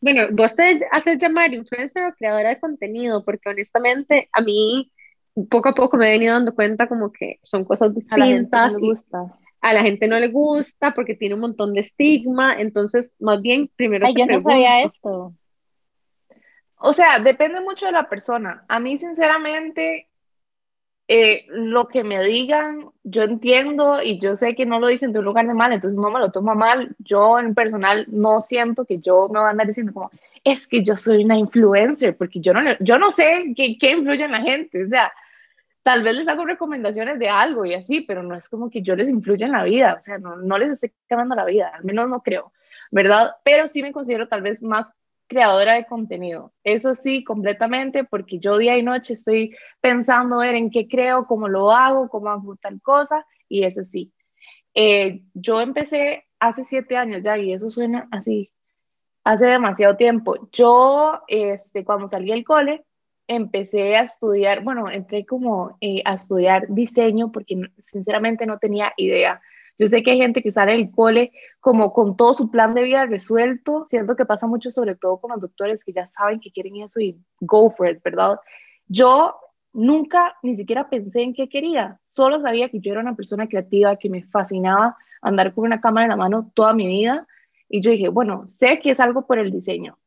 Bueno, 0.00 0.22
vos 0.32 0.54
te 0.54 0.82
haces 0.92 1.16
llamar 1.16 1.54
influencer 1.54 2.04
o 2.04 2.14
creadora 2.14 2.50
de 2.50 2.60
contenido, 2.60 3.24
porque 3.24 3.48
honestamente 3.48 4.28
a 4.32 4.42
mí 4.42 4.92
poco 5.48 5.70
a 5.70 5.74
poco 5.74 5.96
me 5.96 6.08
he 6.08 6.12
venido 6.12 6.34
dando 6.34 6.54
cuenta 6.54 6.86
como 6.86 7.10
que 7.10 7.38
son 7.42 7.64
cosas 7.64 7.94
distintas. 7.94 8.76
A 9.60 9.72
la 9.72 9.80
gente 9.80 10.06
no 10.06 10.18
le 10.20 10.28
gusta. 10.28 10.92
porque 10.94 11.14
tiene 11.14 11.36
un 11.36 11.40
montón 11.40 11.72
de 11.72 11.80
estigma, 11.80 12.60
entonces 12.60 13.12
más 13.18 13.40
bien 13.40 13.70
primero 13.76 14.06
Ay, 14.06 14.14
yo 14.14 14.26
no 14.26 14.38
sabía 14.38 14.82
esto. 14.82 15.32
O 16.76 16.92
sea, 16.92 17.18
depende 17.18 17.62
mucho 17.62 17.86
de 17.86 17.92
la 17.92 18.08
persona. 18.10 18.64
A 18.68 18.78
mí 18.78 18.98
sinceramente 18.98 20.08
eh, 21.06 21.44
lo 21.48 21.88
que 21.88 22.02
me 22.02 22.22
digan, 22.22 22.90
yo 23.02 23.22
entiendo 23.22 24.02
y 24.02 24.18
yo 24.20 24.34
sé 24.34 24.54
que 24.54 24.64
no 24.64 24.80
lo 24.80 24.88
dicen 24.88 25.12
de 25.12 25.18
un 25.18 25.26
lugar 25.26 25.46
de 25.46 25.54
mal, 25.54 25.72
entonces 25.72 25.98
no 25.98 26.10
me 26.10 26.20
lo 26.20 26.32
tomo 26.32 26.54
mal. 26.54 26.94
Yo 26.98 27.38
en 27.38 27.54
personal 27.54 28.06
no 28.08 28.40
siento 28.40 28.84
que 28.86 28.98
yo 28.98 29.28
me 29.28 29.38
voy 29.38 29.48
a 29.48 29.50
andar 29.50 29.66
diciendo 29.66 29.92
como, 29.92 30.10
es 30.44 30.66
que 30.66 30.82
yo 30.82 30.96
soy 30.96 31.24
una 31.24 31.36
influencer, 31.36 32.16
porque 32.16 32.40
yo 32.40 32.54
no, 32.54 32.60
yo 32.80 32.98
no 32.98 33.10
sé 33.10 33.52
qué, 33.56 33.76
qué 33.78 33.92
influye 33.92 34.24
en 34.24 34.32
la 34.32 34.40
gente. 34.40 34.84
O 34.84 34.88
sea, 34.88 35.12
tal 35.84 36.02
vez 36.02 36.16
les 36.16 36.28
hago 36.28 36.46
recomendaciones 36.46 37.18
de 37.18 37.28
algo 37.28 37.64
y 37.66 37.74
así, 37.74 38.00
pero 38.00 38.22
no 38.22 38.34
es 38.34 38.48
como 38.48 38.70
que 38.70 38.82
yo 38.82 38.96
les 38.96 39.10
influya 39.10 39.46
en 39.46 39.52
la 39.52 39.64
vida, 39.64 39.96
o 39.98 40.02
sea, 40.02 40.18
no, 40.18 40.36
no 40.36 40.58
les 40.58 40.72
estoy 40.72 40.92
cambiando 41.06 41.34
la 41.36 41.44
vida, 41.44 41.72
al 41.74 41.84
menos 41.84 42.08
no 42.08 42.22
creo, 42.22 42.52
¿verdad? 42.90 43.32
Pero 43.44 43.68
sí 43.68 43.82
me 43.82 43.92
considero 43.92 44.26
tal 44.26 44.40
vez 44.40 44.62
más 44.62 44.94
creadora 45.26 45.74
de 45.74 45.86
contenido, 45.86 46.52
eso 46.64 46.94
sí, 46.94 47.24
completamente, 47.24 48.04
porque 48.04 48.38
yo 48.38 48.58
día 48.58 48.76
y 48.76 48.82
noche 48.82 49.14
estoy 49.14 49.56
pensando 49.80 50.42
en 50.42 50.70
qué 50.70 50.86
creo, 50.86 51.26
cómo 51.26 51.48
lo 51.48 51.72
hago, 51.72 52.08
cómo 52.08 52.28
hago 52.30 52.56
tal 52.56 52.80
cosa, 52.82 53.26
y 53.48 53.64
eso 53.64 53.84
sí. 53.84 54.12
Eh, 54.74 55.22
yo 55.34 55.60
empecé 55.60 56.24
hace 56.38 56.64
siete 56.64 56.96
años 56.96 57.22
ya, 57.22 57.38
y 57.38 57.52
eso 57.52 57.70
suena 57.70 58.08
así, 58.10 58.50
hace 59.24 59.46
demasiado 59.46 59.96
tiempo. 59.96 60.48
Yo, 60.52 61.22
este, 61.28 61.84
cuando 61.84 62.06
salí 62.06 62.30
del 62.30 62.44
cole, 62.44 62.84
empecé 63.26 63.96
a 63.96 64.02
estudiar, 64.02 64.62
bueno, 64.62 64.90
entré 64.90 65.24
como 65.24 65.78
eh, 65.80 66.02
a 66.04 66.14
estudiar 66.14 66.66
diseño 66.68 67.32
porque 67.32 67.56
sinceramente 67.78 68.46
no 68.46 68.58
tenía 68.58 68.92
idea. 68.96 69.40
Yo 69.78 69.86
sé 69.86 70.02
que 70.02 70.12
hay 70.12 70.18
gente 70.18 70.42
que 70.42 70.52
sale 70.52 70.72
del 70.72 70.90
cole 70.90 71.32
como 71.60 71.92
con 71.92 72.16
todo 72.16 72.34
su 72.34 72.50
plan 72.50 72.74
de 72.74 72.82
vida 72.82 73.06
resuelto, 73.06 73.86
siento 73.88 74.14
que 74.14 74.24
pasa 74.24 74.46
mucho 74.46 74.70
sobre 74.70 74.94
todo 74.94 75.18
con 75.18 75.32
los 75.32 75.40
doctores 75.40 75.84
que 75.84 75.92
ya 75.92 76.06
saben 76.06 76.40
que 76.40 76.52
quieren 76.52 76.76
eso 76.76 77.00
y 77.00 77.18
go 77.40 77.70
for 77.70 77.90
it, 77.90 78.02
¿verdad? 78.02 78.38
Yo 78.86 79.34
nunca 79.72 80.36
ni 80.42 80.54
siquiera 80.54 80.88
pensé 80.88 81.22
en 81.22 81.34
qué 81.34 81.48
quería, 81.48 81.98
solo 82.06 82.40
sabía 82.40 82.68
que 82.68 82.80
yo 82.80 82.92
era 82.92 83.00
una 83.00 83.16
persona 83.16 83.48
creativa, 83.48 83.96
que 83.96 84.08
me 84.08 84.22
fascinaba 84.22 84.96
andar 85.20 85.52
con 85.52 85.64
una 85.64 85.80
cámara 85.80 86.04
en 86.04 86.10
la 86.10 86.16
mano 86.16 86.50
toda 86.54 86.72
mi 86.72 86.86
vida 86.86 87.26
y 87.68 87.80
yo 87.80 87.90
dije, 87.90 88.08
bueno, 88.08 88.46
sé 88.46 88.80
que 88.80 88.90
es 88.90 89.00
algo 89.00 89.26
por 89.26 89.38
el 89.38 89.50
diseño. 89.50 89.98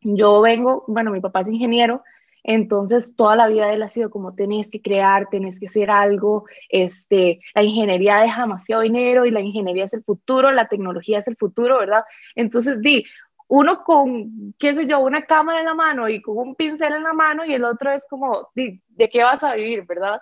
Yo 0.00 0.40
vengo, 0.40 0.84
bueno, 0.86 1.10
mi 1.10 1.20
papá 1.20 1.40
es 1.40 1.48
ingeniero, 1.48 2.02
entonces, 2.44 3.14
toda 3.16 3.36
la 3.36 3.48
vida 3.48 3.66
de 3.66 3.74
él 3.74 3.82
ha 3.82 3.88
sido 3.88 4.10
como 4.10 4.34
tenés 4.34 4.70
que 4.70 4.80
crear, 4.80 5.28
tenés 5.30 5.58
que 5.58 5.66
hacer 5.66 5.90
algo, 5.90 6.44
este, 6.68 7.40
la 7.54 7.62
ingeniería 7.62 8.20
deja 8.20 8.42
demasiado 8.42 8.82
dinero 8.82 9.26
y 9.26 9.30
la 9.30 9.40
ingeniería 9.40 9.84
es 9.84 9.94
el 9.94 10.04
futuro, 10.04 10.50
la 10.52 10.68
tecnología 10.68 11.18
es 11.18 11.28
el 11.28 11.36
futuro, 11.36 11.78
¿verdad? 11.78 12.04
Entonces, 12.34 12.80
di, 12.80 13.04
uno 13.48 13.82
con, 13.82 14.54
qué 14.58 14.74
sé 14.74 14.86
yo, 14.86 15.00
una 15.00 15.24
cámara 15.24 15.60
en 15.60 15.66
la 15.66 15.74
mano 15.74 16.08
y 16.08 16.20
con 16.20 16.38
un 16.38 16.54
pincel 16.54 16.92
en 16.94 17.02
la 17.02 17.12
mano 17.12 17.44
y 17.44 17.54
el 17.54 17.64
otro 17.64 17.90
es 17.92 18.06
como, 18.08 18.50
¿de 18.54 19.10
qué 19.10 19.22
vas 19.22 19.42
a 19.42 19.54
vivir, 19.54 19.84
verdad? 19.86 20.20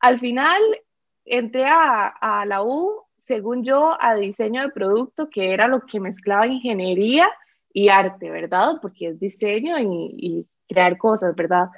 Al 0.00 0.18
final, 0.18 0.60
entré 1.24 1.66
a, 1.66 2.06
a 2.08 2.46
la 2.46 2.62
U, 2.62 3.04
según 3.18 3.64
yo, 3.64 3.96
a 4.00 4.14
diseño 4.14 4.62
de 4.62 4.70
producto, 4.70 5.28
que 5.28 5.52
era 5.52 5.68
lo 5.68 5.80
que 5.86 6.00
mezclaba 6.00 6.46
ingeniería 6.46 7.28
y 7.72 7.88
arte, 7.88 8.30
¿verdad? 8.30 8.78
Porque 8.80 9.08
es 9.08 9.20
diseño 9.20 9.78
y 9.78 10.46
crear 10.72 10.96
cosas, 10.96 11.34
¿verdad? 11.34 11.68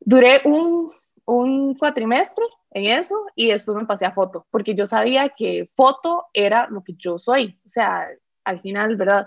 Duré 0.00 0.40
un, 0.44 0.92
un 1.24 1.74
cuatrimestre 1.74 2.44
en 2.70 2.86
eso 2.86 3.14
y 3.34 3.48
después 3.48 3.76
me 3.76 3.86
pasé 3.86 4.06
a 4.06 4.12
foto, 4.12 4.46
porque 4.50 4.74
yo 4.74 4.86
sabía 4.86 5.28
que 5.30 5.70
foto 5.76 6.26
era 6.32 6.66
lo 6.68 6.82
que 6.82 6.94
yo 6.94 7.18
soy, 7.18 7.58
o 7.64 7.68
sea, 7.68 8.08
al 8.44 8.60
final, 8.60 8.96
¿verdad? 8.96 9.26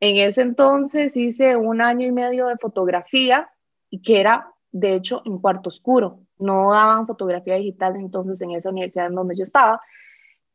en 0.00 0.16
ese 0.16 0.42
entonces 0.42 1.16
hice 1.16 1.56
un 1.56 1.82
año 1.82 2.06
y 2.06 2.12
medio 2.12 2.46
de 2.46 2.56
fotografía 2.56 3.50
y 3.90 4.00
que 4.00 4.18
era, 4.20 4.50
de 4.72 4.94
hecho, 4.94 5.22
en 5.26 5.38
cuarto 5.38 5.68
oscuro. 5.68 6.20
No 6.38 6.72
daban 6.72 7.06
fotografía 7.06 7.56
digital 7.56 7.96
entonces 7.96 8.40
en 8.40 8.52
esa 8.52 8.70
universidad 8.70 9.08
en 9.08 9.14
donde 9.14 9.36
yo 9.36 9.42
estaba. 9.42 9.82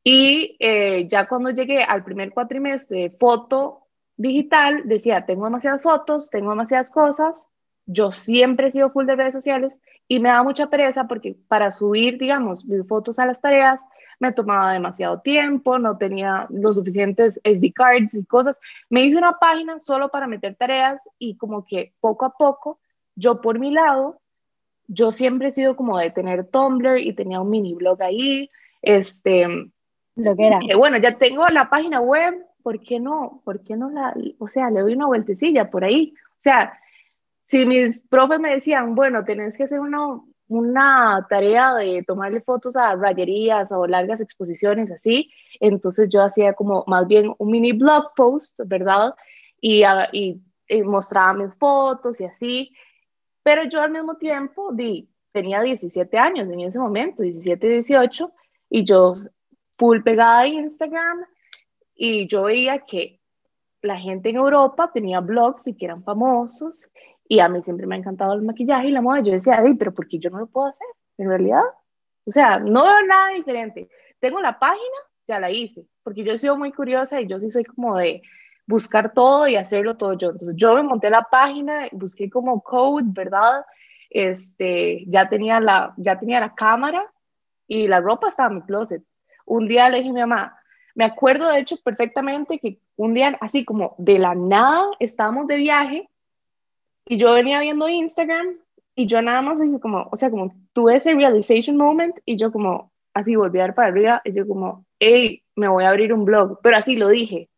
Y 0.03 0.57
eh, 0.59 1.07
ya 1.07 1.27
cuando 1.27 1.51
llegué 1.51 1.83
al 1.83 2.03
primer 2.03 2.31
cuatrimestre 2.33 3.01
de 3.01 3.09
foto 3.11 3.84
digital, 4.17 4.83
decía, 4.85 5.25
tengo 5.25 5.45
demasiadas 5.45 5.81
fotos, 5.81 6.29
tengo 6.29 6.51
demasiadas 6.51 6.91
cosas. 6.91 7.47
Yo 7.85 8.11
siempre 8.11 8.67
he 8.67 8.71
sido 8.71 8.89
full 8.89 9.05
de 9.05 9.15
redes 9.15 9.33
sociales 9.33 9.75
y 10.07 10.19
me 10.19 10.29
da 10.29 10.43
mucha 10.43 10.67
pereza 10.67 11.05
porque 11.05 11.35
para 11.47 11.71
subir, 11.71 12.17
digamos, 12.17 12.65
mis 12.65 12.87
fotos 12.87 13.19
a 13.19 13.25
las 13.25 13.41
tareas 13.41 13.81
me 14.19 14.31
tomaba 14.31 14.71
demasiado 14.71 15.19
tiempo, 15.19 15.77
no 15.77 15.97
tenía 15.97 16.47
los 16.49 16.75
suficientes 16.75 17.39
SD 17.43 17.73
cards 17.73 18.13
y 18.13 18.23
cosas. 18.25 18.57
Me 18.89 19.01
hice 19.01 19.17
una 19.17 19.37
página 19.37 19.79
solo 19.79 20.09
para 20.09 20.27
meter 20.27 20.55
tareas 20.55 21.07
y 21.19 21.35
como 21.37 21.65
que 21.65 21.93
poco 21.99 22.25
a 22.25 22.31
poco, 22.31 22.79
yo 23.15 23.41
por 23.41 23.59
mi 23.59 23.71
lado, 23.71 24.19
yo 24.87 25.11
siempre 25.11 25.49
he 25.49 25.53
sido 25.53 25.75
como 25.75 25.97
de 25.97 26.11
tener 26.11 26.47
Tumblr 26.47 26.99
y 26.99 27.13
tenía 27.13 27.41
un 27.41 27.49
mini 27.49 27.73
blog 27.73 28.01
ahí, 28.01 28.49
este... 28.81 29.47
Lo 30.17 30.33
que 30.33 30.47
era. 30.47 30.59
Eh, 30.61 30.75
bueno, 30.77 30.97
ya 30.97 31.17
tengo 31.17 31.45
la 31.49 31.69
página 31.69 31.99
web, 31.99 32.35
¿por 32.65 32.79
qué 32.79 32.99
no? 32.99 33.43
¿Por 33.45 33.61
qué 33.61 33.77
no 33.77 33.91
la, 33.91 34.11
o 34.39 34.47
sea, 34.47 34.71
le 34.71 34.81
doy 34.81 34.95
una 34.95 35.05
vueltecilla 35.05 35.69
por 35.69 35.83
ahí? 35.83 36.15
O 36.31 36.41
sea, 36.41 36.79
si 37.45 37.63
mis 37.63 38.01
profes 38.01 38.39
me 38.39 38.55
decían, 38.55 38.95
bueno, 38.95 39.23
tenés 39.23 39.55
que 39.55 39.65
hacer 39.65 39.79
una, 39.79 40.19
una 40.47 41.27
tarea 41.29 41.75
de 41.75 42.01
tomarle 42.01 42.41
fotos 42.41 42.75
a 42.75 42.95
rayerías 42.95 43.71
o 43.71 43.85
largas 43.85 44.19
exposiciones 44.19 44.91
así, 44.91 45.31
entonces 45.59 46.09
yo 46.09 46.23
hacía 46.23 46.53
como 46.53 46.83
más 46.87 47.07
bien 47.07 47.31
un 47.37 47.51
mini 47.51 47.71
blog 47.71 48.15
post, 48.15 48.59
¿verdad? 48.65 49.13
Y, 49.61 49.83
ah, 49.83 50.09
y, 50.11 50.41
mostraba 50.85 51.33
mis 51.33 51.53
fotos 51.53 52.19
y 52.19 52.25
así, 52.25 52.73
pero 53.43 53.65
yo 53.65 53.79
al 53.79 53.91
mismo 53.91 54.17
tiempo 54.17 54.71
di, 54.73 55.07
tenía 55.31 55.61
17 55.61 56.17
años 56.17 56.49
en 56.49 56.61
ese 56.61 56.79
momento, 56.79 57.21
17, 57.21 57.67
18, 57.67 58.33
y 58.71 58.83
yo 58.83 59.13
full 59.77 60.01
pegada 60.01 60.39
a 60.39 60.47
Instagram 60.47 61.25
y 61.95 62.27
yo 62.27 62.43
veía 62.43 62.79
que 62.79 63.19
la 63.81 63.97
gente 63.97 64.29
en 64.29 64.37
Europa 64.37 64.91
tenía 64.93 65.19
blogs 65.19 65.67
y 65.67 65.75
que 65.75 65.85
eran 65.85 66.03
famosos 66.03 66.89
y 67.27 67.39
a 67.39 67.49
mí 67.49 67.61
siempre 67.61 67.87
me 67.87 67.95
ha 67.95 67.99
encantado 67.99 68.33
el 68.33 68.41
maquillaje 68.41 68.87
y 68.87 68.91
la 68.91 69.01
moda. 69.01 69.21
Yo 69.21 69.31
decía, 69.31 69.59
hey, 69.63 69.75
pero 69.77 69.93
¿por 69.93 70.07
qué 70.07 70.19
yo 70.19 70.29
no 70.29 70.39
lo 70.39 70.47
puedo 70.47 70.67
hacer? 70.67 70.87
En 71.17 71.29
realidad, 71.29 71.63
o 72.25 72.31
sea, 72.31 72.59
no 72.59 72.83
veo 72.83 73.01
nada 73.07 73.29
diferente. 73.29 73.89
Tengo 74.19 74.39
la 74.41 74.59
página, 74.59 74.97
ya 75.27 75.39
la 75.39 75.49
hice, 75.49 75.85
porque 76.03 76.23
yo 76.23 76.33
he 76.33 76.37
sido 76.37 76.57
muy 76.57 76.71
curiosa 76.71 77.21
y 77.21 77.27
yo 77.27 77.39
sí 77.39 77.49
soy 77.49 77.63
como 77.63 77.97
de 77.97 78.21
buscar 78.67 79.13
todo 79.13 79.47
y 79.47 79.55
hacerlo 79.55 79.97
todo 79.97 80.13
yo. 80.13 80.31
Entonces 80.31 80.55
yo 80.57 80.75
me 80.75 80.83
monté 80.83 81.09
la 81.09 81.23
página, 81.23 81.87
busqué 81.91 82.29
como 82.29 82.61
code, 82.61 83.05
¿verdad? 83.07 83.65
Este, 84.09 85.03
ya 85.07 85.29
tenía 85.29 85.59
la, 85.59 85.93
ya 85.97 86.19
tenía 86.19 86.39
la 86.39 86.53
cámara 86.53 87.11
y 87.67 87.87
la 87.87 87.99
ropa 87.99 88.29
estaba 88.29 88.49
en 88.49 88.55
mi 88.55 88.61
closet. 88.63 89.03
Un 89.45 89.67
día 89.67 89.89
le 89.89 89.97
dije 89.97 90.09
a 90.09 90.13
mi 90.13 90.19
mamá, 90.21 90.57
me 90.95 91.05
acuerdo 91.05 91.51
de 91.51 91.59
hecho 91.59 91.77
perfectamente 91.83 92.57
que 92.57 92.79
un 92.95 93.13
día 93.13 93.37
así 93.41 93.65
como 93.65 93.95
de 93.97 94.17
la 94.17 94.33
nada 94.33 94.85
estábamos 94.99 95.45
de 95.47 95.57
viaje 95.57 96.09
y 97.05 97.17
yo 97.17 97.33
venía 97.33 97.59
viendo 97.59 97.87
Instagram 97.87 98.57
y 98.95 99.05
yo 99.05 99.21
nada 99.21 99.41
más 99.41 99.59
dije 99.59 99.79
como, 99.79 100.07
o 100.09 100.15
sea, 100.15 100.31
como 100.31 100.55
tuve 100.73 100.95
ese 100.95 101.13
realization 101.13 101.75
moment 101.75 102.17
y 102.25 102.37
yo 102.37 102.51
como 102.51 102.91
así 103.13 103.35
volví 103.35 103.59
a 103.59 103.63
dar 103.63 103.75
para 103.75 103.89
arriba 103.89 104.21
y 104.23 104.33
yo 104.33 104.47
como, 104.47 104.85
hey, 104.99 105.43
me 105.55 105.67
voy 105.67 105.83
a 105.83 105.89
abrir 105.89 106.13
un 106.13 106.23
blog, 106.23 106.59
pero 106.63 106.77
así 106.77 106.95
lo 106.95 107.09
dije. 107.09 107.49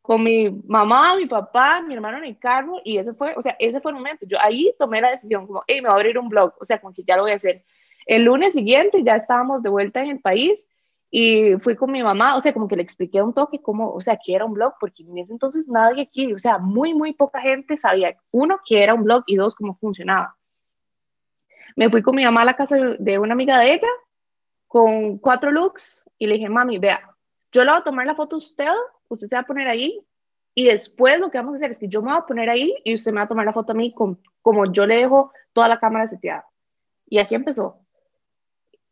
Con 0.00 0.22
mi 0.22 0.50
mamá, 0.66 1.16
mi 1.16 1.26
papá, 1.26 1.80
mi 1.82 1.94
hermano 1.94 2.18
en 2.18 2.24
el 2.24 2.38
y 2.84 2.98
ese 2.98 3.14
fue, 3.14 3.34
o 3.36 3.42
sea, 3.42 3.56
ese 3.58 3.80
fue 3.80 3.90
el 3.90 3.96
momento. 3.96 4.26
Yo 4.28 4.36
ahí 4.40 4.72
tomé 4.78 5.00
la 5.00 5.10
decisión 5.10 5.46
como, 5.46 5.64
hey, 5.66 5.80
me 5.80 5.88
voy 5.88 5.96
a 5.96 6.00
abrir 6.00 6.18
un 6.18 6.28
blog, 6.28 6.54
o 6.60 6.64
sea, 6.64 6.80
como 6.80 6.94
que 6.94 7.02
ya 7.04 7.16
lo 7.16 7.22
voy 7.22 7.32
a 7.32 7.36
hacer. 7.36 7.64
El 8.06 8.24
lunes 8.24 8.52
siguiente 8.52 9.02
ya 9.02 9.16
estábamos 9.16 9.62
de 9.62 9.70
vuelta 9.70 10.02
en 10.02 10.10
el 10.10 10.20
país 10.20 10.66
y 11.16 11.54
fui 11.60 11.76
con 11.76 11.92
mi 11.92 12.02
mamá, 12.02 12.34
o 12.34 12.40
sea, 12.40 12.52
como 12.52 12.66
que 12.66 12.74
le 12.74 12.82
expliqué 12.82 13.22
un 13.22 13.32
toque 13.32 13.62
cómo, 13.62 13.92
o 13.92 14.00
sea, 14.00 14.18
que 14.20 14.34
era 14.34 14.44
un 14.44 14.52
blog, 14.52 14.74
porque 14.80 15.04
en 15.04 15.16
ese 15.16 15.30
entonces 15.30 15.68
nadie 15.68 16.02
aquí, 16.02 16.32
o 16.32 16.40
sea, 16.40 16.58
muy, 16.58 16.92
muy 16.92 17.12
poca 17.12 17.40
gente 17.40 17.76
sabía, 17.76 18.18
uno, 18.32 18.58
que 18.66 18.82
era 18.82 18.94
un 18.94 19.04
blog 19.04 19.22
y 19.28 19.36
dos, 19.36 19.54
cómo 19.54 19.76
funcionaba. 19.76 20.36
Me 21.76 21.88
fui 21.88 22.02
con 22.02 22.16
mi 22.16 22.24
mamá 22.24 22.42
a 22.42 22.46
la 22.46 22.56
casa 22.56 22.76
de 22.98 23.18
una 23.20 23.34
amiga 23.34 23.60
de 23.60 23.74
ella 23.74 23.86
con 24.66 25.18
cuatro 25.18 25.52
looks 25.52 26.04
y 26.18 26.26
le 26.26 26.34
dije, 26.34 26.48
mami, 26.48 26.80
vea, 26.80 27.08
yo 27.52 27.62
le 27.62 27.70
voy 27.70 27.78
a 27.78 27.84
tomar 27.84 28.06
la 28.06 28.16
foto 28.16 28.34
a 28.34 28.38
usted, 28.38 28.72
usted 29.06 29.28
se 29.28 29.36
va 29.36 29.42
a 29.42 29.46
poner 29.46 29.68
ahí 29.68 30.04
y 30.52 30.64
después 30.64 31.20
lo 31.20 31.30
que 31.30 31.38
vamos 31.38 31.52
a 31.52 31.56
hacer 31.58 31.70
es 31.70 31.78
que 31.78 31.86
yo 31.86 32.02
me 32.02 32.10
voy 32.10 32.18
a 32.18 32.26
poner 32.26 32.50
ahí 32.50 32.74
y 32.82 32.92
usted 32.92 33.12
me 33.12 33.18
va 33.18 33.26
a 33.26 33.28
tomar 33.28 33.46
la 33.46 33.52
foto 33.52 33.70
a 33.70 33.76
mí 33.76 33.94
con, 33.94 34.20
como 34.42 34.66
yo 34.72 34.84
le 34.84 34.96
dejo 34.96 35.30
toda 35.52 35.68
la 35.68 35.78
cámara 35.78 36.08
seteada. 36.08 36.48
Y 37.06 37.20
así 37.20 37.36
empezó 37.36 37.83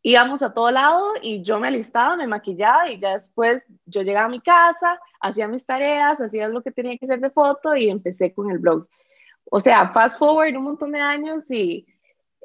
íbamos 0.03 0.43
a 0.43 0.53
todo 0.53 0.69
lado 0.69 1.13
y 1.21 1.41
yo 1.43 1.59
me 1.59 1.69
alistaba, 1.69 2.17
me 2.17 2.27
maquillaba 2.27 2.91
y 2.91 2.99
ya 2.99 3.15
después 3.15 3.65
yo 3.85 4.01
llegaba 4.01 4.25
a 4.25 4.29
mi 4.29 4.41
casa, 4.41 4.99
hacía 5.21 5.47
mis 5.47 5.65
tareas, 5.65 6.19
hacía 6.19 6.49
lo 6.49 6.61
que 6.61 6.71
tenía 6.71 6.97
que 6.97 7.05
hacer 7.05 7.21
de 7.21 7.29
foto 7.29 7.75
y 7.75 7.89
empecé 7.89 8.33
con 8.33 8.51
el 8.51 8.59
blog. 8.59 8.87
O 9.49 9.61
sea, 9.61 9.91
fast 9.93 10.19
forward 10.19 10.55
un 10.57 10.63
montón 10.63 10.91
de 10.91 10.99
años 10.99 11.49
y 11.49 11.87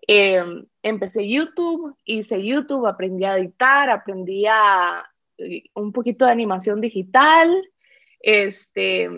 em, 0.06 0.66
empecé 0.82 1.28
YouTube, 1.28 1.96
hice 2.04 2.44
YouTube, 2.44 2.86
aprendí 2.86 3.24
a 3.24 3.36
editar, 3.36 3.90
aprendí 3.90 4.46
a 4.46 5.04
eh, 5.38 5.64
un 5.74 5.92
poquito 5.92 6.26
de 6.26 6.32
animación 6.32 6.80
digital. 6.80 7.50
Este, 8.20 9.10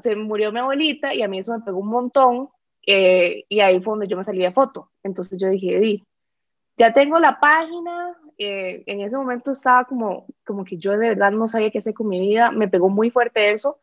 se 0.00 0.16
murió 0.16 0.52
mi 0.52 0.60
abuelita 0.60 1.14
y 1.14 1.22
a 1.22 1.28
mí 1.28 1.38
eso 1.38 1.52
me 1.52 1.64
pegó 1.64 1.78
un 1.78 1.88
montón 1.88 2.48
eh, 2.86 3.44
y 3.48 3.60
ahí 3.60 3.80
fue 3.80 3.92
donde 3.92 4.08
yo 4.08 4.16
me 4.16 4.24
salí 4.24 4.40
de 4.40 4.52
foto. 4.52 4.90
Entonces 5.02 5.38
yo 5.38 5.48
dije, 5.48 5.78
di, 5.80 6.06
ya 6.78 6.92
tengo 6.92 7.18
la 7.18 7.40
página, 7.40 8.16
eh, 8.38 8.84
en 8.86 9.00
ese 9.00 9.16
momento 9.16 9.50
estaba 9.50 9.84
como, 9.84 10.26
como 10.46 10.64
que 10.64 10.78
yo 10.78 10.92
de 10.92 11.08
verdad 11.08 11.32
no 11.32 11.48
sabía 11.48 11.70
qué 11.70 11.78
hacer 11.78 11.92
con 11.92 12.08
mi 12.08 12.20
vida, 12.20 12.52
me 12.52 12.68
pegó 12.68 12.88
muy 12.88 13.10
fuerte 13.10 13.50
eso. 13.50 13.80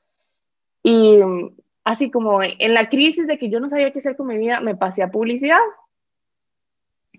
Y 0.82 1.22
así 1.84 2.10
como 2.10 2.42
en 2.42 2.74
la 2.74 2.90
crisis 2.90 3.28
de 3.28 3.38
que 3.38 3.50
yo 3.50 3.60
no 3.60 3.70
sabía 3.70 3.92
qué 3.92 4.00
hacer 4.00 4.16
con 4.16 4.28
mi 4.28 4.38
vida, 4.38 4.62
me 4.62 4.76
pasé 4.76 5.04
a 5.04 5.12
publicidad. 5.12 5.60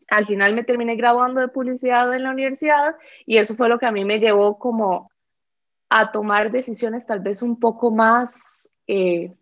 Al 0.08 0.26
final 0.26 0.54
me 0.54 0.64
terminé 0.64 0.96
graduando 0.96 1.40
de 1.40 1.48
publicidad 1.48 2.12
en 2.14 2.22
la 2.22 2.30
universidad 2.30 2.96
y 3.26 3.36
eso 3.36 3.54
fue 3.54 3.68
lo 3.68 3.78
que 3.78 3.86
a 3.86 3.92
mí 3.92 4.04
me 4.04 4.18
llevó 4.18 4.58
como 4.58 5.10
a 5.90 6.10
tomar 6.10 6.50
decisiones 6.50 7.06
tal 7.06 7.20
vez 7.20 7.42
un 7.42 7.60
poco 7.60 7.90
más 7.90 8.70
eh, 8.86 9.34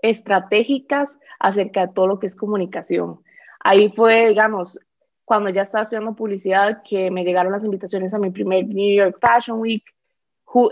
estratégicas 0.00 1.18
acerca 1.38 1.86
de 1.86 1.92
todo 1.92 2.06
lo 2.06 2.18
que 2.18 2.26
es 2.26 2.36
comunicación. 2.36 3.20
Ahí 3.58 3.90
fue, 3.90 4.28
digamos, 4.28 4.78
cuando 5.30 5.48
ya 5.50 5.62
estaba 5.62 5.84
estudiando 5.84 6.16
publicidad, 6.16 6.82
que 6.82 7.08
me 7.08 7.22
llegaron 7.22 7.52
las 7.52 7.62
invitaciones 7.62 8.12
a 8.12 8.18
mi 8.18 8.32
primer 8.32 8.66
New 8.66 8.96
York 8.96 9.16
Fashion 9.20 9.60
Week, 9.60 9.84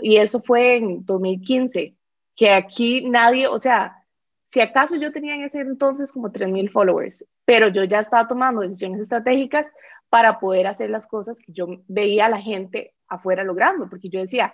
y 0.01 0.17
eso 0.17 0.41
fue 0.41 0.75
en 0.75 1.05
2015, 1.05 1.95
que 2.35 2.51
aquí 2.51 3.09
nadie, 3.09 3.47
o 3.47 3.57
sea, 3.57 4.03
si 4.49 4.59
acaso 4.59 4.97
yo 4.97 5.13
tenía 5.13 5.35
en 5.35 5.43
ese 5.43 5.61
entonces 5.61 6.11
como 6.11 6.29
3.000 6.29 6.71
followers, 6.71 7.25
pero 7.45 7.69
yo 7.69 7.85
ya 7.85 7.99
estaba 7.99 8.27
tomando 8.27 8.59
decisiones 8.59 8.99
estratégicas 8.99 9.71
para 10.09 10.41
poder 10.41 10.67
hacer 10.67 10.89
las 10.89 11.07
cosas 11.07 11.39
que 11.39 11.53
yo 11.53 11.65
veía 11.87 12.25
a 12.25 12.29
la 12.29 12.41
gente 12.41 12.93
afuera 13.07 13.45
logrando, 13.45 13.87
porque 13.89 14.09
yo 14.09 14.19
decía, 14.19 14.53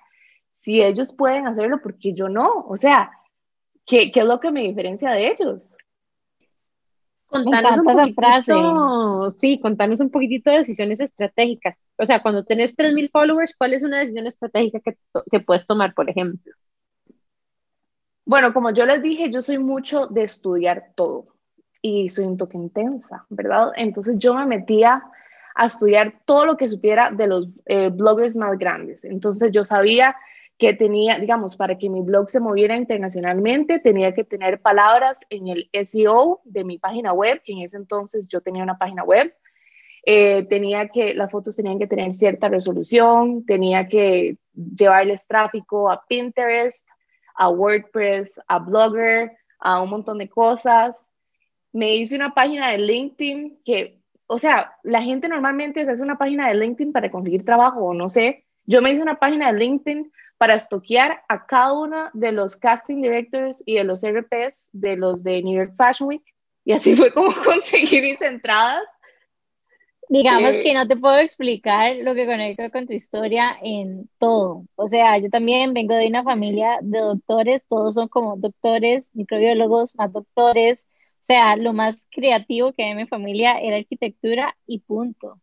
si 0.51 0.83
ellos 0.83 1.13
pueden 1.13 1.47
hacerlo, 1.47 1.81
¿por 1.81 1.97
qué 1.97 2.13
yo 2.13 2.29
no? 2.29 2.63
O 2.69 2.77
sea, 2.77 3.09
¿qué, 3.87 4.11
qué 4.11 4.19
es 4.19 4.25
lo 4.27 4.39
que 4.39 4.51
me 4.51 4.61
diferencia 4.61 5.09
de 5.09 5.29
ellos? 5.29 5.75
Contanos 7.43 7.77
un 7.77 7.85
poquitito, 7.85 9.31
sí, 9.31 9.59
contanos 9.59 9.99
un 9.99 10.09
poquitito 10.09 10.51
de 10.51 10.57
decisiones 10.57 10.99
estratégicas. 10.99 11.85
O 11.97 12.05
sea, 12.05 12.21
cuando 12.21 12.45
tenés 12.45 12.75
3.000 12.75 13.09
followers, 13.11 13.55
¿cuál 13.57 13.73
es 13.73 13.83
una 13.83 13.99
decisión 13.99 14.27
estratégica 14.27 14.79
que, 14.79 14.97
que 15.31 15.39
puedes 15.39 15.67
tomar, 15.67 15.93
por 15.93 16.09
ejemplo? 16.09 16.53
Bueno, 18.25 18.53
como 18.53 18.71
yo 18.71 18.85
les 18.85 19.01
dije, 19.01 19.29
yo 19.29 19.41
soy 19.41 19.59
mucho 19.59 20.07
de 20.07 20.23
estudiar 20.23 20.91
todo 20.95 21.27
y 21.81 22.09
soy 22.09 22.25
un 22.25 22.37
toque 22.37 22.57
intensa, 22.57 23.25
¿verdad? 23.29 23.71
Entonces 23.75 24.15
yo 24.17 24.33
me 24.33 24.45
metía 24.45 25.03
a 25.53 25.65
estudiar 25.67 26.21
todo 26.25 26.45
lo 26.45 26.57
que 26.57 26.67
supiera 26.67 27.11
de 27.11 27.27
los 27.27 27.47
eh, 27.65 27.89
bloggers 27.89 28.35
más 28.35 28.57
grandes. 28.57 29.03
Entonces 29.03 29.51
yo 29.51 29.63
sabía 29.63 30.15
que 30.57 30.73
tenía, 30.73 31.19
digamos, 31.19 31.55
para 31.55 31.77
que 31.77 31.89
mi 31.89 32.01
blog 32.01 32.29
se 32.29 32.39
moviera 32.39 32.77
internacionalmente, 32.77 33.79
tenía 33.79 34.13
que 34.13 34.23
tener 34.23 34.61
palabras 34.61 35.19
en 35.29 35.47
el 35.49 35.69
SEO 35.73 36.41
de 36.45 36.63
mi 36.63 36.77
página 36.77 37.11
web, 37.11 37.41
que 37.43 37.53
en 37.53 37.59
ese 37.59 37.77
entonces 37.77 38.27
yo 38.27 38.41
tenía 38.41 38.63
una 38.63 38.77
página 38.77 39.03
web. 39.03 39.33
Eh, 40.07 40.45
tenía 40.47 40.87
que, 40.87 41.13
las 41.13 41.31
fotos 41.31 41.55
tenían 41.55 41.79
que 41.79 41.87
tener 41.87 42.13
cierta 42.13 42.47
resolución, 42.47 43.43
tenía 43.45 43.87
que 43.87 44.37
llevarles 44.53 45.27
tráfico 45.27 45.91
a 45.91 46.05
Pinterest, 46.07 46.87
a 47.35 47.49
WordPress, 47.49 48.39
a 48.47 48.59
Blogger, 48.59 49.31
a 49.59 49.81
un 49.81 49.89
montón 49.89 50.19
de 50.19 50.29
cosas. 50.29 51.09
Me 51.73 51.95
hice 51.95 52.15
una 52.15 52.33
página 52.33 52.71
de 52.71 52.77
LinkedIn 52.77 53.59
que, 53.65 53.99
o 54.27 54.37
sea, 54.37 54.77
la 54.83 55.01
gente 55.01 55.27
normalmente 55.27 55.81
hace 55.81 56.03
una 56.03 56.17
página 56.17 56.47
de 56.47 56.55
LinkedIn 56.55 56.93
para 56.93 57.11
conseguir 57.11 57.43
trabajo 57.43 57.81
o 57.81 57.93
no 57.93 58.07
sé. 58.07 58.45
Yo 58.65 58.81
me 58.81 58.91
hice 58.91 59.01
una 59.01 59.19
página 59.19 59.51
de 59.51 59.59
LinkedIn 59.59 60.11
para 60.37 60.55
estoquear 60.55 61.23
a 61.29 61.45
cada 61.45 61.73
uno 61.73 62.09
de 62.13 62.31
los 62.31 62.55
casting 62.57 63.01
directors 63.01 63.63
y 63.65 63.75
de 63.75 63.83
los 63.83 64.03
RPs 64.03 64.69
de 64.73 64.97
los 64.97 65.23
de 65.23 65.41
New 65.43 65.55
York 65.57 65.75
Fashion 65.77 66.09
Week. 66.09 66.23
Y 66.65 66.73
así 66.73 66.95
fue 66.95 67.13
como 67.13 67.33
conseguir 67.45 68.03
mis 68.03 68.21
entradas. 68.21 68.83
Digamos 70.07 70.59
Eh, 70.59 70.61
que 70.61 70.73
no 70.75 70.87
te 70.87 70.95
puedo 70.97 71.17
explicar 71.17 71.95
lo 71.97 72.13
que 72.13 72.27
conecta 72.27 72.69
con 72.69 72.85
tu 72.85 72.93
historia 72.93 73.57
en 73.63 74.07
todo. 74.19 74.65
O 74.75 74.85
sea, 74.87 75.17
yo 75.17 75.29
también 75.31 75.73
vengo 75.73 75.95
de 75.95 76.07
una 76.07 76.23
familia 76.23 76.77
de 76.81 76.99
doctores, 76.99 77.67
todos 77.67 77.95
son 77.95 78.07
como 78.07 78.37
doctores, 78.37 79.09
microbiólogos, 79.13 79.95
más 79.95 80.13
doctores. 80.13 80.85
O 81.21 81.23
sea, 81.25 81.55
lo 81.55 81.73
más 81.73 82.07
creativo 82.11 82.71
que 82.73 82.83
hay 82.83 82.91
en 82.91 82.97
mi 82.97 83.07
familia 83.07 83.59
era 83.59 83.77
arquitectura 83.77 84.55
y 84.67 84.79
punto. 84.79 85.41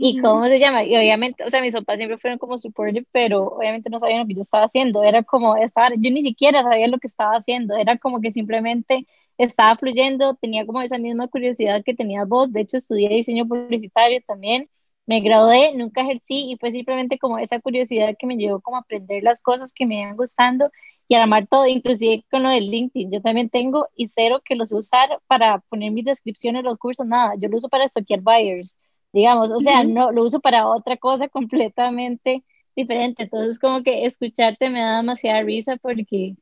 ¿Y 0.00 0.20
cómo 0.20 0.46
se 0.48 0.60
llama? 0.60 0.84
Y 0.84 0.96
obviamente, 0.96 1.42
o 1.44 1.50
sea, 1.50 1.60
mis 1.60 1.74
papás 1.74 1.96
siempre 1.96 2.18
fueron 2.18 2.38
como 2.38 2.56
supportive, 2.56 3.04
pero 3.10 3.48
obviamente 3.48 3.90
no 3.90 3.98
sabían 3.98 4.20
lo 4.20 4.26
que 4.28 4.34
yo 4.34 4.42
estaba 4.42 4.64
haciendo. 4.64 5.02
Era 5.02 5.24
como, 5.24 5.56
estaba, 5.56 5.88
yo 5.96 6.10
ni 6.12 6.22
siquiera 6.22 6.62
sabía 6.62 6.86
lo 6.86 6.98
que 6.98 7.08
estaba 7.08 7.32
haciendo. 7.36 7.76
Era 7.76 7.98
como 7.98 8.20
que 8.20 8.30
simplemente 8.30 9.06
estaba 9.38 9.74
fluyendo, 9.74 10.34
tenía 10.36 10.64
como 10.66 10.82
esa 10.82 10.98
misma 10.98 11.26
curiosidad 11.28 11.82
que 11.84 11.94
tenías 11.94 12.28
vos. 12.28 12.52
De 12.52 12.60
hecho, 12.60 12.76
estudié 12.76 13.08
diseño 13.08 13.46
publicitario 13.48 14.20
también. 14.26 14.70
Me 15.06 15.20
gradué, 15.20 15.74
nunca 15.74 16.02
ejercí 16.02 16.52
y 16.52 16.56
fue 16.58 16.70
simplemente 16.70 17.18
como 17.18 17.38
esa 17.38 17.58
curiosidad 17.60 18.14
que 18.18 18.26
me 18.26 18.36
llevó 18.36 18.60
como 18.60 18.76
a 18.76 18.80
aprender 18.80 19.22
las 19.24 19.40
cosas 19.40 19.72
que 19.72 19.86
me 19.86 20.00
iban 20.00 20.16
gustando 20.16 20.70
y 21.08 21.14
a 21.16 21.22
armar 21.22 21.46
todo, 21.48 21.66
inclusive 21.66 22.24
con 22.30 22.42
lo 22.44 22.50
del 22.50 22.70
LinkedIn. 22.70 23.10
Yo 23.10 23.20
también 23.22 23.48
tengo 23.50 23.88
y 23.96 24.06
cero 24.08 24.42
que 24.44 24.54
los 24.54 24.72
usar 24.72 25.08
para 25.26 25.58
poner 25.70 25.90
mis 25.92 26.04
descripciones, 26.04 26.62
los 26.62 26.78
cursos, 26.78 27.06
nada. 27.06 27.34
Yo 27.38 27.48
lo 27.48 27.56
uso 27.56 27.68
para 27.68 27.84
estoquear 27.84 28.20
buyers 28.20 28.78
digamos, 29.12 29.50
o 29.50 29.60
sea, 29.60 29.84
no 29.84 30.12
lo 30.12 30.24
uso 30.24 30.40
para 30.40 30.66
otra 30.68 30.96
cosa 30.96 31.28
completamente 31.28 32.44
diferente. 32.76 33.24
Entonces, 33.24 33.58
como 33.58 33.82
que 33.82 34.06
escucharte 34.06 34.70
me 34.70 34.80
da 34.80 34.98
demasiada 34.98 35.42
risa 35.42 35.76
porque 35.76 36.36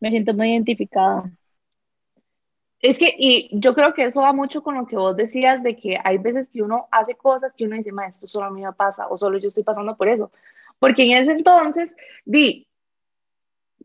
me 0.00 0.10
siento 0.10 0.34
muy 0.34 0.50
identificada. 0.52 1.32
Es 2.80 2.98
que, 2.98 3.12
y 3.18 3.48
yo 3.52 3.74
creo 3.74 3.92
que 3.92 4.04
eso 4.04 4.22
va 4.22 4.32
mucho 4.32 4.62
con 4.62 4.76
lo 4.76 4.86
que 4.86 4.96
vos 4.96 5.16
decías 5.16 5.62
de 5.64 5.76
que 5.76 5.98
hay 6.04 6.18
veces 6.18 6.48
que 6.50 6.62
uno 6.62 6.86
hace 6.92 7.16
cosas 7.16 7.54
que 7.56 7.64
uno 7.64 7.74
dice, 7.76 7.90
ma, 7.92 8.06
esto 8.06 8.26
solo 8.28 8.46
a 8.46 8.50
mí 8.50 8.62
me 8.62 8.72
pasa 8.72 9.08
o 9.08 9.16
solo 9.16 9.38
yo 9.38 9.48
estoy 9.48 9.64
pasando 9.64 9.96
por 9.96 10.08
eso. 10.08 10.30
Porque 10.78 11.02
en 11.04 11.12
ese 11.12 11.32
entonces, 11.32 11.96
di, 12.24 12.68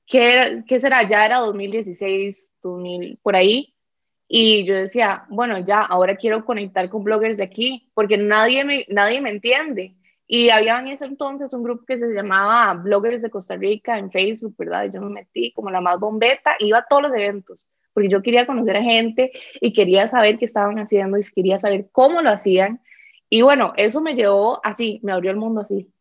¿qué, 0.06 0.32
era- 0.32 0.64
qué 0.66 0.80
será? 0.80 1.08
Ya 1.08 1.26
era 1.26 1.40
2016, 1.40 2.54
2000, 2.62 3.18
por 3.22 3.36
ahí. 3.36 3.73
Y 4.28 4.66
yo 4.66 4.76
decía, 4.76 5.26
bueno, 5.30 5.60
ya, 5.60 5.80
ahora 5.80 6.16
quiero 6.16 6.46
conectar 6.46 6.90
con 6.90 7.04
bloggers 7.04 7.38
de 7.38 7.44
aquí, 7.44 7.90
porque 7.94 8.18
nadie 8.18 8.64
me, 8.64 8.86
nadie 8.90 9.22
me 9.22 9.30
entiende. 9.30 9.96
Y 10.28 10.50
había 10.50 10.80
en 10.80 10.88
ese 10.88 11.06
entonces 11.06 11.54
un 11.54 11.64
grupo 11.64 11.86
que 11.86 12.00
se 12.00 12.14
llamaba 12.14 12.74
Bloggers 12.74 13.22
de 13.22 13.30
Costa 13.30 13.56
Rica 13.56 14.00
en 14.00 14.10
Facebook, 14.10 14.56
¿verdad? 14.58 14.90
Yo 14.92 15.02
me 15.02 15.10
metí 15.10 15.52
como 15.52 15.70
la 15.70 15.82
más 15.82 16.00
bombeta, 16.00 16.56
iba 16.60 16.80
a 16.80 16.86
todos 16.90 17.04
los 17.04 17.12
eventos, 17.14 17.70
porque 17.94 18.10
yo 18.10 18.22
quería 18.22 18.48
conocer 18.48 18.78
a 18.78 18.82
gente 18.82 19.32
y 19.60 19.74
quería 19.74 20.08
saber 20.08 20.40
qué 20.40 20.46
estaban 20.46 20.80
haciendo 20.80 21.18
y 21.18 21.24
quería 21.36 21.60
saber 21.60 21.90
cómo 21.92 22.22
lo 22.22 22.30
hacían. 22.30 22.82
Y 23.30 23.42
bueno, 23.42 23.74
eso 23.76 24.02
me 24.02 24.16
llevó 24.16 24.60
así, 24.64 25.00
me 25.04 25.12
abrió 25.12 25.32
el 25.32 25.38
mundo 25.38 25.62
así, 25.62 25.92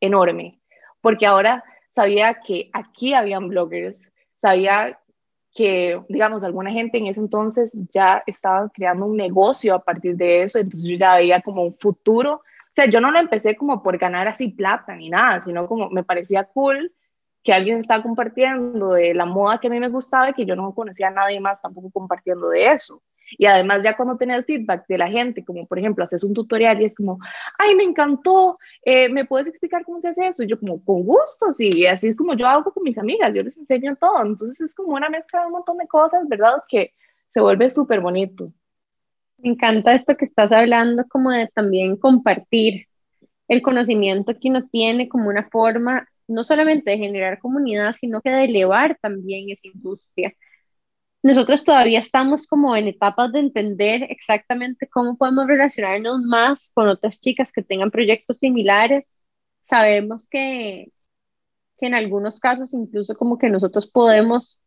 enorme, 0.00 0.60
porque 1.00 1.26
ahora 1.26 1.64
sabía 1.90 2.40
que 2.46 2.70
aquí 2.72 3.14
habían 3.14 3.48
bloggers, 3.48 4.12
sabía 4.36 5.00
que, 5.56 6.02
digamos, 6.10 6.44
alguna 6.44 6.70
gente 6.70 6.98
en 6.98 7.06
ese 7.06 7.18
entonces 7.18 7.76
ya 7.90 8.22
estaba 8.26 8.68
creando 8.68 9.06
un 9.06 9.16
negocio 9.16 9.74
a 9.74 9.82
partir 9.82 10.14
de 10.14 10.42
eso, 10.42 10.58
entonces 10.58 10.86
yo 10.86 10.96
ya 10.96 11.14
veía 11.14 11.40
como 11.40 11.64
un 11.64 11.74
futuro. 11.78 12.34
O 12.34 12.74
sea, 12.74 12.84
yo 12.90 13.00
no 13.00 13.10
lo 13.10 13.18
empecé 13.18 13.56
como 13.56 13.82
por 13.82 13.96
ganar 13.96 14.28
así 14.28 14.48
plata 14.48 14.94
ni 14.94 15.08
nada, 15.08 15.40
sino 15.40 15.66
como 15.66 15.88
me 15.88 16.04
parecía 16.04 16.44
cool 16.44 16.92
que 17.42 17.54
alguien 17.54 17.78
estaba 17.78 18.02
compartiendo 18.02 18.92
de 18.92 19.14
la 19.14 19.24
moda 19.24 19.58
que 19.58 19.68
a 19.68 19.70
mí 19.70 19.80
me 19.80 19.88
gustaba 19.88 20.28
y 20.28 20.34
que 20.34 20.44
yo 20.44 20.56
no 20.56 20.74
conocía 20.74 21.08
a 21.08 21.12
nadie 21.12 21.40
más 21.40 21.62
tampoco 21.62 21.90
compartiendo 21.90 22.50
de 22.50 22.72
eso. 22.72 23.02
Y 23.30 23.46
además 23.46 23.82
ya 23.82 23.96
cuando 23.96 24.16
tenía 24.16 24.36
el 24.36 24.44
feedback 24.44 24.86
de 24.86 24.98
la 24.98 25.08
gente, 25.08 25.44
como 25.44 25.66
por 25.66 25.78
ejemplo, 25.78 26.04
haces 26.04 26.24
un 26.24 26.34
tutorial 26.34 26.80
y 26.80 26.84
es 26.84 26.94
como, 26.94 27.18
ay, 27.58 27.74
me 27.74 27.84
encantó, 27.84 28.58
eh, 28.84 29.08
¿me 29.08 29.24
puedes 29.24 29.48
explicar 29.48 29.84
cómo 29.84 30.00
se 30.00 30.08
hace 30.08 30.26
esto? 30.26 30.44
Y 30.44 30.48
yo 30.48 30.58
como, 30.58 30.82
con 30.84 31.02
gusto, 31.02 31.50
sí, 31.50 31.86
así 31.86 32.08
es 32.08 32.16
como 32.16 32.34
yo 32.34 32.46
hago 32.46 32.72
con 32.72 32.82
mis 32.82 32.98
amigas, 32.98 33.32
yo 33.34 33.42
les 33.42 33.56
enseño 33.56 33.96
todo. 33.96 34.22
Entonces 34.24 34.60
es 34.60 34.74
como 34.74 34.94
una 34.94 35.08
mezcla 35.10 35.40
de 35.40 35.46
un 35.46 35.52
montón 35.52 35.78
de 35.78 35.86
cosas, 35.86 36.28
¿verdad? 36.28 36.62
Que 36.68 36.92
se 37.28 37.40
vuelve 37.40 37.70
súper 37.70 38.00
bonito. 38.00 38.52
Me 39.38 39.50
encanta 39.50 39.94
esto 39.94 40.16
que 40.16 40.24
estás 40.24 40.50
hablando, 40.52 41.04
como 41.08 41.30
de 41.30 41.48
también 41.48 41.96
compartir 41.96 42.86
el 43.48 43.62
conocimiento 43.62 44.34
que 44.40 44.48
uno 44.48 44.66
tiene 44.68 45.08
como 45.08 45.28
una 45.28 45.48
forma 45.48 46.08
no 46.28 46.44
solamente 46.44 46.90
de 46.90 46.98
generar 46.98 47.38
comunidad, 47.38 47.92
sino 47.92 48.20
que 48.20 48.30
de 48.30 48.44
elevar 48.44 48.98
también 49.00 49.50
esa 49.50 49.68
industria. 49.68 50.32
Nosotros 51.26 51.64
todavía 51.64 51.98
estamos 51.98 52.46
como 52.46 52.76
en 52.76 52.86
etapas 52.86 53.32
de 53.32 53.40
entender 53.40 54.04
exactamente 54.10 54.88
cómo 54.88 55.16
podemos 55.16 55.48
relacionarnos 55.48 56.20
más 56.22 56.70
con 56.72 56.88
otras 56.88 57.18
chicas 57.18 57.50
que 57.50 57.64
tengan 57.64 57.90
proyectos 57.90 58.38
similares. 58.38 59.12
Sabemos 59.60 60.28
que, 60.28 60.92
que 61.78 61.86
en 61.86 61.94
algunos 61.94 62.38
casos 62.38 62.72
incluso 62.74 63.16
como 63.16 63.38
que 63.38 63.50
nosotros 63.50 63.90
podemos 63.90 64.62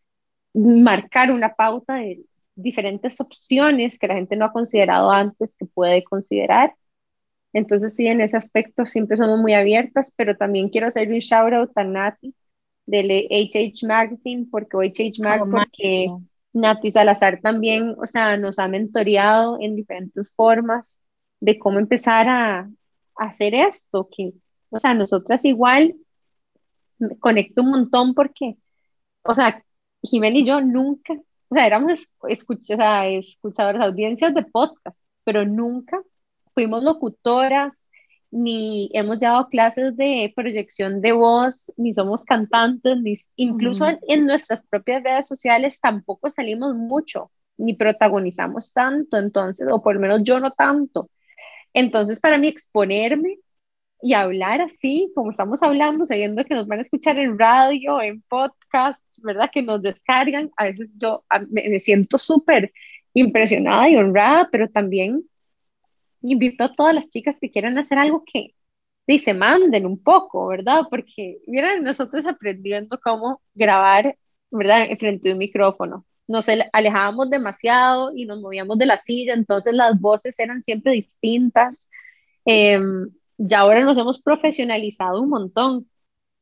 marcar 0.54 1.32
una 1.32 1.56
pauta 1.56 1.96
de 1.96 2.26
diferentes 2.56 3.22
opciones 3.22 3.98
que 3.98 4.08
la 4.10 4.16
gente 4.16 4.36
no 4.36 4.44
ha 4.44 4.52
considerado 4.52 5.12
antes 5.12 5.56
que 5.56 5.66
puede 5.66 6.04
considerar. 6.04 6.76
Entonces, 7.54 7.96
sí, 7.96 8.06
en 8.08 8.20
ese 8.20 8.36
aspecto 8.36 8.86
siempre 8.86 9.16
somos 9.16 9.40
muy 9.40 9.54
abiertas, 9.54 10.14
pero 10.14 10.36
también 10.36 10.68
quiero 10.68 10.88
hacerle 10.88 11.14
un 11.14 11.20
shout 11.22 11.54
out 11.54 11.72
a 11.78 11.86
Nati 11.86 12.36
del 12.86 13.10
HH 13.30 13.88
Magazine, 13.88 14.46
porque 14.52 14.76
HH 14.76 15.24
Mag, 15.24 15.44
Oh, 15.44 15.50
porque. 15.50 16.08
Nati 16.62 16.92
Salazar 16.92 17.40
también, 17.42 17.96
o 17.98 18.06
sea, 18.06 18.38
nos 18.38 18.60
ha 18.60 18.68
mentoreado 18.68 19.58
en 19.62 19.76
diferentes 19.76 20.32
formas 20.34 21.00
de 21.40 21.58
cómo 21.60 21.80
empezar 21.80 22.28
a, 22.30 22.70
hacer 23.20 23.54
esto, 23.54 24.10
que, 24.16 24.34
o 24.70 24.80
sea, 24.80 24.94
nosotras 24.94 25.44
igual 25.46 25.96
conecto 27.20 27.62
un 27.62 27.72
montón 27.72 28.14
porque, 28.14 28.58
o 29.24 29.36
sea, 29.36 29.64
Jimena 30.02 30.38
y 30.40 30.46
yo 30.46 30.62
nunca, 30.62 31.14
o 31.50 31.56
sea, 31.56 31.68
éramos 31.68 31.94
es- 31.94 32.12
escuch- 32.48 32.74
o 33.42 33.82
audiencias 33.84 34.34
de 34.34 34.44
podcast, 34.44 35.04
pero 35.24 35.46
nunca 35.46 36.02
fuimos 36.54 36.84
locutoras, 36.84 37.84
ni 38.32 38.90
hemos 38.94 39.20
llevado 39.20 39.48
clases 39.50 39.96
de 39.98 40.32
proyección 40.36 41.02
de 41.02 41.14
voz, 41.14 41.72
ni 41.78 41.94
somos 41.94 42.26
cantantes, 42.26 42.98
ni 43.02 43.16
incluso 43.38 43.88
en, 43.88 44.00
en 44.08 44.26
nuestras 44.26 44.66
propias 44.68 45.04
redes 45.04 45.28
sociales 45.28 45.80
tampoco 45.80 46.30
salimos 46.30 46.76
mucho, 46.76 47.32
ni 47.58 47.74
protagonizamos 47.74 48.74
tanto, 48.74 49.18
entonces, 49.18 49.68
o 49.72 49.82
por 49.82 49.96
lo 49.96 50.02
menos 50.02 50.24
yo 50.24 50.40
no 50.40 50.52
tanto. 50.52 51.10
Entonces, 51.74 52.20
para 52.20 52.38
mí 52.38 52.48
exponerme 52.48 53.38
y 54.02 54.14
hablar 54.14 54.62
así, 54.62 55.12
como 55.16 55.32
estamos 55.32 55.62
hablando, 55.64 56.06
sabiendo 56.06 56.46
que 56.46 56.56
nos 56.56 56.68
van 56.68 56.80
a 56.80 56.84
escuchar 56.84 57.20
en 57.20 57.38
radio, 57.38 58.02
en 58.02 58.22
podcast, 58.24 59.02
¿verdad? 59.24 59.50
Que 59.52 59.62
nos 59.62 59.82
descargan, 59.82 60.52
a 60.58 60.66
veces 60.66 60.94
yo 60.98 61.26
a- 61.30 61.40
me, 61.40 61.70
me 61.70 61.80
siento 61.80 62.18
súper 62.18 62.72
impresionada 63.14 63.90
y 63.90 63.98
honrada, 63.98 64.50
pero 64.52 64.70
también 64.70 65.24
invito 66.22 66.64
a 66.66 66.74
todas 66.76 66.96
las 66.96 67.10
chicas 67.10 67.40
que 67.40 67.52
quieran 67.52 67.78
hacer 67.78 67.98
algo 67.98 68.24
que 68.26 68.56
se 69.20 69.34
manden 69.34 69.86
un 69.86 70.02
poco, 70.04 70.48
¿verdad? 70.48 70.84
Porque, 70.90 71.40
miren, 71.48 71.84
nosotros 71.84 72.26
aprendiendo 72.28 73.00
cómo 73.04 73.42
grabar, 73.56 74.18
¿verdad? 74.52 74.88
Frente 75.00 75.32
a 75.32 75.34
un 75.34 75.40
micrófono. 75.40 76.06
Nos 76.28 76.48
ale- 76.50 76.70
alejábamos 76.74 77.30
demasiado 77.32 78.12
y 78.16 78.26
nos 78.26 78.40
movíamos 78.42 78.78
de 78.78 78.86
la 78.86 78.98
silla, 79.00 79.34
entonces 79.34 79.74
las 79.74 80.00
voces 80.00 80.40
eran 80.40 80.64
siempre 80.64 80.94
distintas. 80.94 81.90
Eh, 82.46 82.80
ya 83.38 83.60
ahora 83.62 83.82
nos 83.84 83.98
hemos 83.98 84.22
profesionalizado 84.22 85.22
un 85.22 85.30
montón, 85.30 85.90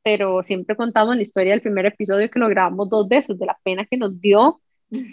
pero 0.03 0.43
siempre 0.43 0.75
contamos 0.75 1.15
la 1.15 1.21
historia 1.21 1.53
del 1.53 1.61
primer 1.61 1.85
episodio 1.87 2.29
que 2.31 2.39
lo 2.39 2.49
grabamos 2.49 2.89
dos 2.89 3.07
veces, 3.09 3.39
de 3.39 3.45
la 3.45 3.57
pena 3.63 3.85
que 3.85 3.97
nos 3.97 4.19
dio 4.21 4.61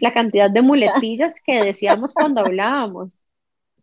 la 0.00 0.12
cantidad 0.14 0.50
de 0.50 0.62
muletillas 0.62 1.40
que 1.44 1.54
decíamos 1.64 2.14
cuando 2.14 2.40
hablábamos. 2.42 3.24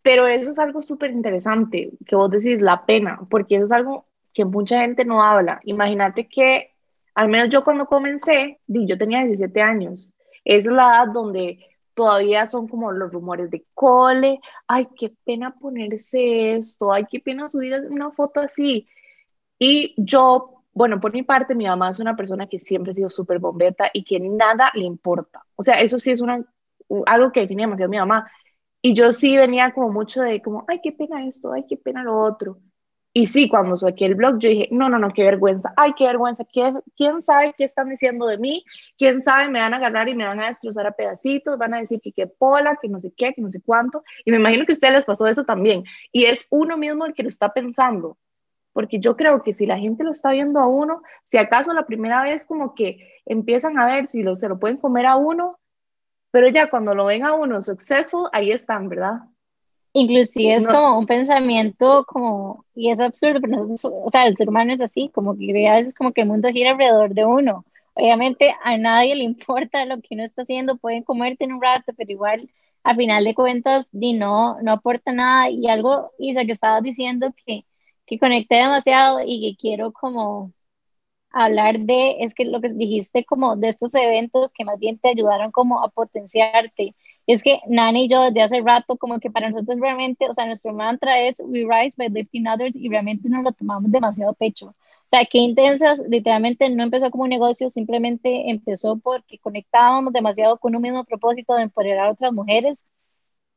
Pero 0.01 0.27
eso 0.27 0.49
es 0.49 0.59
algo 0.59 0.81
súper 0.81 1.11
interesante, 1.11 1.91
que 2.05 2.15
vos 2.15 2.29
decís 2.29 2.61
la 2.61 2.85
pena, 2.85 3.19
porque 3.29 3.55
eso 3.55 3.65
es 3.65 3.71
algo 3.71 4.05
que 4.33 4.45
mucha 4.45 4.79
gente 4.79 5.05
no 5.05 5.23
habla. 5.23 5.59
Imagínate 5.63 6.27
que, 6.27 6.71
al 7.13 7.27
menos 7.29 7.49
yo 7.49 7.63
cuando 7.63 7.85
comencé, 7.85 8.59
yo 8.67 8.97
tenía 8.97 9.23
17 9.23 9.61
años, 9.61 10.13
es 10.43 10.65
la 10.65 11.03
edad 11.03 11.07
donde 11.13 11.59
todavía 11.93 12.47
son 12.47 12.67
como 12.67 12.91
los 12.91 13.11
rumores 13.11 13.51
de 13.51 13.65
cole, 13.73 14.39
ay, 14.67 14.87
qué 14.97 15.13
pena 15.25 15.53
ponerse 15.53 16.55
esto, 16.55 16.91
ay, 16.91 17.05
qué 17.09 17.19
pena 17.19 17.47
subir 17.47 17.75
una 17.89 18.11
foto 18.11 18.39
así. 18.39 18.87
Y 19.59 19.93
yo, 19.97 20.63
bueno, 20.73 20.99
por 20.99 21.13
mi 21.13 21.23
parte, 21.23 21.53
mi 21.53 21.65
mamá 21.65 21.89
es 21.89 21.99
una 21.99 22.15
persona 22.15 22.47
que 22.47 22.59
siempre 22.59 22.91
ha 22.91 22.95
sido 22.95 23.09
súper 23.09 23.39
bombeta 23.39 23.89
y 23.93 24.03
que 24.03 24.19
nada 24.19 24.71
le 24.73 24.85
importa. 24.85 25.45
O 25.55 25.63
sea, 25.63 25.75
eso 25.75 25.99
sí 25.99 26.11
es 26.11 26.21
una, 26.21 26.43
algo 27.05 27.31
que 27.31 27.41
define 27.41 27.63
demasiado 27.63 27.89
a 27.89 27.91
mi 27.91 27.97
mamá. 27.97 28.31
Y 28.81 28.93
yo 28.93 29.11
sí 29.11 29.37
venía 29.37 29.73
como 29.73 29.91
mucho 29.91 30.21
de 30.21 30.41
como, 30.41 30.65
ay, 30.67 30.79
qué 30.81 30.91
pena 30.91 31.25
esto, 31.27 31.53
ay, 31.53 31.65
qué 31.67 31.77
pena 31.77 32.03
lo 32.03 32.19
otro. 32.19 32.57
Y 33.13 33.27
sí, 33.27 33.49
cuando 33.49 33.77
saqué 33.77 34.05
el 34.05 34.15
blog, 34.15 34.39
yo 34.39 34.47
dije, 34.47 34.69
no, 34.71 34.87
no, 34.87 34.97
no, 34.97 35.09
qué 35.09 35.23
vergüenza, 35.23 35.73
ay, 35.75 35.93
qué 35.97 36.05
vergüenza, 36.05 36.45
¿quién 36.45 37.21
sabe 37.21 37.53
qué 37.57 37.65
están 37.65 37.89
diciendo 37.89 38.25
de 38.25 38.37
mí? 38.37 38.63
¿Quién 38.97 39.21
sabe? 39.21 39.49
Me 39.49 39.59
van 39.59 39.73
a 39.73 39.77
agarrar 39.77 40.07
y 40.07 40.15
me 40.15 40.25
van 40.25 40.39
a 40.39 40.47
destrozar 40.47 40.87
a 40.87 40.93
pedacitos, 40.93 41.57
van 41.57 41.73
a 41.73 41.79
decir 41.79 41.99
que 42.01 42.13
qué 42.13 42.27
pola, 42.27 42.77
que 42.81 42.87
no 42.87 43.01
sé 43.01 43.11
qué, 43.15 43.33
que 43.33 43.41
no 43.41 43.51
sé 43.51 43.61
cuánto. 43.61 44.01
Y 44.23 44.31
me 44.31 44.37
imagino 44.37 44.65
que 44.65 44.71
a 44.71 44.73
ustedes 44.73 44.93
les 44.93 45.05
pasó 45.05 45.27
eso 45.27 45.43
también. 45.43 45.83
Y 46.13 46.25
es 46.25 46.47
uno 46.49 46.77
mismo 46.77 47.05
el 47.05 47.13
que 47.13 47.23
lo 47.23 47.29
está 47.29 47.53
pensando. 47.53 48.17
Porque 48.71 48.99
yo 48.99 49.17
creo 49.17 49.43
que 49.43 49.51
si 49.51 49.65
la 49.65 49.77
gente 49.77 50.05
lo 50.05 50.11
está 50.11 50.31
viendo 50.31 50.61
a 50.61 50.67
uno, 50.67 51.01
si 51.25 51.37
acaso 51.37 51.73
la 51.73 51.85
primera 51.85 52.23
vez 52.23 52.45
como 52.45 52.73
que 52.73 53.19
empiezan 53.25 53.77
a 53.77 53.85
ver 53.85 54.07
si 54.07 54.23
lo, 54.23 54.35
se 54.35 54.47
lo 54.47 54.57
pueden 54.57 54.77
comer 54.77 55.05
a 55.05 55.17
uno, 55.17 55.59
pero 56.31 56.47
ya 56.49 56.69
cuando 56.69 56.95
lo 56.95 57.05
ven 57.05 57.23
a 57.23 57.33
uno 57.33 57.61
successful, 57.61 58.29
ahí 58.31 58.51
están, 58.51 58.89
¿verdad? 58.89 59.19
Inclusive 59.93 60.55
es 60.55 60.67
como 60.67 60.97
un 60.97 61.05
pensamiento 61.05 62.05
como, 62.07 62.65
y 62.73 62.91
es 62.91 63.01
absurdo, 63.01 63.41
pero 63.41 63.65
nosotros, 63.65 64.01
o 64.05 64.09
sea, 64.09 64.23
el 64.23 64.37
ser 64.37 64.47
humano 64.47 64.71
es 64.71 64.81
así, 64.81 65.09
como 65.13 65.37
que 65.37 65.67
a 65.67 65.75
veces 65.75 65.93
como 65.93 66.13
que 66.13 66.21
el 66.21 66.27
mundo 66.27 66.49
gira 66.49 66.71
alrededor 66.71 67.13
de 67.13 67.25
uno. 67.25 67.65
Obviamente 67.93 68.55
a 68.63 68.77
nadie 68.77 69.15
le 69.15 69.23
importa 69.25 69.85
lo 69.85 69.97
que 70.01 70.15
uno 70.15 70.23
está 70.23 70.43
haciendo, 70.43 70.77
pueden 70.77 71.03
comerte 71.03 71.43
en 71.43 71.53
un 71.53 71.61
rato, 71.61 71.93
pero 71.97 72.11
igual 72.11 72.49
a 72.83 72.95
final 72.95 73.23
de 73.25 73.35
cuentas 73.35 73.89
ni 73.91 74.13
no, 74.13 74.61
no 74.61 74.71
aporta 74.71 75.11
nada. 75.11 75.49
Y 75.49 75.67
algo, 75.67 76.11
Isa, 76.19 76.45
que 76.45 76.53
estabas 76.53 76.83
diciendo 76.83 77.33
que, 77.45 77.65
que 78.05 78.17
conecté 78.17 78.55
demasiado 78.55 79.19
y 79.25 79.41
que 79.41 79.57
quiero 79.59 79.91
como 79.91 80.53
hablar 81.31 81.79
de, 81.79 82.17
es 82.19 82.33
que 82.33 82.45
lo 82.45 82.61
que 82.61 82.69
dijiste 82.69 83.25
como 83.25 83.55
de 83.55 83.69
estos 83.69 83.95
eventos 83.95 84.53
que 84.53 84.65
más 84.65 84.79
bien 84.79 84.97
te 84.99 85.09
ayudaron 85.09 85.51
como 85.51 85.83
a 85.83 85.89
potenciarte. 85.89 86.95
Es 87.27 87.43
que 87.43 87.59
Nani 87.67 88.05
y 88.05 88.07
yo 88.09 88.21
desde 88.23 88.41
hace 88.41 88.61
rato 88.61 88.97
como 88.97 89.19
que 89.19 89.31
para 89.31 89.49
nosotros 89.49 89.79
realmente, 89.79 90.27
o 90.29 90.33
sea, 90.33 90.45
nuestro 90.45 90.73
mantra 90.73 91.19
es 91.21 91.39
We 91.45 91.65
Rise 91.69 91.95
by 91.97 92.09
Lifting 92.09 92.47
Others 92.47 92.75
y 92.75 92.89
realmente 92.89 93.29
nos 93.29 93.43
lo 93.43 93.51
tomamos 93.53 93.91
demasiado 93.91 94.33
pecho. 94.33 94.67
O 94.67 94.75
sea, 95.11 95.25
qué 95.25 95.39
intensas, 95.39 96.01
literalmente 96.07 96.69
no 96.69 96.83
empezó 96.83 97.11
como 97.11 97.23
un 97.25 97.29
negocio, 97.29 97.69
simplemente 97.69 98.49
empezó 98.49 98.97
porque 98.97 99.37
conectábamos 99.39 100.13
demasiado 100.13 100.57
con 100.57 100.75
un 100.75 100.81
mismo 100.81 101.03
propósito 101.05 101.53
de 101.55 101.63
empoderar 101.63 102.07
a 102.07 102.11
otras 102.11 102.31
mujeres 102.33 102.85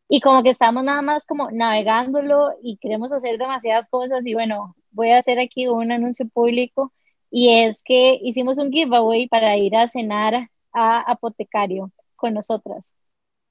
y 0.08 0.20
como 0.20 0.42
que 0.42 0.50
estamos 0.50 0.84
nada 0.84 1.02
más 1.02 1.26
como 1.26 1.50
navegándolo 1.50 2.52
y 2.62 2.76
queremos 2.78 3.12
hacer 3.12 3.38
demasiadas 3.38 3.88
cosas 3.88 4.26
y 4.26 4.34
bueno, 4.34 4.76
voy 4.90 5.10
a 5.12 5.18
hacer 5.18 5.38
aquí 5.40 5.66
un 5.68 5.92
anuncio 5.92 6.28
público 6.28 6.92
y 7.36 7.48
es 7.64 7.82
que 7.82 8.16
hicimos 8.22 8.58
un 8.58 8.70
giveaway 8.70 9.26
para 9.26 9.56
ir 9.56 9.74
a 9.74 9.88
cenar 9.88 10.50
a 10.72 11.00
Apotecario 11.00 11.90
con 12.14 12.32
nosotras. 12.32 12.94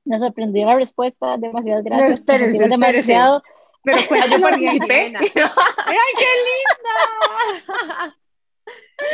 Nos 0.05 0.21
sorprendió 0.21 0.65
la 0.65 0.77
respuesta, 0.77 1.36
demasiadas 1.38 1.84
gracias. 1.84 2.07
No, 2.07 2.15
espérense, 2.15 2.65
demasiado. 2.65 3.43
Pero 3.84 3.97
cuando 4.07 4.38
yo 4.38 4.41
participé. 4.41 5.13
¡Ay, 5.17 5.97
qué 6.17 6.29
linda! 6.47 8.15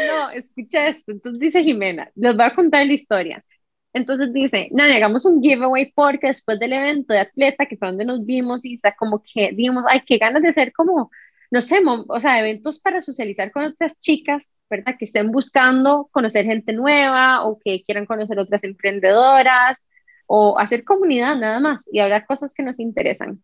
No, 0.08 0.30
escucha 0.30 0.90
esto. 0.90 1.14
Entonces 1.14 1.40
dice 1.40 1.64
Jimena, 1.64 2.12
les 2.14 2.38
voy 2.38 2.46
a 2.46 2.54
contar 2.54 2.86
la 2.86 2.94
historia. 2.94 3.44
Entonces 3.92 4.32
dice, 4.32 4.70
no, 4.72 4.84
hagamos 4.84 5.26
un 5.26 5.42
giveaway 5.42 5.92
porque 5.96 6.28
después 6.28 6.60
del 6.60 6.74
evento 6.74 7.12
de 7.16 7.22
atleta, 7.22 7.66
que 7.66 7.76
fue 7.76 7.88
donde 7.88 8.06
nos 8.06 8.24
vimos, 8.24 8.64
y 8.66 8.74
está 8.74 8.96
como 8.96 9.24
que 9.24 9.50
dijimos, 9.52 9.86
ay, 9.90 10.02
qué 10.06 10.20
ganas 10.20 10.44
de 10.44 10.54
ser 10.54 10.72
como 10.74 11.10
no 11.52 11.62
sé, 11.62 11.82
o 11.86 12.22
sea, 12.22 12.40
eventos 12.40 12.80
para 12.80 13.02
socializar 13.02 13.52
con 13.52 13.64
otras 13.64 14.00
chicas, 14.00 14.58
¿verdad? 14.70 14.96
Que 15.00 15.06
estén 15.06 15.32
buscando 15.32 16.08
conocer 16.12 16.46
gente 16.46 16.74
nueva 16.74 17.44
o 17.44 17.58
que 17.60 17.82
quieran 17.82 18.06
conocer 18.06 18.38
otras 18.40 18.64
emprendedoras 18.64 19.88
o 20.28 20.60
hacer 20.60 20.84
comunidad 20.84 21.36
nada 21.38 21.60
más 21.60 21.90
y 21.92 22.00
hablar 22.00 22.28
cosas 22.28 22.54
que 22.54 22.62
nos 22.62 22.80
interesan. 22.80 23.44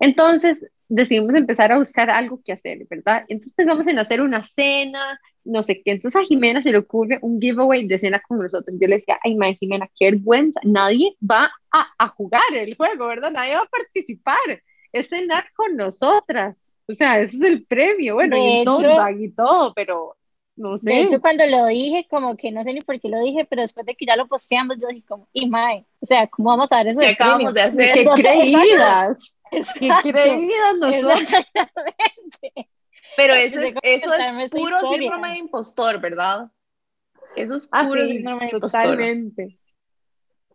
Entonces 0.00 0.66
decidimos 0.88 1.34
empezar 1.34 1.70
a 1.70 1.78
buscar 1.78 2.08
algo 2.08 2.40
que 2.42 2.52
hacer, 2.52 2.86
¿verdad? 2.88 3.24
Entonces 3.28 3.52
pensamos 3.52 3.86
en 3.88 3.98
hacer 3.98 4.22
una 4.22 4.42
cena, 4.42 5.20
no 5.44 5.62
sé 5.62 5.82
qué. 5.82 5.92
Entonces 5.92 6.20
a 6.20 6.24
Jimena 6.24 6.62
se 6.62 6.72
le 6.72 6.78
ocurre 6.78 7.18
un 7.20 7.40
giveaway 7.40 7.86
de 7.86 7.98
cena 7.98 8.22
con 8.26 8.38
nosotros. 8.38 8.76
Yo 8.80 8.88
le 8.88 8.96
decía, 8.96 9.18
ay, 9.22 9.34
madre, 9.34 9.58
Jimena, 9.60 9.90
qué 9.98 10.12
vergüenza. 10.12 10.60
Nadie 10.64 11.14
va 11.20 11.50
a, 11.72 11.88
a 11.98 12.08
jugar 12.08 12.54
el 12.54 12.74
juego, 12.74 13.06
¿verdad? 13.08 13.32
Nadie 13.32 13.54
va 13.54 13.62
a 13.62 13.66
participar. 13.66 14.62
Es 14.92 15.08
cenar 15.10 15.46
con 15.54 15.76
nosotras. 15.76 16.67
O 16.88 16.94
sea, 16.94 17.20
ese 17.20 17.36
es 17.36 17.42
el 17.42 17.64
premio, 17.66 18.14
bueno, 18.14 18.36
y 18.36 18.64
todo, 18.64 19.10
y 19.10 19.30
todo, 19.30 19.74
pero 19.74 20.16
no 20.56 20.78
sé. 20.78 20.90
De 20.90 21.02
hecho, 21.02 21.20
cuando 21.20 21.46
lo 21.46 21.66
dije, 21.66 22.06
como 22.10 22.36
que 22.36 22.50
no 22.50 22.64
sé 22.64 22.72
ni 22.72 22.80
por 22.80 22.98
qué 22.98 23.08
lo 23.08 23.20
dije, 23.20 23.44
pero 23.44 23.62
después 23.62 23.84
de 23.84 23.94
que 23.94 24.06
ya 24.06 24.16
lo 24.16 24.26
posteamos, 24.26 24.78
yo 24.80 24.88
dije 24.88 25.04
como, 25.06 25.28
y 25.32 25.48
mae, 25.48 25.84
o 26.00 26.06
sea, 26.06 26.26
¿cómo 26.26 26.48
vamos 26.48 26.72
a 26.72 26.76
dar 26.76 26.88
eso 26.88 27.00
¿Qué 27.00 27.08
acabamos 27.08 27.52
de 27.52 27.60
hacer? 27.60 27.92
¡Qué 27.92 28.04
creídas! 28.04 29.38
¡Qué 29.50 29.90
creídas 30.02 30.76
nosotros! 30.80 31.44
Pero 33.16 33.34
eso 33.34 33.60
es, 33.60 33.74
eso 33.82 34.14
es 34.14 34.50
puro 34.50 34.92
síndrome 34.92 35.32
de 35.32 35.38
impostor, 35.38 36.00
¿verdad? 36.00 36.50
Eso 37.36 37.54
es 37.54 37.68
ah, 37.70 37.84
puro 37.84 38.06
síndrome 38.06 38.46
de 38.46 38.54
impostor. 38.54 38.82
Totalmente. 38.82 39.58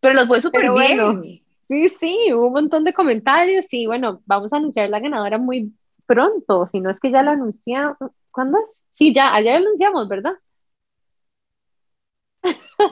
Pero 0.01 0.15
los 0.15 0.27
fue 0.27 0.41
súper 0.41 0.71
bien. 0.71 1.41
Sí, 1.67 1.89
sí, 1.89 2.33
hubo 2.33 2.47
un 2.47 2.53
montón 2.53 2.83
de 2.83 2.93
comentarios 2.93 3.71
y 3.71 3.85
bueno, 3.85 4.21
vamos 4.25 4.51
a 4.51 4.57
anunciar 4.57 4.89
la 4.89 4.99
ganadora 4.99 5.37
muy 5.37 5.73
pronto, 6.13 6.67
si 6.67 6.79
no 6.79 6.89
es 6.89 6.99
que 6.99 7.11
ya 7.11 7.23
lo 7.23 7.31
anunciamos. 7.31 7.97
¿Cuándo 8.31 8.59
es? 8.59 8.81
Sí, 8.89 9.13
ya, 9.13 9.33
ayer 9.33 9.59
lo 9.59 9.67
anunciamos, 9.67 10.07
¿verdad? 10.07 10.33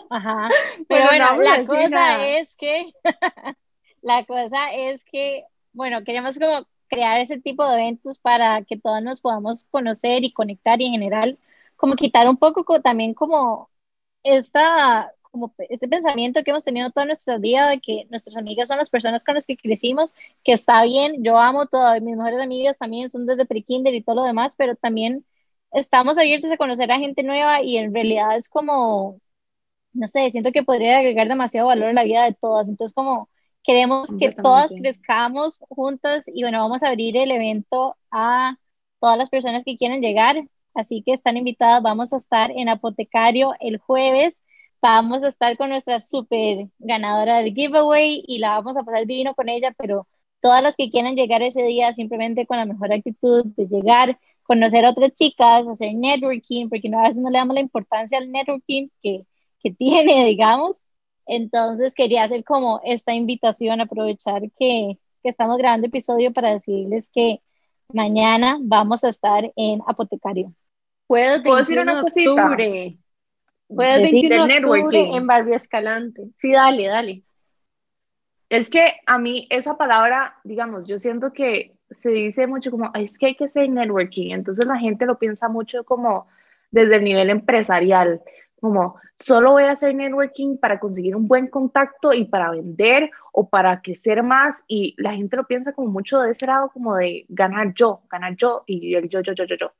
Ajá. 0.09 0.49
Pero 0.88 1.05
bueno, 1.05 1.38
la 1.41 1.65
cosa 1.65 2.28
es 2.28 2.55
que, 2.55 2.93
la 4.01 4.26
cosa 4.26 4.74
es 4.74 5.03
que, 5.05 5.45
bueno, 5.74 6.03
queremos 6.03 6.39
como 6.39 6.65
crear 6.88 7.19
ese 7.19 7.39
tipo 7.39 7.67
de 7.67 7.76
eventos 7.76 8.19
para 8.19 8.63
que 8.63 8.78
todos 8.78 9.01
nos 9.01 9.22
podamos 9.22 9.65
conocer 9.65 10.24
y 10.24 10.34
conectar 10.34 10.82
y 10.82 10.88
en 10.88 10.93
general, 10.93 11.39
como 11.76 11.95
quitar 11.95 12.28
un 12.28 12.38
poco 12.38 12.82
también 12.82 13.13
como 13.13 13.69
esta 14.24 15.13
como 15.32 15.53
ese 15.69 15.88
pensamiento 15.88 16.43
que 16.43 16.51
hemos 16.51 16.65
tenido 16.65 16.91
toda 16.91 17.05
nuestra 17.05 17.38
vida 17.38 17.69
de 17.69 17.79
que 17.79 18.05
nuestras 18.09 18.36
amigas 18.38 18.67
son 18.67 18.77
las 18.77 18.89
personas 18.89 19.23
con 19.23 19.36
las 19.36 19.45
que 19.47 19.57
crecimos, 19.57 20.13
que 20.43 20.53
está 20.53 20.84
bien, 20.84 21.23
yo 21.23 21.38
amo 21.38 21.67
todas 21.67 22.01
mis 22.01 22.15
mejores 22.17 22.39
amigas 22.41 22.77
también 22.77 23.09
son 23.09 23.25
desde 23.25 23.45
pre-kinder 23.45 23.95
y 23.95 24.03
todo 24.03 24.17
lo 24.17 24.23
demás, 24.23 24.55
pero 24.55 24.75
también 24.75 25.25
estamos 25.71 26.17
abiertos 26.17 26.51
a 26.51 26.57
conocer 26.57 26.91
a 26.91 26.99
gente 26.99 27.23
nueva 27.23 27.61
y 27.63 27.77
en 27.77 27.93
realidad 27.93 28.38
es 28.38 28.49
como, 28.49 29.21
no 29.93 30.07
sé, 30.07 30.29
siento 30.32 30.51
que 30.51 30.63
podría 30.63 30.99
agregar 30.99 31.27
demasiado 31.27 31.67
valor 31.67 31.89
a 31.89 31.93
la 31.93 32.03
vida 32.03 32.23
de 32.25 32.34
todas, 32.34 32.69
entonces 32.69 32.93
como 32.95 33.29
queremos 33.63 34.13
que 34.15 34.32
todas 34.32 34.75
crezcamos 34.75 35.59
juntas 35.69 36.25
y 36.27 36.43
bueno, 36.43 36.59
vamos 36.59 36.84
a 36.84 36.89
abrir 36.89 37.17
el 37.17 37.32
evento 37.32 37.97
a 38.11 38.57
todas 38.99 39.17
las 39.17 39.29
personas 39.29 39.63
que 39.63 39.77
quieren 39.77 40.01
llegar, 40.01 40.43
así 40.73 41.03
que 41.03 41.13
están 41.13 41.38
invitadas, 41.38 41.82
vamos 41.84 42.13
a 42.13 42.17
estar 42.17 42.51
en 42.51 42.69
Apotecario 42.69 43.53
el 43.59 43.77
jueves 43.79 44.41
vamos 44.82 45.23
a 45.23 45.27
estar 45.27 45.55
con 45.57 45.69
nuestra 45.69 45.99
super 45.99 46.67
ganadora 46.79 47.38
del 47.38 47.53
giveaway 47.53 48.23
y 48.27 48.39
la 48.39 48.55
vamos 48.55 48.77
a 48.77 48.84
pasar 48.84 49.05
divino 49.05 49.36
con 49.36 49.49
ella, 49.49 49.73
pero 49.77 50.07
todas 50.41 50.63
las 50.63 50.75
que 50.75 50.89
quieran 50.89 51.15
llegar 51.15 51.41
ese 51.43 51.63
día 51.63 51.93
simplemente 51.93 52.45
con 52.45 52.57
la 52.57 52.65
mejor 52.65 52.91
actitud 52.91 53.45
de 53.45 53.67
llegar, 53.67 54.19
conocer 54.43 54.86
a 54.86 54.89
otras 54.89 55.13
chicas, 55.13 55.67
hacer 55.67 55.93
networking, 55.93 56.67
porque 56.69 56.89
a 56.93 57.03
veces 57.03 57.17
no 57.17 57.29
le 57.29 57.38
damos 57.38 57.53
la 57.53 57.61
importancia 57.61 58.17
al 58.17 58.32
networking 58.32 58.89
que, 59.01 59.25
que 59.61 59.71
tiene, 59.77 60.25
digamos. 60.25 60.86
Entonces 61.27 61.93
quería 61.93 62.23
hacer 62.23 62.43
como 62.43 62.82
esta 62.84 63.13
invitación, 63.13 63.79
aprovechar 63.79 64.41
que, 64.57 64.97
que 65.21 65.29
estamos 65.29 65.57
grabando 65.57 65.88
episodio 65.88 66.34
para 66.34 66.53
decirles 66.53 67.09
que 67.13 67.41
mañana 67.93 68.57
vamos 68.61 69.03
a 69.03 69.09
estar 69.09 69.51
en 69.55 69.82
Apotecario. 69.88 70.53
¿Puedo, 71.07 71.57
decir 71.57 71.79
una 71.79 72.01
cosita? 72.01 72.57
Fue 73.76 73.95
el 73.95 74.03
21 74.03 74.47
de 74.47 74.57
octubre 74.57 75.09
en 75.15 75.28
Barrio 75.28 75.55
Escalante. 75.55 76.24
Sí, 76.36 76.51
dale, 76.51 76.88
dale. 76.88 77.24
Es 78.49 78.69
que 78.69 78.95
a 79.05 79.17
mí 79.17 79.47
esa 79.49 79.78
palabra, 79.78 80.36
digamos, 80.43 80.86
yo 80.86 80.99
siento 80.99 81.32
que 81.32 81.78
se 81.91 82.09
dice 82.09 82.47
mucho 82.47 82.69
como, 82.69 82.91
es 82.95 83.17
que 83.17 83.28
hay 83.28 83.36
que 83.36 83.45
hacer 83.45 83.69
networking, 83.69 84.32
entonces 84.32 84.65
la 84.65 84.78
gente 84.78 85.05
lo 85.05 85.17
piensa 85.17 85.47
mucho 85.47 85.86
como 85.86 86.28
desde 86.69 86.97
el 86.97 87.03
nivel 87.03 87.30
empresarial, 87.30 88.22
como 88.59 88.95
solo 89.19 89.51
voy 89.51 89.63
a 89.63 89.72
hacer 89.72 89.95
networking 89.95 90.57
para 90.57 90.80
conseguir 90.80 91.15
un 91.15 91.28
buen 91.28 91.47
contacto 91.47 92.13
y 92.13 92.26
para 92.26 92.51
vender 92.51 93.09
o 93.32 93.49
para 93.49 93.82
crecer 93.82 94.22
más 94.22 94.63
y 94.67 94.95
la 94.97 95.13
gente 95.13 95.38
lo 95.38 95.47
piensa 95.47 95.74
como 95.74 95.89
mucho 95.89 96.19
de 96.19 96.32
ese 96.32 96.45
lado 96.45 96.69
como 96.74 96.97
de 96.97 97.26
ganar 97.30 97.74
yo, 97.74 98.01
ganar 98.09 98.36
yo 98.36 98.63
y 98.65 98.95
el 98.95 99.07
yo, 99.07 99.22
yo, 99.22 99.34
yo, 99.34 99.45
yo, 99.45 99.55
yo. 99.55 99.72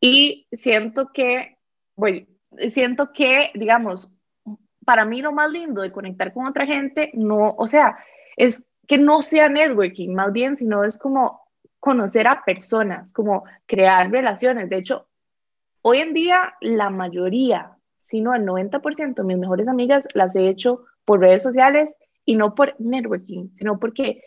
Y 0.00 0.46
siento 0.52 1.10
que, 1.12 1.58
bueno, 1.96 2.26
siento 2.68 3.12
que, 3.12 3.50
digamos, 3.54 4.12
para 4.84 5.04
mí 5.04 5.20
lo 5.20 5.32
más 5.32 5.50
lindo 5.50 5.82
de 5.82 5.92
conectar 5.92 6.32
con 6.32 6.46
otra 6.46 6.66
gente, 6.66 7.10
no, 7.14 7.54
o 7.58 7.66
sea, 7.66 7.98
es 8.36 8.66
que 8.86 8.98
no 8.98 9.20
sea 9.20 9.48
networking, 9.48 10.14
más 10.14 10.32
bien, 10.32 10.56
sino 10.56 10.82
es 10.82 10.96
como 10.96 11.42
conocer 11.78 12.26
a 12.26 12.42
personas, 12.44 13.12
como 13.12 13.44
crear 13.66 14.10
relaciones. 14.10 14.70
De 14.70 14.78
hecho, 14.78 15.08
hoy 15.82 15.98
en 15.98 16.14
día 16.14 16.54
la 16.60 16.90
mayoría, 16.90 17.76
si 18.00 18.20
no 18.20 18.34
el 18.34 18.44
90% 18.44 19.14
de 19.14 19.24
mis 19.24 19.38
mejores 19.38 19.68
amigas 19.68 20.08
las 20.14 20.34
he 20.36 20.48
hecho 20.48 20.84
por 21.04 21.20
redes 21.20 21.42
sociales 21.42 21.94
y 22.24 22.36
no 22.36 22.54
por 22.54 22.74
networking, 22.78 23.50
sino 23.54 23.78
porque 23.78 24.22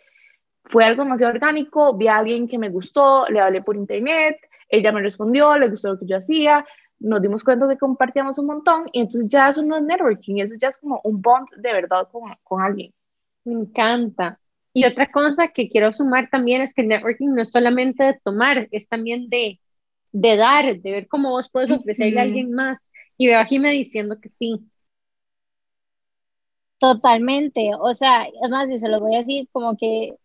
fue 0.64 0.84
algo 0.84 1.02
demasiado 1.02 1.32
orgánico, 1.32 1.96
vi 1.96 2.08
a 2.08 2.18
alguien 2.18 2.48
que 2.48 2.58
me 2.58 2.68
gustó, 2.68 3.26
le 3.28 3.40
hablé 3.40 3.62
por 3.62 3.76
internet, 3.76 4.38
ella 4.68 4.92
me 4.92 5.02
respondió, 5.02 5.56
le 5.58 5.68
gustó 5.68 5.92
lo 5.92 5.98
que 5.98 6.06
yo 6.06 6.16
hacía, 6.16 6.64
nos 7.02 7.22
dimos 7.22 7.44
cuenta 7.44 7.66
de 7.66 7.74
que 7.74 7.80
compartíamos 7.80 8.38
un 8.38 8.46
montón 8.46 8.86
y 8.92 9.00
entonces 9.00 9.28
ya 9.28 9.48
eso 9.50 9.62
no 9.62 9.76
es 9.76 9.82
networking, 9.82 10.38
eso 10.38 10.54
ya 10.58 10.68
es 10.68 10.78
como 10.78 11.00
un 11.04 11.20
bond 11.22 11.48
de 11.56 11.72
verdad 11.72 12.08
con, 12.10 12.22
con 12.44 12.62
alguien. 12.62 12.92
Me 13.44 13.54
encanta. 13.54 14.40
Y 14.74 14.84
otra 14.86 15.10
cosa 15.10 15.48
que 15.48 15.68
quiero 15.68 15.92
sumar 15.92 16.30
también 16.30 16.62
es 16.62 16.74
que 16.74 16.82
el 16.82 16.88
networking 16.88 17.30
no 17.34 17.42
es 17.42 17.52
solamente 17.52 18.04
de 18.04 18.20
tomar, 18.24 18.68
es 18.72 18.88
también 18.88 19.28
de, 19.28 19.60
de 20.12 20.36
dar, 20.36 20.80
de 20.80 20.92
ver 20.92 21.08
cómo 21.08 21.30
vos 21.30 21.50
puedes 21.50 21.70
ofrecerle 21.70 22.20
a 22.20 22.22
alguien 22.24 22.52
más. 22.52 22.90
Y 23.18 23.26
veo 23.26 23.40
a 23.40 23.44
Jimé 23.46 23.72
diciendo 23.72 24.18
que 24.20 24.28
sí. 24.30 24.70
Totalmente, 26.78 27.70
o 27.80 27.94
sea, 27.94 28.24
es 28.24 28.50
más, 28.50 28.70
y 28.70 28.78
se 28.78 28.88
lo 28.88 28.98
voy 29.00 29.14
a 29.14 29.18
decir 29.20 29.48
como 29.52 29.76
que 29.76 30.16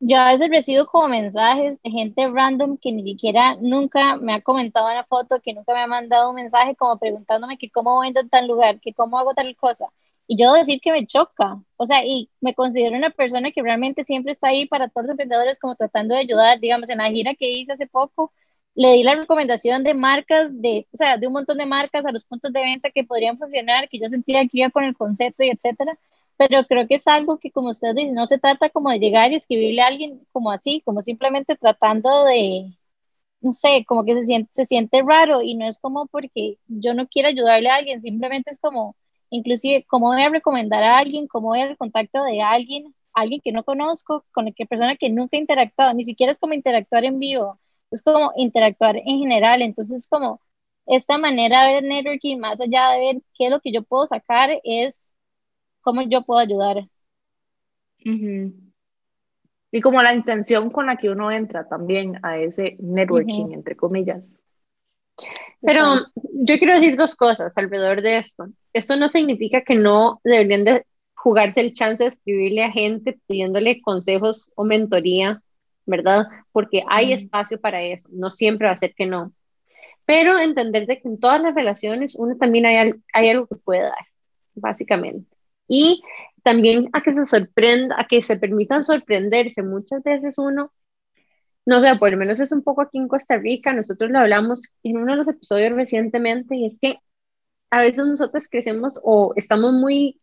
yo 0.00 0.18
a 0.18 0.32
veces 0.32 0.50
recibo 0.50 0.86
como 0.86 1.08
mensajes 1.08 1.80
de 1.82 1.90
gente 1.90 2.28
random 2.28 2.76
que 2.78 2.92
ni 2.92 3.02
siquiera 3.02 3.56
nunca 3.60 4.16
me 4.16 4.34
ha 4.34 4.42
comentado 4.42 4.86
una 4.90 5.04
foto, 5.04 5.40
que 5.40 5.54
nunca 5.54 5.72
me 5.72 5.80
ha 5.80 5.86
mandado 5.86 6.30
un 6.30 6.36
mensaje 6.36 6.76
como 6.76 6.98
preguntándome 6.98 7.56
que 7.58 7.70
cómo 7.70 7.94
voy 7.94 8.08
en 8.08 8.28
tal 8.28 8.46
lugar, 8.46 8.80
que 8.80 8.92
cómo 8.92 9.18
hago 9.18 9.34
tal 9.34 9.56
cosa. 9.56 9.86
Y 10.26 10.36
yo 10.42 10.52
decir 10.52 10.80
que 10.80 10.92
me 10.92 11.06
choca, 11.06 11.62
o 11.76 11.86
sea, 11.86 12.04
y 12.04 12.30
me 12.40 12.54
considero 12.54 12.96
una 12.96 13.10
persona 13.10 13.50
que 13.52 13.62
realmente 13.62 14.04
siempre 14.04 14.32
está 14.32 14.48
ahí 14.48 14.66
para 14.66 14.88
todos 14.88 15.04
los 15.04 15.10
emprendedores 15.12 15.58
como 15.58 15.76
tratando 15.76 16.14
de 16.14 16.20
ayudar, 16.22 16.60
digamos, 16.60 16.88
en 16.90 16.98
la 16.98 17.10
gira 17.10 17.34
que 17.34 17.48
hice 17.50 17.72
hace 17.72 17.86
poco, 17.86 18.32
le 18.74 18.92
di 18.94 19.02
la 19.02 19.14
recomendación 19.14 19.84
de 19.84 19.94
marcas, 19.94 20.60
de, 20.60 20.86
o 20.92 20.96
sea, 20.96 21.16
de 21.16 21.26
un 21.26 21.34
montón 21.34 21.58
de 21.58 21.66
marcas 21.66 22.04
a 22.06 22.12
los 22.12 22.24
puntos 22.24 22.52
de 22.52 22.60
venta 22.60 22.90
que 22.90 23.04
podrían 23.04 23.38
funcionar, 23.38 23.88
que 23.88 23.98
yo 23.98 24.08
sentía 24.08 24.40
que 24.42 24.58
iba 24.58 24.70
con 24.70 24.84
el 24.84 24.96
concepto 24.96 25.44
y 25.44 25.50
etcétera, 25.50 25.98
pero 26.36 26.64
creo 26.66 26.86
que 26.88 26.96
es 26.96 27.06
algo 27.06 27.38
que, 27.38 27.50
como 27.50 27.70
usted 27.70 27.94
dice, 27.94 28.12
no 28.12 28.26
se 28.26 28.38
trata 28.38 28.70
como 28.70 28.90
de 28.90 28.98
llegar 28.98 29.32
y 29.32 29.36
escribirle 29.36 29.82
a 29.82 29.86
alguien 29.88 30.26
como 30.32 30.50
así, 30.50 30.82
como 30.84 31.02
simplemente 31.02 31.56
tratando 31.56 32.24
de, 32.24 32.76
no 33.40 33.52
sé, 33.52 33.84
como 33.86 34.04
que 34.04 34.14
se 34.14 34.26
siente, 34.26 34.50
se 34.54 34.64
siente 34.64 35.02
raro 35.06 35.42
y 35.42 35.54
no 35.54 35.66
es 35.66 35.78
como 35.78 36.06
porque 36.06 36.58
yo 36.68 36.94
no 36.94 37.06
quiero 37.08 37.28
ayudarle 37.28 37.70
a 37.70 37.76
alguien, 37.76 38.00
simplemente 38.02 38.50
es 38.50 38.58
como, 38.60 38.96
inclusive, 39.30 39.84
cómo 39.88 40.08
voy 40.08 40.22
a 40.22 40.30
recomendar 40.30 40.82
a 40.84 40.98
alguien, 40.98 41.28
cómo 41.28 41.48
voy 41.48 41.60
a 41.60 41.66
el 41.66 41.76
contacto 41.78 42.24
de 42.24 42.42
alguien, 42.42 42.94
alguien 43.14 43.40
que 43.42 43.52
no 43.52 43.64
conozco, 43.64 44.24
con 44.32 44.52
que 44.54 44.66
persona 44.66 44.96
que 44.96 45.10
nunca 45.10 45.36
he 45.36 45.40
interactuado, 45.40 45.94
ni 45.94 46.04
siquiera 46.04 46.32
es 46.32 46.38
como 46.38 46.54
interactuar 46.54 47.04
en 47.04 47.18
vivo, 47.18 47.60
es 47.90 48.02
como 48.02 48.32
interactuar 48.36 48.96
en 48.96 49.18
general, 49.20 49.62
entonces 49.62 50.06
como 50.08 50.40
esta 50.86 51.18
manera 51.18 51.64
de 51.66 51.74
ver 51.74 51.84
networking, 51.84 52.38
más 52.38 52.60
allá 52.60 52.90
de 52.90 52.98
ver 53.00 53.22
qué 53.38 53.46
es 53.46 53.50
lo 53.50 53.60
que 53.60 53.72
yo 53.72 53.82
puedo 53.82 54.06
sacar, 54.06 54.60
es 54.64 55.13
cómo 55.84 56.02
yo 56.02 56.22
puedo 56.22 56.40
ayudar. 56.40 56.88
Y 59.70 59.80
como 59.80 60.02
la 60.02 60.14
intención 60.14 60.70
con 60.70 60.86
la 60.86 60.96
que 60.96 61.10
uno 61.10 61.30
entra 61.30 61.68
también 61.68 62.18
a 62.22 62.38
ese 62.38 62.76
networking, 62.80 63.52
entre 63.52 63.76
comillas. 63.76 64.38
Pero 65.60 65.94
yo 66.32 66.58
quiero 66.58 66.74
decir 66.74 66.96
dos 66.96 67.14
cosas 67.14 67.52
alrededor 67.56 68.02
de 68.02 68.18
esto. 68.18 68.48
Esto 68.72 68.96
no 68.96 69.08
significa 69.08 69.62
que 69.62 69.74
no 69.74 70.20
deberían 70.24 70.64
de 70.64 70.86
jugarse 71.14 71.60
el 71.60 71.72
chance 71.72 72.04
de 72.04 72.08
escribirle 72.08 72.64
a 72.64 72.72
gente 72.72 73.18
pidiéndole 73.26 73.80
consejos 73.80 74.50
o 74.56 74.64
mentoría 74.64 75.42
¿verdad? 75.86 76.26
Porque 76.52 76.82
hay 76.88 77.12
espacio 77.12 77.60
para 77.60 77.82
eso, 77.82 78.08
no 78.12 78.30
siempre 78.30 78.66
va 78.66 78.72
a 78.72 78.76
ser 78.76 78.94
que 78.94 79.06
no. 79.06 79.32
Pero 80.06 80.38
entender 80.38 80.86
de 80.86 81.00
que 81.00 81.08
en 81.08 81.18
todas 81.18 81.40
las 81.40 81.54
relaciones 81.54 82.14
uno 82.16 82.36
también 82.36 82.66
hay, 82.66 82.94
hay 83.12 83.28
algo 83.30 83.46
que 83.46 83.56
puede 83.56 83.82
dar, 83.82 84.06
básicamente. 84.54 85.33
Y 85.68 86.02
también 86.42 86.88
a 86.92 87.00
que 87.02 87.12
se 87.12 87.26
sorprenda, 87.26 87.96
a 87.98 88.06
que 88.06 88.22
se 88.22 88.36
permitan 88.36 88.84
sorprenderse. 88.84 89.62
Muchas 89.62 90.02
veces 90.02 90.38
uno, 90.38 90.72
no 91.66 91.80
sé, 91.80 91.96
por 91.96 92.10
lo 92.10 92.16
menos 92.18 92.40
es 92.40 92.52
un 92.52 92.62
poco 92.62 92.82
aquí 92.82 92.98
en 92.98 93.08
Costa 93.08 93.36
Rica, 93.38 93.72
nosotros 93.72 94.10
lo 94.10 94.18
hablamos 94.20 94.72
en 94.82 94.98
uno 94.98 95.12
de 95.12 95.18
los 95.18 95.28
episodios 95.28 95.72
recientemente, 95.72 96.56
y 96.56 96.66
es 96.66 96.78
que 96.80 96.98
a 97.70 97.82
veces 97.82 98.06
nosotros 98.06 98.48
crecemos 98.48 99.00
o 99.02 99.32
estamos 99.36 99.72
muy 99.74 100.18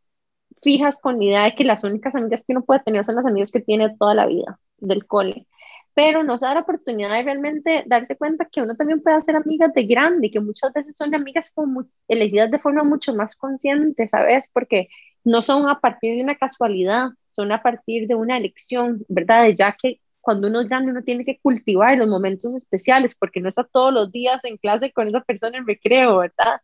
fijas 0.64 1.00
con 1.00 1.20
la 1.20 1.26
idea 1.26 1.44
de 1.46 1.56
que 1.56 1.64
las 1.66 1.84
únicas 1.84 2.16
amigas 2.16 2.46
que 2.46 2.54
uno 2.54 2.64
puede 2.66 2.82
tener 2.82 3.06
son 3.06 3.16
las 3.16 3.26
amigas 3.26 3.52
que 3.52 3.62
tiene 3.62 3.96
toda 3.98 4.14
la 4.16 4.28
vida 4.28 4.60
del 4.78 5.06
cole 5.08 5.48
pero 5.94 6.24
nos 6.24 6.42
da 6.42 6.54
la 6.54 6.62
oportunidad 6.62 7.10
de 7.10 7.24
realmente 7.24 7.84
darse 7.86 8.16
cuenta 8.16 8.46
que 8.46 8.62
uno 8.62 8.76
también 8.76 9.02
puede 9.02 9.18
hacer 9.18 9.36
amigas 9.36 9.74
de 9.74 9.84
grande 9.84 10.32
que 10.32 10.40
muchas 10.40 10.74
veces 10.74 10.96
son 10.96 11.14
amigas 11.14 11.52
como 11.54 11.86
elegidas 12.08 12.50
de 12.52 12.60
forma 12.60 12.84
mucho 12.84 13.14
más 13.14 13.36
consciente, 13.36 14.08
¿sabes? 14.08 14.50
Porque 14.54 14.88
no 15.24 15.42
son 15.42 15.70
a 15.70 15.80
partir 15.80 16.16
de 16.16 16.24
una 16.24 16.36
casualidad, 16.36 17.10
son 17.36 17.52
a 17.52 17.62
partir 17.62 18.08
de 18.08 18.16
una 18.16 18.38
elección, 18.38 19.06
¿verdad? 19.08 19.48
Ya 19.56 19.76
que 19.80 20.00
cuando 20.20 20.48
uno 20.48 20.62
es 20.62 20.70
grande 20.70 20.92
uno 20.92 21.04
tiene 21.04 21.24
que 21.24 21.40
cultivar 21.40 21.98
los 21.98 22.08
momentos 22.08 22.54
especiales 22.56 23.16
porque 23.16 23.42
no 23.42 23.50
está 23.50 23.64
todos 23.64 23.94
los 23.94 24.12
días 24.12 24.44
en 24.44 24.58
clase 24.58 24.92
con 24.92 25.08
esa 25.08 25.22
persona 25.22 25.58
en 25.58 25.68
recreo, 25.68 26.18
¿verdad? 26.18 26.62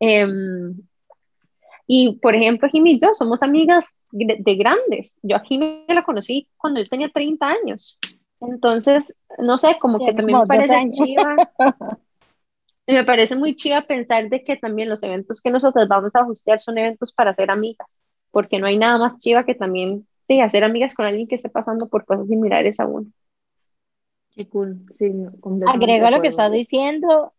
Em, 0.00 0.74
y 1.86 2.18
por 2.18 2.34
ejemplo, 2.34 2.68
Jimmy 2.68 2.92
y 2.92 3.00
yo 3.00 3.14
somos 3.14 3.42
amigas 3.42 3.96
de 4.10 4.54
grandes. 4.56 5.18
Yo 5.22 5.36
a 5.36 5.40
Jimmy 5.40 5.84
la 5.88 6.02
conocí 6.02 6.48
cuando 6.56 6.80
yo 6.80 6.88
tenía 6.88 7.08
30 7.10 7.46
años. 7.46 8.00
Entonces, 8.40 9.14
no 9.38 9.56
sé, 9.56 9.76
como 9.80 9.98
que 9.98 10.12
también 10.12 10.40
me 10.40 10.46
parece 10.46 10.88
chiva. 10.90 11.36
me 12.94 13.04
parece 13.04 13.36
muy 13.36 13.54
chiva 13.54 13.82
pensar 13.82 14.28
de 14.28 14.44
que 14.44 14.56
también 14.56 14.88
los 14.88 15.02
eventos 15.02 15.40
que 15.40 15.50
nosotros 15.50 15.88
vamos 15.88 16.14
a 16.14 16.20
ajustear 16.20 16.60
son 16.60 16.78
eventos 16.78 17.12
para 17.12 17.34
ser 17.34 17.50
amigas, 17.50 18.02
porque 18.32 18.58
no 18.58 18.66
hay 18.66 18.78
nada 18.78 18.98
más 18.98 19.18
chiva 19.18 19.44
que 19.44 19.54
también 19.54 20.06
de 20.28 20.42
hacer 20.42 20.64
amigas 20.64 20.94
con 20.94 21.06
alguien 21.06 21.28
que 21.28 21.36
esté 21.36 21.48
pasando 21.48 21.88
por 21.88 22.04
cosas 22.04 22.28
similares 22.28 22.80
a 22.80 22.86
uno. 22.86 23.06
Qué 24.34 24.48
cool, 24.48 24.84
sí. 24.94 25.12
Agrego 25.66 26.10
lo 26.10 26.20
que 26.20 26.28
estás 26.28 26.52
diciendo 26.52 27.32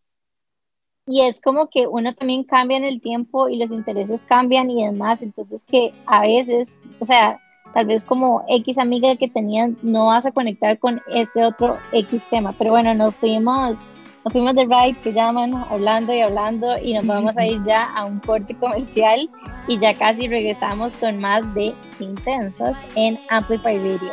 y 1.08 1.22
es 1.22 1.40
como 1.40 1.70
que 1.70 1.88
uno 1.88 2.14
también 2.14 2.44
cambia 2.44 2.76
en 2.76 2.84
el 2.84 3.02
tiempo 3.02 3.48
y 3.48 3.58
los 3.58 3.72
intereses 3.72 4.24
cambian 4.24 4.70
y 4.70 4.86
demás, 4.86 5.22
entonces 5.22 5.64
que 5.64 5.94
a 6.06 6.22
veces, 6.22 6.78
o 7.00 7.06
sea, 7.06 7.40
tal 7.74 7.86
vez 7.86 8.04
como 8.04 8.44
X 8.50 8.78
amiga 8.78 9.16
que 9.16 9.30
tenían 9.30 9.78
no 9.82 10.08
vas 10.08 10.26
a 10.26 10.32
conectar 10.32 10.78
con 10.80 11.02
este 11.10 11.46
otro 11.46 11.78
X 11.94 12.28
tema. 12.30 12.54
Pero 12.58 12.72
bueno, 12.72 12.94
nos 12.94 13.16
fuimos, 13.16 13.90
nos 14.28 14.34
fuimos 14.34 14.56
de 14.56 14.66
ride 14.66 15.00
que 15.02 15.14
llaman, 15.14 15.54
hablando 15.70 16.14
y 16.14 16.20
hablando 16.20 16.78
y 16.84 16.96
nos 16.96 17.06
vamos 17.06 17.38
a 17.38 17.46
ir 17.46 17.64
ya 17.64 17.86
a 17.96 18.04
un 18.04 18.20
corte 18.20 18.54
comercial 18.56 19.30
y 19.70 19.80
ya 19.80 19.94
casi 19.94 20.28
regresamos 20.28 20.96
con 20.96 21.18
más 21.20 21.42
de 21.54 21.74
Intensas 22.02 22.78
en 22.96 23.18
Amplify 23.30 23.78
Radio. 23.78 24.12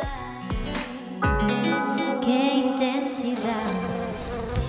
Qué 2.23 2.63
intensidad. 2.65 3.41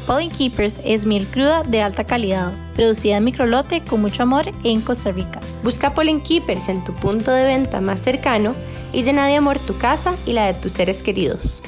Pollen 0.08 0.30
Keepers 0.30 0.80
es 0.84 1.06
miel 1.06 1.28
cruda 1.28 1.62
de 1.62 1.80
alta 1.80 2.02
calidad, 2.02 2.52
producida 2.74 3.18
en 3.18 3.24
microlote 3.24 3.82
con 3.82 4.02
mucho 4.02 4.24
amor 4.24 4.46
en 4.64 4.80
Costa 4.80 5.12
Rica. 5.12 5.38
Busca 5.62 5.94
Pollen 5.94 6.20
Keepers 6.22 6.68
en 6.68 6.82
tu 6.82 6.92
punto 6.92 7.30
de 7.30 7.44
venta 7.44 7.80
más 7.80 8.00
cercano 8.00 8.52
y 8.92 9.04
llena 9.04 9.28
de 9.28 9.36
amor 9.36 9.60
tu 9.60 9.78
casa 9.78 10.16
y 10.26 10.32
la 10.32 10.46
de 10.46 10.54
tus 10.54 10.72
seres 10.72 11.04
queridos. 11.04 11.62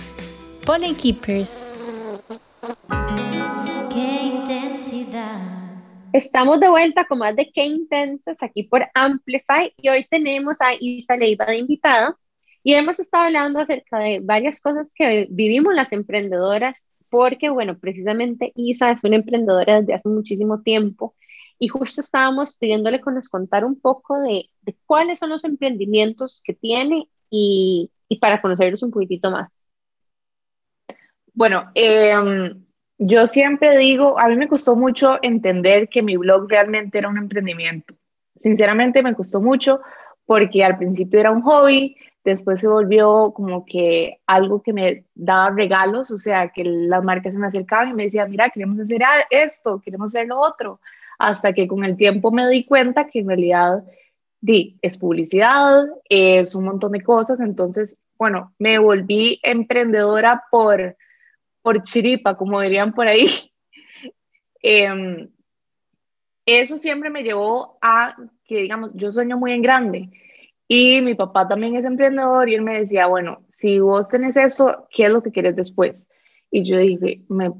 Pollen 0.66 0.96
Keepers. 0.96 1.72
Estamos 6.12 6.58
de 6.58 6.68
vuelta 6.68 7.04
con 7.04 7.18
más 7.18 7.36
de 7.36 7.50
Qué 7.52 7.64
Intensas 7.64 8.42
aquí 8.42 8.62
por 8.62 8.86
Amplify 8.94 9.72
y 9.76 9.88
hoy 9.88 10.06
tenemos 10.08 10.60
a 10.60 10.72
Isa 10.80 11.16
Leiva 11.16 11.44
de 11.46 11.58
invitada 11.58 12.16
y 12.62 12.74
hemos 12.74 12.98
estado 12.98 13.24
hablando 13.24 13.60
acerca 13.60 13.98
de 13.98 14.20
varias 14.22 14.60
cosas 14.60 14.92
que 14.94 15.26
vivimos 15.30 15.74
las 15.74 15.92
emprendedoras 15.92 16.88
porque, 17.10 17.50
bueno, 17.50 17.78
precisamente 17.78 18.52
Isa 18.54 18.96
fue 18.96 19.10
una 19.10 19.18
emprendedora 19.18 19.80
desde 19.80 19.94
hace 19.94 20.08
muchísimo 20.08 20.62
tiempo 20.62 21.14
y 21.58 21.68
justo 21.68 22.00
estábamos 22.00 22.56
pidiéndole 22.56 23.00
que 23.00 23.10
nos 23.10 23.28
contara 23.28 23.66
un 23.66 23.80
poco 23.80 24.18
de, 24.20 24.48
de 24.62 24.76
cuáles 24.86 25.18
son 25.18 25.30
los 25.30 25.44
emprendimientos 25.44 26.42
que 26.44 26.54
tiene 26.54 27.08
y, 27.30 27.90
y, 28.08 28.18
para 28.18 28.40
conocerlos 28.40 28.82
un 28.82 28.90
poquitito 28.90 29.30
más. 29.30 29.50
Bueno, 31.34 31.70
eh, 31.74 32.14
yo 32.99 33.26
siempre 33.26 33.78
digo, 33.78 34.18
a 34.18 34.28
mí 34.28 34.36
me 34.36 34.49
costó 34.49 34.76
mucho 34.76 35.18
entender 35.22 35.88
que 35.88 36.03
mi 36.03 36.16
blog 36.16 36.49
realmente 36.49 36.99
era 36.99 37.09
un 37.09 37.18
emprendimiento. 37.18 37.94
Sinceramente 38.36 39.03
me 39.03 39.14
costó 39.14 39.40
mucho 39.40 39.80
porque 40.26 40.64
al 40.64 40.76
principio 40.76 41.20
era 41.20 41.30
un 41.30 41.42
hobby, 41.42 41.96
después 42.24 42.61
se 42.61 42.68
volvió 42.68 43.32
como 43.34 43.64
que 43.64 44.18
algo 44.26 44.62
que 44.62 44.72
me 44.72 45.05
daba 45.14 45.51
regalos, 45.51 46.11
o 46.11 46.18
sea, 46.18 46.49
que 46.49 46.64
las 46.64 47.03
marcas 47.03 47.34
se 47.34 47.40
me 47.40 47.46
acercaban 47.46 47.90
y 47.90 47.94
me 47.94 48.05
decían, 48.05 48.30
mira, 48.30 48.51
queremos 48.51 48.78
hacer 48.80 49.01
esto, 49.30 49.80
queremos 49.80 50.14
hacer 50.14 50.26
lo 50.26 50.38
otro 50.38 50.80
hasta 51.18 51.53
que 51.53 51.66
con 51.66 51.84
el 51.84 51.96
tiempo 51.96 52.30
me 52.30 52.49
di 52.49 52.64
cuenta 52.64 53.09
que 53.09 53.20
en 53.20 53.28
realidad 53.28 53.84
di, 54.40 54.78
es 54.82 54.96
publicidad, 54.96 55.86
es 56.09 56.55
un 56.55 56.64
montón 56.64 56.92
de 56.92 57.03
cosas, 57.03 57.40
entonces, 57.40 57.99
bueno, 58.16 58.55
me 58.59 58.78
volví 58.78 59.40
emprendedora 59.42 60.44
por, 60.51 60.96
por 61.68 61.82
chiripa, 61.82 62.34
como 62.34 62.62
dirían 62.62 62.94
por 62.94 63.06
ahí. 63.06 63.26
eh, 64.62 65.28
eso 66.46 66.78
siempre 66.78 67.10
me 67.10 67.22
llevó 67.22 67.76
a 67.82 68.16
que, 68.46 68.60
digamos, 68.62 68.92
yo 68.94 69.12
sueño 69.12 69.36
muy 69.36 69.52
en 69.52 69.60
grande 69.60 70.08
Y 70.66 71.02
mi 71.02 71.14
papá 71.14 71.46
también 71.46 71.76
es 71.76 71.84
emprendedor 71.84 72.48
y 72.48 72.54
él 72.54 72.62
me 72.62 72.78
decía, 72.78 73.06
bueno, 73.06 73.44
si 73.48 73.80
vos 73.80 74.08
tenés 74.08 74.38
esto, 74.38 74.88
¿qué 74.90 75.04
es 75.04 75.10
lo 75.10 75.22
que 75.22 75.30
quieres 75.30 75.56
después? 75.56 76.08
Y 76.50 76.64
yo 76.64 76.78
dije, 76.78 77.20
me, 77.28 77.52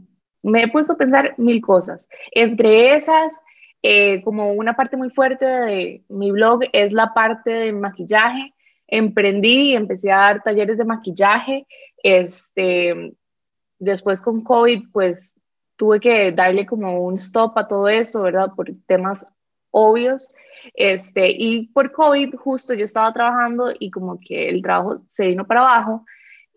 me 0.43 0.63
he 0.63 0.69
puesto 0.69 0.95
a 0.95 0.97
pensar 0.97 1.35
mil 1.37 1.61
cosas. 1.61 2.09
Entre 2.33 2.95
esas, 2.95 3.35
eh, 3.83 4.23
como 4.23 4.53
una 4.53 4.75
parte 4.75 4.97
muy 4.97 5.11
fuerte 5.11 5.45
de 5.45 6.05
mi 6.09 6.31
blog 6.31 6.61
es 6.73 6.95
la 6.95 7.13
parte 7.13 7.51
de 7.51 7.73
maquillaje. 7.75 8.55
Emprendí 8.87 9.73
y 9.73 9.75
empecé 9.75 10.11
a 10.11 10.17
dar 10.17 10.43
talleres 10.43 10.79
de 10.79 10.87
maquillaje. 10.87 11.67
Este, 12.03 13.13
después 13.79 14.23
con 14.23 14.43
COVID, 14.43 14.91
pues 14.93 15.35
tuve 15.77 16.01
que 16.01 16.33
darle 16.33 16.67
como 16.67 17.05
un 17.05 17.15
stop 17.15 17.57
a 17.57 17.69
todo 17.69 17.89
eso, 17.89 18.23
¿verdad? 18.23 18.51
Por 18.55 18.69
temas 18.87 19.27
obvios. 19.71 20.33
Este, 20.75 21.31
y 21.31 21.69
por 21.69 21.93
COVID 21.93 22.35
justo 22.35 22.75
yo 22.75 22.85
estaba 22.85 23.13
trabajando 23.13 23.73
y 23.79 23.91
como 23.91 24.19
que 24.21 24.49
el 24.49 24.61
trabajo 24.61 25.03
se 25.09 25.27
vino 25.27 25.47
para 25.47 25.61
abajo 25.61 26.05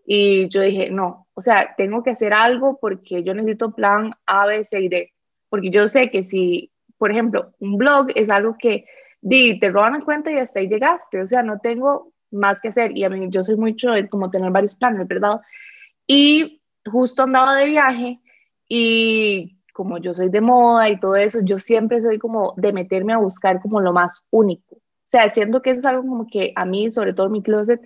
y 0.04 0.48
yo 0.48 0.60
dije, 0.60 0.90
no, 0.90 1.28
o 1.34 1.40
sea, 1.40 1.74
tengo 1.76 2.02
que 2.02 2.10
hacer 2.10 2.32
algo 2.32 2.78
porque 2.80 3.22
yo 3.22 3.34
necesito 3.34 3.72
plan 3.72 4.12
A, 4.26 4.46
B, 4.46 4.64
C 4.64 4.80
y 4.80 4.88
D, 4.88 5.12
porque 5.48 5.70
yo 5.70 5.86
sé 5.86 6.10
que 6.10 6.24
si, 6.24 6.72
por 6.98 7.12
ejemplo, 7.12 7.52
un 7.60 7.78
blog 7.78 8.08
es 8.16 8.28
algo 8.28 8.56
que 8.58 8.86
di, 9.20 9.60
te 9.60 9.70
roban 9.70 9.92
la 9.92 10.04
cuenta 10.04 10.32
y 10.32 10.38
hasta 10.38 10.58
ahí 10.58 10.68
llegaste, 10.68 11.20
o 11.20 11.26
sea, 11.26 11.42
no 11.42 11.60
tengo 11.60 12.12
más 12.32 12.60
que 12.60 12.68
hacer 12.68 12.96
y 12.96 13.04
a 13.04 13.10
mí 13.10 13.28
yo 13.30 13.44
soy 13.44 13.56
mucho 13.56 13.90
como 14.10 14.30
tener 14.30 14.50
varios 14.50 14.74
planes, 14.74 15.06
¿verdad? 15.06 15.40
Y 16.06 16.61
justo 16.90 17.22
andaba 17.22 17.54
de 17.56 17.66
viaje 17.66 18.20
y 18.68 19.58
como 19.72 19.98
yo 19.98 20.14
soy 20.14 20.28
de 20.28 20.40
moda 20.40 20.88
y 20.88 21.00
todo 21.00 21.16
eso, 21.16 21.40
yo 21.42 21.58
siempre 21.58 22.00
soy 22.00 22.18
como 22.18 22.54
de 22.56 22.72
meterme 22.72 23.12
a 23.12 23.18
buscar 23.18 23.60
como 23.60 23.80
lo 23.80 23.92
más 23.92 24.22
único. 24.30 24.76
O 24.76 25.08
sea, 25.12 25.28
siento 25.30 25.62
que 25.62 25.70
eso 25.70 25.80
es 25.80 25.86
algo 25.86 26.02
como 26.02 26.26
que 26.26 26.52
a 26.56 26.64
mí, 26.64 26.90
sobre 26.90 27.14
todo 27.14 27.28
mi 27.28 27.42
closet, 27.42 27.80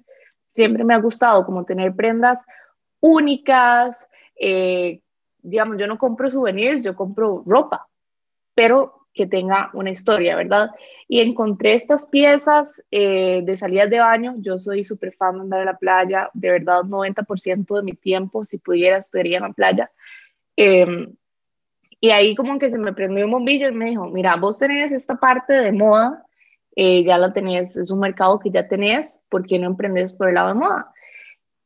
siempre 0.52 0.84
me 0.84 0.94
ha 0.94 0.98
gustado 0.98 1.44
como 1.44 1.64
tener 1.64 1.94
prendas 1.94 2.42
únicas. 3.00 4.08
Eh, 4.38 5.00
digamos, 5.38 5.76
yo 5.78 5.86
no 5.86 5.98
compro 5.98 6.30
souvenirs, 6.30 6.84
yo 6.84 6.96
compro 6.96 7.42
ropa, 7.46 7.88
pero 8.54 9.05
que 9.16 9.26
tenga 9.26 9.70
una 9.72 9.90
historia, 9.90 10.36
¿verdad? 10.36 10.70
Y 11.08 11.20
encontré 11.20 11.74
estas 11.74 12.06
piezas 12.06 12.82
eh, 12.90 13.42
de 13.42 13.56
salidas 13.56 13.90
de 13.90 13.98
baño. 13.98 14.34
Yo 14.38 14.58
soy 14.58 14.84
súper 14.84 15.14
fan 15.14 15.36
de 15.36 15.40
andar 15.40 15.60
a 15.62 15.64
la 15.64 15.78
playa, 15.78 16.30
de 16.34 16.50
verdad, 16.50 16.82
90% 16.82 17.76
de 17.76 17.82
mi 17.82 17.94
tiempo, 17.94 18.44
si 18.44 18.58
pudiera, 18.58 18.98
estaría 18.98 19.38
en 19.38 19.44
la 19.44 19.52
playa. 19.52 19.90
Em, 20.54 21.14
y 22.00 22.10
ahí 22.10 22.34
como 22.36 22.58
que 22.58 22.70
se 22.70 22.78
me 22.78 22.92
prendió 22.92 23.24
un 23.24 23.32
bombillo 23.32 23.68
y 23.68 23.72
me 23.72 23.88
dijo, 23.88 24.06
mira, 24.08 24.36
vos 24.36 24.58
tenés 24.58 24.92
esta 24.92 25.16
parte 25.16 25.54
de 25.54 25.72
moda, 25.72 26.24
eh, 26.76 27.02
ya 27.04 27.16
la 27.16 27.32
tenés, 27.32 27.74
es 27.76 27.90
un 27.90 28.00
mercado 28.00 28.38
que 28.38 28.50
ya 28.50 28.68
tenés, 28.68 29.18
¿por 29.30 29.46
qué 29.46 29.58
no 29.58 29.66
emprendes 29.66 30.12
por 30.12 30.28
el 30.28 30.34
lado 30.34 30.48
de 30.48 30.54
moda? 30.54 30.92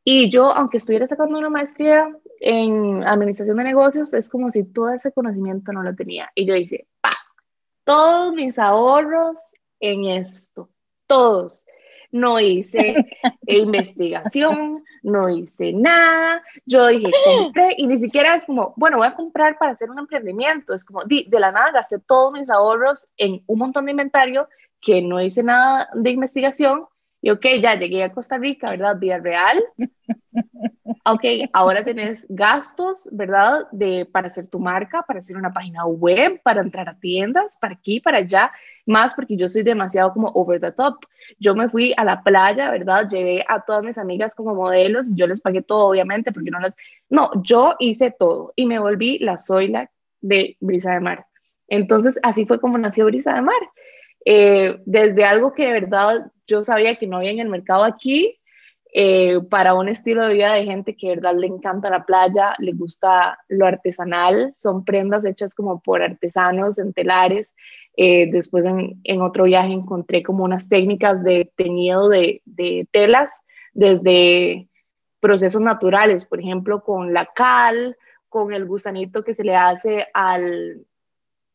Y 0.04 0.30
yo, 0.30 0.52
aunque 0.52 0.78
estuviera 0.78 1.06
sacando 1.08 1.38
una 1.38 1.50
maestría 1.50 2.08
en 2.40 3.02
administración 3.06 3.56
de 3.58 3.64
negocios, 3.64 4.14
es 4.14 4.30
como 4.30 4.50
si 4.50 4.64
todo 4.64 4.90
ese 4.90 5.12
conocimiento 5.12 5.72
no 5.72 5.82
lo 5.82 5.94
tenía. 5.94 6.30
Y 6.34 6.46
yo 6.46 6.54
dije, 6.54 6.86
pa, 7.00 7.10
todos 7.90 8.32
mis 8.34 8.56
ahorros 8.56 9.36
en 9.80 10.04
esto, 10.04 10.70
todos 11.08 11.64
no 12.12 12.38
hice 12.38 12.94
investigación, 13.48 14.84
no 15.02 15.28
hice 15.28 15.72
nada. 15.72 16.40
Yo 16.66 16.86
dije, 16.86 17.10
compré 17.24 17.74
y 17.78 17.88
ni 17.88 17.98
siquiera 17.98 18.36
es 18.36 18.46
como, 18.46 18.74
bueno, 18.76 18.98
voy 18.98 19.08
a 19.08 19.16
comprar 19.16 19.58
para 19.58 19.72
hacer 19.72 19.90
un 19.90 19.98
emprendimiento. 19.98 20.72
Es 20.72 20.84
como, 20.84 21.02
de, 21.02 21.24
de 21.26 21.40
la 21.40 21.50
nada 21.50 21.72
gasté 21.72 21.98
todos 21.98 22.32
mis 22.32 22.48
ahorros 22.48 23.08
en 23.16 23.42
un 23.48 23.58
montón 23.58 23.86
de 23.86 23.90
inventario 23.90 24.48
que 24.80 25.02
no 25.02 25.20
hice 25.20 25.42
nada 25.42 25.90
de 25.92 26.10
investigación. 26.10 26.86
Y 27.22 27.30
ok, 27.30 27.46
ya 27.60 27.74
llegué 27.74 28.02
a 28.02 28.12
Costa 28.12 28.38
Rica, 28.38 28.70
¿verdad? 28.70 28.96
Vía 28.98 29.18
real. 29.18 29.62
Ok, 31.06 31.24
ahora 31.52 31.82
tenés 31.82 32.26
gastos, 32.28 33.08
¿verdad? 33.10 33.66
De, 33.72 34.06
para 34.06 34.28
hacer 34.28 34.46
tu 34.48 34.60
marca, 34.60 35.02
para 35.06 35.20
hacer 35.20 35.36
una 35.36 35.52
página 35.52 35.86
web, 35.86 36.40
para 36.42 36.60
entrar 36.60 36.88
a 36.88 36.98
tiendas, 36.98 37.56
para 37.58 37.74
aquí, 37.74 38.00
para 38.00 38.18
allá, 38.18 38.52
más 38.86 39.14
porque 39.14 39.36
yo 39.36 39.48
soy 39.48 39.62
demasiado 39.62 40.12
como 40.12 40.28
over 40.34 40.60
the 40.60 40.72
top. 40.72 40.96
Yo 41.38 41.54
me 41.54 41.68
fui 41.68 41.94
a 41.96 42.04
la 42.04 42.22
playa, 42.22 42.70
¿verdad? 42.70 43.08
Llevé 43.08 43.44
a 43.48 43.60
todas 43.60 43.82
mis 43.82 43.98
amigas 43.98 44.34
como 44.34 44.54
modelos, 44.54 45.06
yo 45.12 45.26
les 45.26 45.40
pagué 45.40 45.62
todo, 45.62 45.88
obviamente, 45.88 46.32
porque 46.32 46.50
no 46.50 46.60
las... 46.60 46.74
No, 47.08 47.30
yo 47.42 47.76
hice 47.78 48.10
todo 48.10 48.52
y 48.54 48.66
me 48.66 48.78
volví 48.78 49.18
la 49.18 49.38
Zoila 49.38 49.90
de 50.20 50.56
Brisa 50.60 50.92
de 50.92 51.00
Mar. 51.00 51.26
Entonces, 51.66 52.18
así 52.22 52.46
fue 52.46 52.60
como 52.60 52.78
nació 52.78 53.06
Brisa 53.06 53.34
de 53.34 53.42
Mar. 53.42 53.60
Eh, 54.32 54.80
desde 54.86 55.24
algo 55.24 55.52
que 55.54 55.66
de 55.66 55.72
verdad 55.72 56.30
yo 56.46 56.62
sabía 56.62 56.94
que 56.94 57.08
no 57.08 57.16
había 57.16 57.32
en 57.32 57.40
el 57.40 57.48
mercado 57.48 57.82
aquí, 57.82 58.38
eh, 58.94 59.40
para 59.50 59.74
un 59.74 59.88
estilo 59.88 60.24
de 60.24 60.34
vida 60.34 60.54
de 60.54 60.66
gente 60.66 60.96
que 60.96 61.08
de 61.08 61.16
verdad 61.16 61.34
le 61.36 61.48
encanta 61.48 61.90
la 61.90 62.06
playa, 62.06 62.54
le 62.60 62.72
gusta 62.72 63.40
lo 63.48 63.66
artesanal, 63.66 64.52
son 64.54 64.84
prendas 64.84 65.24
hechas 65.24 65.52
como 65.52 65.80
por 65.80 66.00
artesanos 66.00 66.78
en 66.78 66.92
telares. 66.92 67.56
Eh, 67.96 68.30
después 68.30 68.64
en, 68.64 69.20
otro 69.20 69.44
viaje 69.44 69.72
encontré 69.72 70.22
como 70.22 70.44
unas 70.44 70.68
técnicas 70.68 71.24
de 71.24 71.50
teñido 71.56 72.08
de, 72.08 72.40
de, 72.44 72.86
telas 72.92 73.32
desde 73.72 74.68
procesos 75.18 75.60
naturales, 75.60 76.24
por 76.24 76.38
ejemplo, 76.38 76.84
con 76.84 77.12
la 77.12 77.26
cal, 77.26 77.96
con 78.28 78.52
el 78.52 78.64
gusanito 78.64 79.24
que 79.24 79.34
se 79.34 79.42
le 79.42 79.56
hace 79.56 80.06
al, 80.14 80.86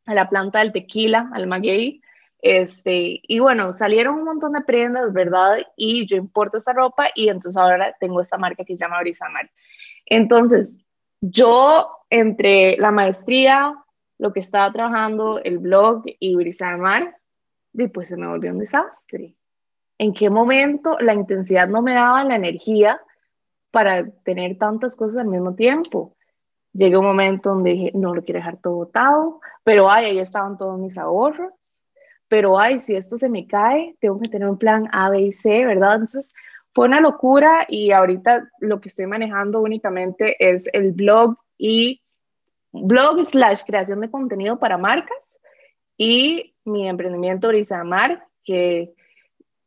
a 0.05 0.13
la 0.13 0.29
planta 0.29 0.59
del 0.59 0.73
tequila, 0.73 1.29
al 1.33 1.47
maguey, 1.47 2.01
este, 2.45 3.21
y 3.23 3.39
bueno, 3.39 3.73
salieron 3.73 4.19
un 4.19 4.23
montón 4.23 4.51
de 4.51 4.61
prendas, 4.61 5.11
¿verdad? 5.11 5.57
Y 5.75 6.05
yo 6.05 6.15
importo 6.15 6.59
esta 6.59 6.73
ropa 6.73 7.07
y 7.15 7.29
entonces 7.29 7.57
ahora 7.57 7.95
tengo 7.99 8.21
esta 8.21 8.37
marca 8.37 8.63
que 8.63 8.77
se 8.77 8.85
llama 8.85 8.99
Brisa 8.99 9.27
Mar. 9.29 9.49
Entonces, 10.05 10.77
yo 11.21 11.89
entre 12.11 12.77
la 12.77 12.91
maestría, 12.91 13.83
lo 14.19 14.31
que 14.31 14.41
estaba 14.41 14.71
trabajando, 14.71 15.39
el 15.43 15.57
blog 15.57 16.03
y 16.05 16.35
Brisa 16.35 16.77
Mar, 16.77 17.17
después 17.73 18.09
se 18.09 18.15
me 18.15 18.27
volvió 18.27 18.51
un 18.51 18.59
desastre. 18.59 19.35
¿En 19.97 20.13
qué 20.13 20.29
momento 20.29 20.99
la 20.99 21.15
intensidad 21.15 21.67
no 21.67 21.81
me 21.81 21.95
daba 21.95 22.23
la 22.25 22.35
energía 22.35 23.01
para 23.71 24.07
tener 24.23 24.59
tantas 24.59 24.95
cosas 24.95 25.21
al 25.21 25.29
mismo 25.29 25.55
tiempo? 25.55 26.15
Llegué 26.73 26.95
un 26.95 27.05
momento 27.05 27.49
donde 27.49 27.71
dije, 27.71 27.91
no 27.95 28.13
lo 28.13 28.23
quiero 28.23 28.37
dejar 28.37 28.57
todo 28.57 28.75
botado, 28.75 29.41
pero 29.63 29.89
ay, 29.89 30.05
ahí 30.05 30.19
estaban 30.19 30.59
todos 30.59 30.77
mis 30.77 30.95
ahorros 30.95 31.51
pero 32.27 32.59
ay, 32.59 32.79
si 32.79 32.95
esto 32.95 33.17
se 33.17 33.29
me 33.29 33.47
cae, 33.47 33.95
tengo 33.99 34.19
que 34.19 34.29
tener 34.29 34.47
un 34.47 34.57
plan 34.57 34.87
A, 34.91 35.09
B 35.09 35.21
y 35.21 35.31
C, 35.31 35.65
¿verdad? 35.65 35.93
Entonces 35.95 36.33
fue 36.73 36.85
una 36.85 36.99
locura 36.99 37.65
y 37.69 37.91
ahorita 37.91 38.49
lo 38.59 38.81
que 38.81 38.89
estoy 38.89 39.05
manejando 39.07 39.61
únicamente 39.61 40.35
es 40.39 40.67
el 40.73 40.91
blog 40.91 41.37
y 41.57 42.01
blog 42.71 43.23
slash 43.23 43.61
creación 43.65 44.01
de 44.01 44.11
contenido 44.11 44.59
para 44.59 44.77
marcas 44.77 45.39
y 45.97 46.55
mi 46.65 46.89
emprendimiento 46.89 47.49
Mar, 47.85 48.27
que 48.43 48.93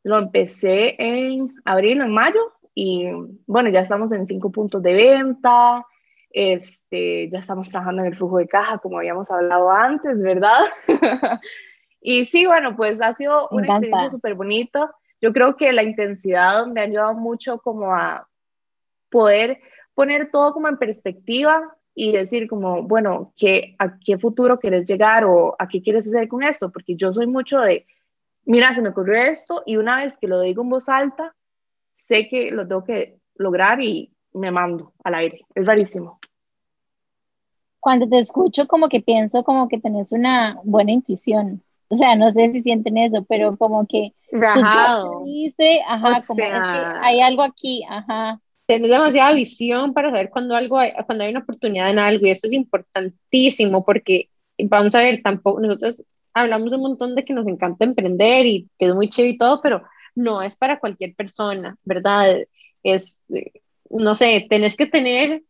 lo 0.03 0.19
empecé 0.19 0.97
en 0.99 1.55
abril 1.65 2.01
o 2.01 2.05
en 2.05 2.13
mayo 2.13 2.53
y 2.75 3.07
bueno, 3.47 3.71
ya 3.71 3.81
estamos 3.81 4.13
en 4.13 4.27
cinco 4.27 4.51
puntos 4.53 4.83
de 4.83 4.93
venta, 4.93 5.85
este, 6.31 7.29
ya 7.31 7.39
estamos 7.39 7.69
trabajando 7.71 8.03
en 8.03 8.09
el 8.09 8.17
flujo 8.17 8.39
de 8.39 8.47
caja 8.47 8.79
como 8.79 8.99
habíamos 8.99 9.31
hablado 9.31 9.71
antes, 9.71 10.21
¿verdad? 10.21 10.65
Y 12.01 12.27
sí, 12.27 12.47
bueno, 12.47 12.77
pues 12.77 13.01
ha 13.03 13.15
sido 13.15 13.49
una 13.51 13.67
experiencia 13.67 14.11
súper 14.11 14.35
bonita. 14.35 14.93
Yo 15.21 15.33
creo 15.33 15.57
que 15.57 15.73
la 15.73 15.83
intensidad 15.83 16.67
me 16.67 16.81
ha 16.81 16.85
ayudado 16.85 17.15
mucho 17.15 17.59
como 17.59 17.95
a 17.95 18.29
poder 19.11 19.61
poner 19.95 20.31
todo 20.31 20.53
como 20.53 20.69
en 20.69 20.79
perspectiva 20.79 21.77
y 21.95 22.13
decir 22.13 22.49
como, 22.49 22.83
bueno, 22.85 23.33
¿qué, 23.37 23.75
¿a 23.81 23.99
qué 23.99 24.17
futuro 24.19 24.61
quieres 24.61 24.89
llegar 24.89 25.25
o 25.25 25.57
a 25.59 25.67
qué 25.67 25.83
quieres 25.83 26.07
hacer 26.07 26.29
con 26.29 26.45
esto? 26.45 26.71
Porque 26.71 26.95
yo 26.95 27.13
soy 27.13 27.27
mucho 27.27 27.59
de, 27.59 27.87
mira, 28.45 28.73
se 28.75 28.83
me 28.83 28.91
ocurrió 28.91 29.17
esto 29.17 29.65
y 29.67 29.77
una 29.77 29.97
vez 29.97 30.17
que 30.17 30.29
lo 30.29 30.41
digo 30.41 30.63
en 30.63 30.71
voz 30.71 30.89
alta, 30.89 31.35
sé 31.95 32.29
que 32.29 32.53
lo 32.53 32.69
tengo 32.69 32.85
que 32.85 33.19
lograr 33.35 33.83
y 33.83 34.13
me 34.33 34.53
mando 34.53 34.93
al 35.03 35.17
aire. 35.17 35.41
Es 35.55 35.67
rarísimo. 35.67 36.21
Cuando 37.81 38.09
te 38.09 38.19
escucho, 38.19 38.69
como 38.69 38.89
que 38.89 39.01
pienso 39.01 39.43
como 39.43 39.69
que 39.69 39.81
tenés 39.81 40.13
una 40.13 40.61
buena 40.63 40.93
intuición. 40.93 41.63
O 41.89 41.95
sea, 41.95 42.17
no 42.17 42.31
sé 42.31 42.53
si 42.53 42.63
sienten 42.63 42.99
eso, 42.99 43.25
pero 43.29 43.57
como 43.57 43.87
que 43.87 44.13
Rajado. 44.31 45.25
dice, 45.25 45.81
ajá, 45.87 46.21
como 46.27 46.43
es 46.43 46.65
que 46.65 46.99
hay 47.03 47.21
algo 47.21 47.43
aquí, 47.43 47.83
ajá. 47.89 48.41
Tienes 48.67 48.91
demasiada 48.91 49.33
visión 49.33 49.95
para 49.95 50.11
saber 50.11 50.29
cuando 50.29 50.55
algo 50.55 50.79
hay, 50.79 50.93
cuando 51.07 51.25
hay 51.25 51.31
una 51.31 51.41
oportunidad 51.41 51.91
en 51.91 51.99
algo 51.99 52.27
y 52.27 52.31
eso 52.31 52.47
es 52.47 52.53
importantísimo 52.53 53.85
porque 53.85 54.29
vamos 54.59 54.95
a 54.95 55.03
ver, 55.03 55.23
tampoco 55.23 55.61
nosotros 55.61 56.05
hablamos 56.35 56.73
un 56.75 56.83
montón 56.83 57.15
de 57.15 57.25
que 57.25 57.33
nos 57.33 57.47
encanta 57.47 57.85
emprender 57.85 58.45
y 58.47 58.69
que 58.79 58.87
es 58.87 58.95
muy 58.95 59.09
chévere 59.09 59.35
y 59.35 59.39
todo, 59.39 59.61
pero 59.63 59.83
no 60.15 60.43
es 60.43 60.57
para 60.57 60.79
cualquier 60.79 61.15
persona, 61.15 61.77
¿verdad? 61.85 62.41
Es, 62.83 63.21
no 63.89 64.15
sé, 64.15 64.47
tenés 64.51 64.77
que 64.77 64.87
tener, 64.87 65.43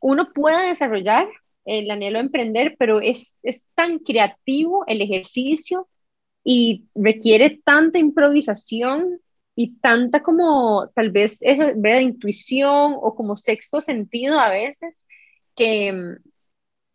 uno 0.00 0.32
puede 0.32 0.68
desarrollar 0.68 1.28
el 1.68 1.90
anhelo 1.90 2.18
de 2.18 2.24
emprender, 2.24 2.76
pero 2.78 3.00
es, 3.00 3.34
es 3.42 3.66
tan 3.74 3.98
creativo 4.00 4.84
el 4.86 5.02
ejercicio 5.02 5.88
y 6.44 6.86
requiere 6.94 7.60
tanta 7.64 7.98
improvisación 7.98 9.20
y 9.54 9.76
tanta 9.80 10.22
como 10.22 10.88
tal 10.94 11.10
vez 11.10 11.38
eso, 11.42 11.64
de 11.74 12.02
intuición 12.02 12.94
o 12.96 13.14
como 13.14 13.36
sexto 13.36 13.80
sentido 13.80 14.38
a 14.38 14.50
veces, 14.50 15.04
que 15.56 15.92
mm, 15.92 16.16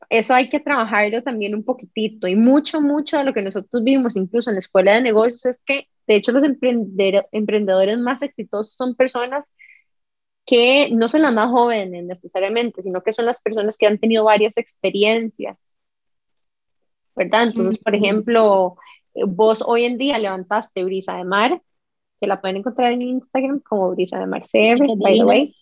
eso 0.10 0.34
hay 0.34 0.50
que 0.50 0.60
trabajarlo 0.60 1.24
también 1.24 1.56
un 1.56 1.64
poquitito. 1.64 2.28
Y 2.28 2.36
mucho, 2.36 2.82
mucho 2.82 3.18
de 3.18 3.26
lo 3.26 3.34
que 3.34 3.42
nosotros 3.42 3.84
vimos 3.84 4.16
incluso 4.16 4.50
en 4.50 4.56
la 4.56 4.60
escuela 4.60 4.94
de 4.96 5.02
negocios 5.02 5.46
es 5.46 5.62
que 5.66 5.88
de 6.08 6.16
hecho 6.16 6.32
los 6.32 6.44
emprendedores 6.44 8.00
más 8.00 8.22
exitosos 8.22 8.76
son 8.76 8.96
personas 8.96 9.54
que 10.46 10.90
no 10.92 11.08
son 11.08 11.22
las 11.22 11.34
más 11.34 11.50
jóvenes 11.50 12.04
necesariamente, 12.04 12.82
sino 12.82 13.02
que 13.02 13.14
son 13.14 13.26
las 13.26 13.42
personas 13.42 13.78
que 13.78 13.88
han 13.88 13.98
tenido 13.98 14.26
varias 14.26 14.58
experiencias, 14.58 15.78
¿verdad? 17.16 17.44
Entonces, 17.44 17.82
por 17.82 17.96
ejemplo, 17.96 18.78
vos 19.14 19.64
hoy 19.66 19.86
en 19.86 19.98
día 19.98 20.18
levantaste 20.18 20.84
Brisa 20.84 21.16
de 21.16 21.24
Mar, 21.24 21.62
que 22.20 22.28
la 22.28 22.42
pueden 22.42 22.58
encontrar 22.58 22.92
en 22.92 23.02
Instagram 23.02 23.60
como 23.62 23.92
Brisa 23.92 24.20
de 24.20 24.28
Mar 24.28 24.44
CR, 24.44 24.86
by 24.98 25.18
the 25.18 25.24
way, 25.24 25.56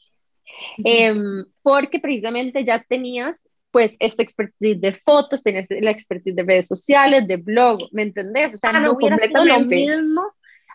em, 0.83 1.45
porque 1.61 1.99
precisamente 1.99 2.63
ya 2.63 2.83
tenías 2.83 3.47
pues 3.71 3.95
esta 3.99 4.21
expertise 4.21 4.81
de 4.81 4.91
fotos, 4.93 5.43
tenías 5.43 5.67
la 5.69 5.91
expertise 5.91 6.35
de 6.35 6.43
redes 6.43 6.67
sociales, 6.67 7.25
de 7.25 7.37
blog, 7.37 7.79
¿me 7.93 8.01
entendés? 8.01 8.53
O 8.53 8.57
sea, 8.57 8.73
no, 8.73 8.91
hubiera 8.91 9.17
sido 9.17 9.45
lo 9.45 9.61
mismo, 9.61 10.23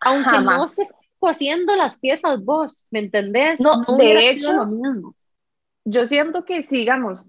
aunque 0.01 0.39
no 0.41 0.65
estés 0.65 0.95
haciendo 1.23 1.75
las 1.77 1.97
piezas 1.97 2.45
vos, 2.45 2.87
¿me 2.91 3.01
entendés? 3.01 3.61
No, 3.61 3.97
de 3.97 4.31
hecho, 4.31 4.53
lo 4.53 4.67
mismo. 4.67 5.15
yo 5.85 6.07
siento 6.07 6.45
que 6.45 6.63
sigamos, 6.63 7.27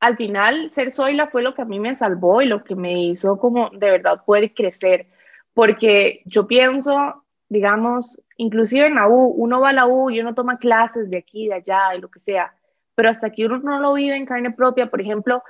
al 0.00 0.16
final 0.16 0.68
ser 0.68 0.90
Zoila 0.90 1.28
fue 1.28 1.42
lo 1.42 1.54
que 1.54 1.62
a 1.62 1.66
mí 1.66 1.78
me 1.78 1.94
salvó 1.94 2.42
y 2.42 2.46
lo 2.46 2.64
que 2.64 2.74
me 2.74 3.04
hizo 3.04 3.38
como 3.38 3.70
de 3.70 3.90
verdad 3.90 4.24
poder 4.24 4.52
crecer, 4.52 5.06
porque 5.54 6.22
yo 6.24 6.46
pienso, 6.46 7.24
digamos, 7.48 8.20
inclusive 8.36 8.86
en 8.86 8.96
la 8.96 9.08
U, 9.08 9.26
uno 9.36 9.60
va 9.60 9.68
a 9.68 9.72
la 9.72 9.86
U 9.86 10.10
y 10.10 10.20
uno 10.20 10.34
toma 10.34 10.58
clases 10.58 11.08
de 11.08 11.18
aquí, 11.18 11.46
de 11.46 11.54
allá, 11.54 11.94
y 11.96 12.00
lo 12.00 12.10
que 12.10 12.18
sea, 12.18 12.52
pero 12.94 13.10
hasta 13.10 13.30
que 13.30 13.46
uno 13.46 13.58
no 13.58 13.80
lo 13.80 13.94
vive 13.94 14.16
en 14.16 14.26
carne 14.26 14.50
propia, 14.50 14.90
por 14.90 15.00
ejemplo, 15.00 15.42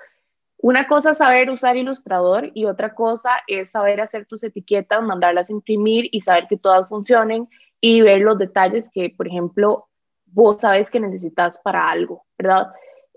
una 0.63 0.87
cosa 0.87 1.11
es 1.11 1.19
saber 1.19 1.51
usar 1.51 1.77
ilustrador 1.77 2.53
y 2.55 2.67
otra 2.67 2.95
cosa 2.95 3.31
es 3.49 3.71
saber 3.71 4.01
hacer 4.01 4.27
tus 4.27 4.45
etiquetas, 4.45 5.03
mandarlas 5.03 5.51
a 5.51 5.53
imprimir 5.53 6.09
y 6.13 6.21
saber 6.21 6.47
que 6.47 6.57
todas 6.57 6.89
funcionen 6.89 7.49
y 7.85 8.01
ver 8.01 8.21
los 8.21 8.39
detalles 8.39 8.91
que, 8.91 9.11
por 9.11 9.27
ejemplo, 9.27 9.89
vos 10.27 10.61
sabes 10.61 10.89
que 10.89 11.01
necesitas 11.01 11.59
para 11.59 11.91
algo, 11.91 12.25
¿verdad? 12.39 12.69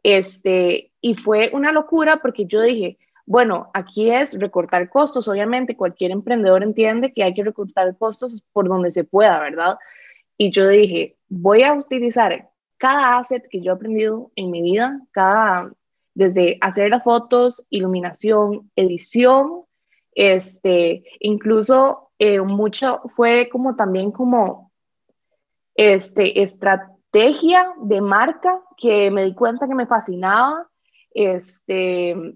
Este, 0.01 0.91
y 0.99 1.13
fue 1.13 1.51
una 1.53 1.71
locura 1.71 2.17
porque 2.17 2.45
yo 2.47 2.61
dije, 2.61 2.97
bueno, 3.27 3.69
aquí 3.75 4.09
es 4.09 4.37
recortar 4.39 4.89
costos. 4.89 5.27
Obviamente, 5.27 5.77
cualquier 5.77 6.11
emprendedor 6.11 6.63
entiende 6.63 7.13
que 7.13 7.23
hay 7.23 7.35
que 7.35 7.43
recortar 7.43 7.95
costos 7.95 8.43
por 8.51 8.67
donde 8.67 8.89
se 8.89 9.03
pueda, 9.03 9.39
¿verdad? 9.39 9.77
Y 10.35 10.51
yo 10.51 10.67
dije, 10.67 11.15
voy 11.29 11.61
a 11.61 11.73
utilizar 11.73 12.49
cada 12.77 13.19
asset 13.19 13.47
que 13.49 13.61
yo 13.61 13.71
he 13.71 13.75
aprendido 13.75 14.31
en 14.35 14.49
mi 14.49 14.63
vida, 14.63 14.99
cada, 15.11 15.71
desde 16.15 16.57
hacer 16.61 16.89
las 16.89 17.03
fotos, 17.03 17.63
iluminación, 17.69 18.71
edición, 18.75 19.61
este, 20.15 21.03
incluso 21.19 22.04
eh, 22.19 22.41
mucho 22.41 23.01
fue 23.15 23.49
como 23.49 23.75
también 23.75 24.11
como 24.11 24.71
este, 25.75 26.41
estrategia 26.41 27.73
de 27.81 28.01
marca 28.01 28.61
que 28.77 29.11
me 29.11 29.25
di 29.25 29.33
cuenta 29.33 29.67
que 29.67 29.75
me 29.75 29.87
fascinaba, 29.87 30.67
este, 31.11 32.35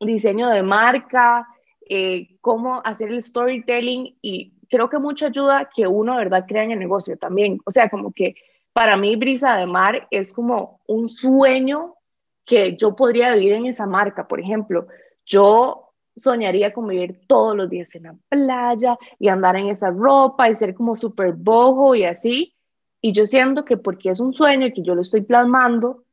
diseño 0.00 0.48
de 0.50 0.62
marca, 0.62 1.46
eh, 1.88 2.36
cómo 2.40 2.80
hacer 2.84 3.10
el 3.10 3.22
storytelling 3.22 4.16
y 4.22 4.54
creo 4.68 4.88
que 4.88 4.98
mucha 4.98 5.26
ayuda 5.26 5.68
que 5.74 5.86
uno, 5.86 6.16
¿verdad?, 6.16 6.46
crea 6.46 6.64
en 6.64 6.72
el 6.72 6.78
negocio 6.78 7.18
también. 7.18 7.58
O 7.64 7.70
sea, 7.70 7.90
como 7.90 8.12
que 8.12 8.36
para 8.72 8.96
mí 8.96 9.16
Brisa 9.16 9.56
de 9.56 9.66
Mar 9.66 10.06
es 10.10 10.32
como 10.32 10.80
un 10.86 11.08
sueño 11.08 11.96
que 12.44 12.76
yo 12.76 12.94
podría 12.94 13.34
vivir 13.34 13.54
en 13.54 13.66
esa 13.66 13.86
marca. 13.86 14.28
Por 14.28 14.40
ejemplo, 14.40 14.86
yo 15.26 15.89
soñaría 16.16 16.72
con 16.72 16.86
vivir 16.88 17.20
todos 17.26 17.56
los 17.56 17.70
días 17.70 17.94
en 17.94 18.04
la 18.04 18.16
playa 18.28 18.98
y 19.18 19.28
andar 19.28 19.56
en 19.56 19.68
esa 19.68 19.90
ropa 19.90 20.48
y 20.48 20.54
ser 20.54 20.74
como 20.74 20.96
súper 20.96 21.32
bojo 21.32 21.94
y 21.94 22.04
así. 22.04 22.54
Y 23.00 23.12
yo 23.12 23.26
siento 23.26 23.64
que 23.64 23.76
porque 23.76 24.10
es 24.10 24.20
un 24.20 24.32
sueño 24.32 24.66
y 24.66 24.72
que 24.72 24.82
yo 24.82 24.94
lo 24.94 25.00
estoy 25.00 25.22
plasmando, 25.22 26.04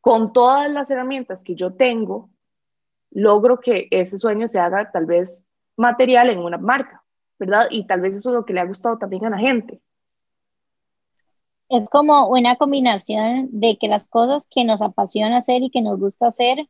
con 0.00 0.32
todas 0.32 0.70
las 0.70 0.90
herramientas 0.90 1.42
que 1.42 1.54
yo 1.54 1.74
tengo, 1.74 2.30
logro 3.10 3.60
que 3.60 3.88
ese 3.90 4.18
sueño 4.18 4.46
se 4.46 4.60
haga 4.60 4.90
tal 4.90 5.06
vez 5.06 5.44
material 5.76 6.30
en 6.30 6.38
una 6.38 6.58
marca, 6.58 7.04
¿verdad? 7.38 7.66
Y 7.70 7.86
tal 7.86 8.00
vez 8.00 8.14
eso 8.14 8.30
es 8.30 8.34
lo 8.34 8.44
que 8.44 8.52
le 8.52 8.60
ha 8.60 8.66
gustado 8.66 8.98
también 8.98 9.24
a 9.26 9.30
la 9.30 9.38
gente. 9.38 9.80
Es 11.68 11.90
como 11.90 12.28
una 12.28 12.56
combinación 12.56 13.48
de 13.52 13.76
que 13.76 13.88
las 13.88 14.08
cosas 14.08 14.46
que 14.50 14.64
nos 14.64 14.80
apasiona 14.80 15.36
hacer 15.36 15.62
y 15.62 15.70
que 15.70 15.82
nos 15.82 15.98
gusta 15.98 16.28
hacer 16.28 16.66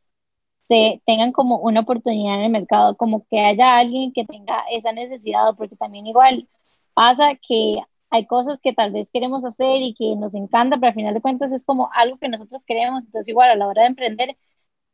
se 0.68 1.02
tengan 1.06 1.32
como 1.32 1.58
una 1.58 1.80
oportunidad 1.80 2.36
en 2.36 2.42
el 2.44 2.50
mercado, 2.52 2.96
como 2.96 3.26
que 3.28 3.40
haya 3.40 3.78
alguien 3.78 4.12
que 4.12 4.24
tenga 4.26 4.64
esa 4.72 4.92
necesidad, 4.92 5.54
porque 5.56 5.76
también 5.76 6.06
igual 6.06 6.48
pasa 6.94 7.32
que 7.46 7.78
hay 8.10 8.26
cosas 8.26 8.60
que 8.60 8.72
tal 8.74 8.92
vez 8.92 9.10
queremos 9.10 9.44
hacer 9.44 9.76
y 9.82 9.94
que 9.94 10.16
nos 10.16 10.34
encanta, 10.34 10.76
pero 10.76 10.88
al 10.88 10.94
final 10.94 11.14
de 11.14 11.20
cuentas 11.22 11.52
es 11.52 11.64
como 11.64 11.90
algo 11.92 12.18
que 12.18 12.28
nosotros 12.28 12.64
queremos. 12.64 13.04
Entonces, 13.04 13.28
igual 13.28 13.50
a 13.50 13.56
la 13.56 13.68
hora 13.68 13.82
de 13.82 13.88
emprender, 13.88 14.36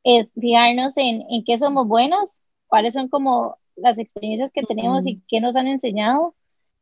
es 0.05 0.33
fijarnos 0.35 0.97
en, 0.97 1.23
en 1.31 1.45
qué 1.45 1.59
somos 1.59 1.89
buenas, 1.89 2.41
cuáles 2.69 2.95
son 2.95 3.09
como 3.09 3.59
las 3.77 3.99
experiencias 3.99 4.53
que 4.53 4.65
tenemos 4.65 5.07
y 5.07 5.23
qué 5.29 5.41
nos 5.41 5.57
han 5.57 5.67
enseñado. 5.69 6.35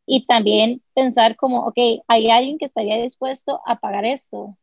Y 0.07 0.27
también 0.27 0.83
pensar 0.95 1.37
como, 1.37 1.67
ok, 1.67 1.79
hay 2.09 2.31
alguien 2.31 2.59
que 2.59 2.65
estaría 2.67 2.97
dispuesto 3.03 3.61
a 3.67 3.77
pagar 3.81 4.05
esto. 4.05 4.39
O 4.39 4.59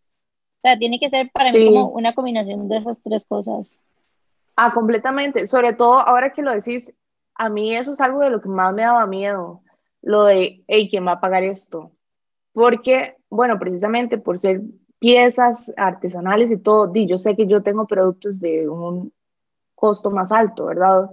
sea, 0.63 0.77
tiene 0.77 0.99
que 0.99 1.09
ser 1.09 1.31
para 1.31 1.53
mí 1.53 1.61
como 1.63 1.89
una 1.89 2.13
combinación 2.15 2.67
de 2.69 2.77
esas 2.77 3.01
tres 3.03 3.25
cosas. 3.25 3.79
Ah, 4.61 4.73
completamente. 4.73 5.47
Sobre 5.47 5.71
todo 5.71 6.01
ahora 6.01 6.33
que 6.33 6.41
lo 6.41 6.51
decís, 6.53 6.93
a 7.35 7.47
mí 7.47 7.73
eso 7.73 7.93
es 7.93 8.01
algo 8.01 8.19
de 8.19 8.29
lo 8.29 8.41
que 8.41 8.49
más 8.49 8.73
me 8.73 8.81
daba 8.81 9.07
miedo 9.07 9.63
lo 10.01 10.25
de, 10.25 10.65
hey, 10.67 10.89
¿quién 10.89 11.07
va 11.07 11.13
a 11.13 11.21
pagar 11.21 11.43
esto? 11.43 11.93
Porque, 12.51 13.15
bueno, 13.29 13.57
precisamente 13.57 14.17
por 14.17 14.37
ser 14.37 14.61
piezas 14.99 15.73
artesanales 15.77 16.51
y 16.51 16.57
todo, 16.57 16.87
di, 16.87 17.07
yo 17.07 17.17
sé 17.17 17.37
que 17.37 17.47
yo 17.47 17.63
tengo 17.63 17.87
productos 17.87 18.41
de 18.41 18.67
un 18.67 19.13
costo 19.75 20.11
más 20.11 20.33
alto, 20.33 20.65
¿verdad? 20.65 21.09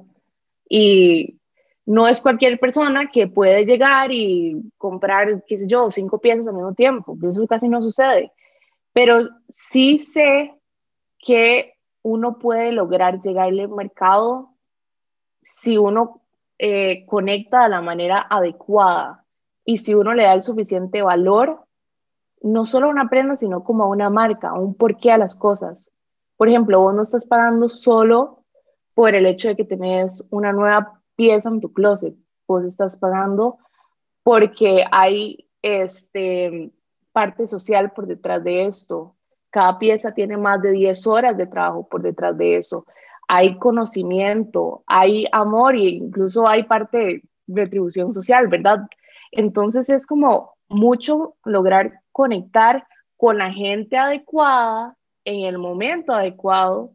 Y 0.68 1.38
no 1.84 2.09
es 2.09 2.20
cualquier 2.20 2.59
persona 2.59 3.11
que 3.12 3.28
puede 3.28 3.64
llegar 3.64 4.11
y 4.11 4.61
comprar, 4.76 5.44
qué 5.47 5.59
sé 5.59 5.68
yo, 5.68 5.88
cinco 5.92 6.18
piezas 6.18 6.49
al 6.49 6.55
mismo 6.55 6.74
tiempo, 6.74 7.16
eso 7.22 7.47
casi 7.47 7.68
no 7.68 7.80
sucede. 7.80 8.32
Pero 8.92 9.20
sí 9.49 10.01
sé 10.01 10.53
que 11.20 11.76
uno 12.07 12.38
puede 12.38 12.70
lograr 12.70 13.20
llegarle 13.20 13.64
al 13.64 13.68
mercado 13.68 14.50
si 15.42 15.76
uno 15.76 16.22
eh, 16.57 17.04
conecta 17.04 17.64
de 17.64 17.70
la 17.70 17.82
manera 17.82 18.24
adecuada 18.30 19.24
y 19.64 19.78
si 19.78 19.92
uno 19.92 20.14
le 20.14 20.22
da 20.22 20.34
el 20.34 20.44
suficiente 20.44 21.02
valor, 21.02 21.64
no 22.42 22.64
solo 22.64 22.86
a 22.86 22.90
una 22.90 23.09
prenda, 23.09 23.36
sino 23.36 23.64
como 23.64 23.82
a 23.82 23.88
una 23.88 24.09
marca, 24.09 24.52
un 24.52 24.76
porqué 24.76 25.11
a 25.11 25.18
las 25.18 25.34
cosas. 25.34 25.90
Por 26.36 26.48
ejemplo, 26.48 26.78
vos 26.78 26.94
no 26.94 27.02
estás 27.02 27.26
pagando 27.26 27.68
solo 27.68 28.44
por 28.94 29.16
el 29.16 29.26
hecho 29.26 29.48
de 29.48 29.57
que 29.57 29.64
tenés 29.64 30.24
una 30.30 30.52
nueva 30.52 31.02
pieza 31.16 31.48
en 31.48 31.61
tu 31.61 31.72
closet, 31.72 32.14
vos 32.46 32.64
estás 32.64 32.98
pagando 32.98 33.59
porque 34.22 34.84
hay 34.92 35.48
este, 35.61 36.70
parte 37.11 37.48
social 37.48 37.90
por 37.90 38.07
detrás 38.07 38.44
de 38.44 38.66
esto. 38.66 39.15
Cada 39.57 39.78
pieza 39.78 40.12
tiene 40.12 40.36
más 40.36 40.61
de 40.61 40.72
10 40.72 41.07
horas 41.07 41.34
de 41.34 41.46
trabajo 41.46 41.88
por 41.88 42.02
detrás 42.02 42.36
de 42.36 42.57
eso 42.57 42.84
hay 43.28 43.59
conocimiento, 43.59 44.84
hay 44.86 45.26
amor 45.32 45.74
e 45.74 45.88
incluso 45.88 46.46
hay 46.46 46.62
parte 46.64 46.98
de 46.98 47.22
retribución 47.48 48.14
social, 48.14 48.48
¿verdad? 48.48 48.86
Entonces 49.32 49.88
es 49.88 50.07
como 50.07 50.54
mucho 50.68 51.36
lograr 51.44 52.00
conectar 52.12 52.86
con 53.16 53.38
la 53.38 53.52
gente 53.52 53.96
adecuada 53.96 54.96
en 55.24 55.44
el 55.44 55.59
momento 55.59 56.12
adecuado 56.12 56.92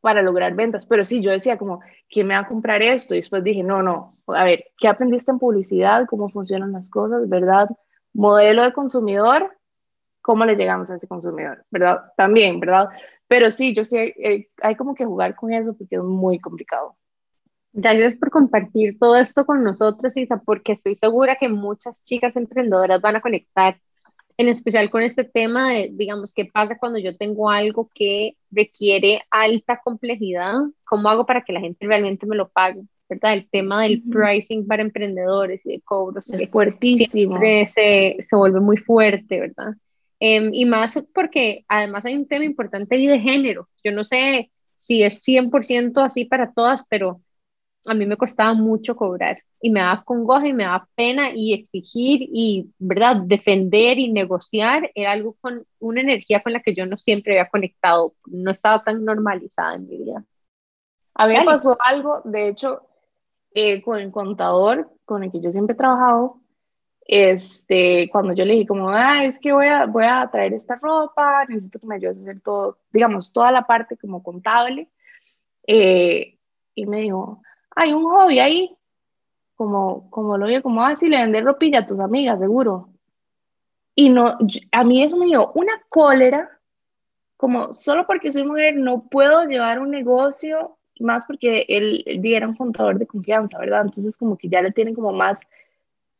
para 0.00 0.22
lograr 0.22 0.54
ventas. 0.54 0.86
Pero 0.86 1.04
sí, 1.04 1.20
yo 1.20 1.32
decía 1.32 1.58
como, 1.58 1.80
¿quién 2.08 2.26
me 2.26 2.34
va 2.34 2.40
a 2.40 2.48
comprar 2.48 2.82
esto? 2.82 3.14
Y 3.14 3.18
después 3.18 3.42
dije, 3.42 3.62
no, 3.62 3.82
no, 3.82 4.16
a 4.28 4.44
ver, 4.44 4.66
¿qué 4.78 4.88
aprendiste 4.88 5.30
en 5.30 5.38
publicidad? 5.38 6.06
¿Cómo 6.06 6.28
funcionan 6.28 6.72
las 6.72 6.88
cosas? 6.88 7.28
¿Verdad? 7.28 7.68
Modelo 8.12 8.62
de 8.62 8.72
consumidor, 8.72 9.56
¿cómo 10.30 10.44
le 10.44 10.54
llegamos 10.54 10.88
a 10.88 10.94
ese 10.94 11.08
consumidor? 11.08 11.64
¿Verdad? 11.72 12.04
También, 12.16 12.60
¿verdad? 12.60 12.88
Pero 13.26 13.50
sí, 13.50 13.74
yo 13.74 13.84
sé, 13.84 14.14
eh, 14.16 14.46
hay 14.62 14.76
como 14.76 14.94
que 14.94 15.04
jugar 15.04 15.34
con 15.34 15.52
eso 15.52 15.74
porque 15.76 15.96
es 15.96 16.02
muy 16.04 16.38
complicado. 16.38 16.96
Gracias 17.72 18.14
por 18.14 18.30
compartir 18.30 18.96
todo 18.96 19.16
esto 19.16 19.44
con 19.44 19.60
nosotros, 19.60 20.16
Isa, 20.16 20.40
porque 20.46 20.70
estoy 20.70 20.94
segura 20.94 21.34
que 21.34 21.48
muchas 21.48 22.04
chicas 22.04 22.36
emprendedoras 22.36 23.00
van 23.00 23.16
a 23.16 23.20
conectar, 23.20 23.80
en 24.36 24.46
especial 24.46 24.88
con 24.88 25.02
este 25.02 25.24
tema 25.24 25.70
de, 25.70 25.90
digamos, 25.94 26.32
qué 26.32 26.44
pasa 26.44 26.78
cuando 26.78 27.00
yo 27.00 27.16
tengo 27.16 27.50
algo 27.50 27.90
que 27.92 28.36
requiere 28.52 29.22
alta 29.32 29.80
complejidad, 29.82 30.54
cómo 30.84 31.08
hago 31.08 31.26
para 31.26 31.42
que 31.42 31.52
la 31.52 31.60
gente 31.60 31.88
realmente 31.88 32.24
me 32.24 32.36
lo 32.36 32.48
pague. 32.50 32.82
¿verdad? 33.08 33.32
El 33.32 33.50
tema 33.50 33.82
del 33.82 34.04
pricing 34.08 34.68
para 34.68 34.82
emprendedores 34.82 35.66
y 35.66 35.72
de 35.72 35.80
cobros. 35.80 36.32
Es 36.32 36.48
fuertísimo. 36.48 37.40
Se, 37.66 38.16
se 38.20 38.36
vuelve 38.36 38.60
muy 38.60 38.76
fuerte, 38.76 39.40
¿verdad? 39.40 39.74
Em, 40.20 40.50
y 40.52 40.66
más 40.66 41.02
porque 41.14 41.64
además 41.66 42.04
hay 42.04 42.14
un 42.14 42.28
tema 42.28 42.44
importante 42.44 42.94
ahí 42.94 43.06
de 43.06 43.18
género. 43.18 43.68
Yo 43.82 43.90
no 43.92 44.04
sé 44.04 44.50
si 44.76 45.02
es 45.02 45.22
100% 45.22 46.02
así 46.02 46.26
para 46.26 46.52
todas, 46.52 46.84
pero 46.88 47.20
a 47.86 47.94
mí 47.94 48.04
me 48.04 48.18
costaba 48.18 48.52
mucho 48.52 48.94
cobrar 48.94 49.42
y 49.62 49.70
me 49.70 49.80
daba 49.80 50.04
congoja 50.04 50.46
y 50.46 50.52
me 50.52 50.64
daba 50.64 50.88
pena 50.94 51.30
y 51.34 51.54
exigir 51.54 52.28
y, 52.32 52.70
¿verdad?, 52.78 53.16
defender 53.24 53.98
y 53.98 54.12
negociar 54.12 54.90
era 54.94 55.12
algo 55.12 55.34
con 55.40 55.64
una 55.78 56.00
energía 56.02 56.42
con 56.42 56.52
la 56.52 56.60
que 56.60 56.74
yo 56.74 56.84
no 56.86 56.96
siempre 56.96 57.32
había 57.38 57.50
conectado, 57.50 58.14
no 58.26 58.50
estaba 58.50 58.84
tan 58.84 59.04
normalizada 59.04 59.76
en 59.76 59.88
mi 59.88 59.98
vida. 59.98 60.24
A 61.14 61.26
mí 61.26 61.34
me 61.34 61.44
pasó 61.44 61.76
algo, 61.80 62.20
de 62.24 62.48
hecho, 62.48 62.82
eh, 63.52 63.82
con 63.82 63.98
el 63.98 64.10
contador 64.10 64.90
con 65.04 65.24
el 65.24 65.32
que 65.32 65.40
yo 65.40 65.50
siempre 65.50 65.74
he 65.74 65.76
trabajado, 65.76 66.39
este, 67.12 68.08
cuando 68.12 68.34
yo 68.34 68.44
le 68.44 68.52
dije 68.52 68.68
como, 68.68 68.88
ah, 68.88 69.24
es 69.24 69.40
que 69.40 69.52
voy 69.52 69.66
a, 69.66 69.84
voy 69.84 70.04
a 70.04 70.28
traer 70.30 70.54
esta 70.54 70.76
ropa, 70.76 71.44
necesito 71.48 71.80
que 71.80 71.86
me 71.88 71.96
ayudes 71.96 72.18
a 72.18 72.20
hacer 72.20 72.40
todo, 72.40 72.78
digamos, 72.92 73.32
toda 73.32 73.50
la 73.50 73.66
parte 73.66 73.96
como 73.96 74.22
contable, 74.22 74.88
eh, 75.66 76.38
y 76.72 76.86
me 76.86 77.00
dijo, 77.00 77.42
hay 77.74 77.92
un 77.92 78.04
hobby 78.04 78.38
ahí, 78.38 78.76
como, 79.56 80.08
como 80.08 80.38
lo 80.38 80.46
veo, 80.46 80.62
como, 80.62 80.84
ah, 80.84 80.94
si 80.94 81.08
le 81.08 81.16
vendes 81.16 81.42
ropilla 81.42 81.80
a 81.80 81.86
tus 81.86 81.98
amigas, 81.98 82.38
seguro. 82.38 82.90
Y 83.96 84.08
no, 84.08 84.38
a 84.70 84.84
mí 84.84 85.02
eso 85.02 85.16
me 85.16 85.26
dio 85.26 85.50
una 85.56 85.82
cólera, 85.88 86.48
como 87.36 87.72
solo 87.72 88.06
porque 88.06 88.30
soy 88.30 88.44
mujer 88.44 88.76
no 88.76 89.08
puedo 89.08 89.46
llevar 89.46 89.80
un 89.80 89.90
negocio, 89.90 90.78
más 91.00 91.24
porque 91.26 91.64
él, 91.68 92.04
él 92.06 92.24
era 92.24 92.46
un 92.46 92.54
contador 92.54 93.00
de 93.00 93.06
confianza, 93.08 93.58
¿verdad? 93.58 93.82
Entonces 93.86 94.16
como 94.16 94.38
que 94.38 94.48
ya 94.48 94.62
le 94.62 94.70
tienen 94.70 94.94
como 94.94 95.12
más, 95.12 95.40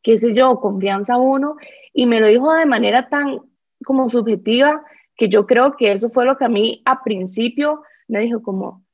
qué 0.02 0.18
sé 0.18 0.34
yo, 0.34 0.60
confianza 0.60 1.16
uno, 1.16 1.56
y 1.92 2.06
me 2.06 2.20
lo 2.20 2.28
dijo 2.28 2.52
de 2.52 2.66
manera 2.66 3.08
tan 3.08 3.40
como 3.84 4.08
subjetiva, 4.08 4.82
que 5.16 5.28
yo 5.28 5.46
creo 5.46 5.76
que 5.76 5.92
eso 5.92 6.10
fue 6.10 6.24
lo 6.24 6.36
que 6.38 6.44
a 6.44 6.48
mí 6.48 6.82
a 6.84 7.02
principio 7.02 7.82
me 8.08 8.20
dijo 8.20 8.42
como, 8.42 8.84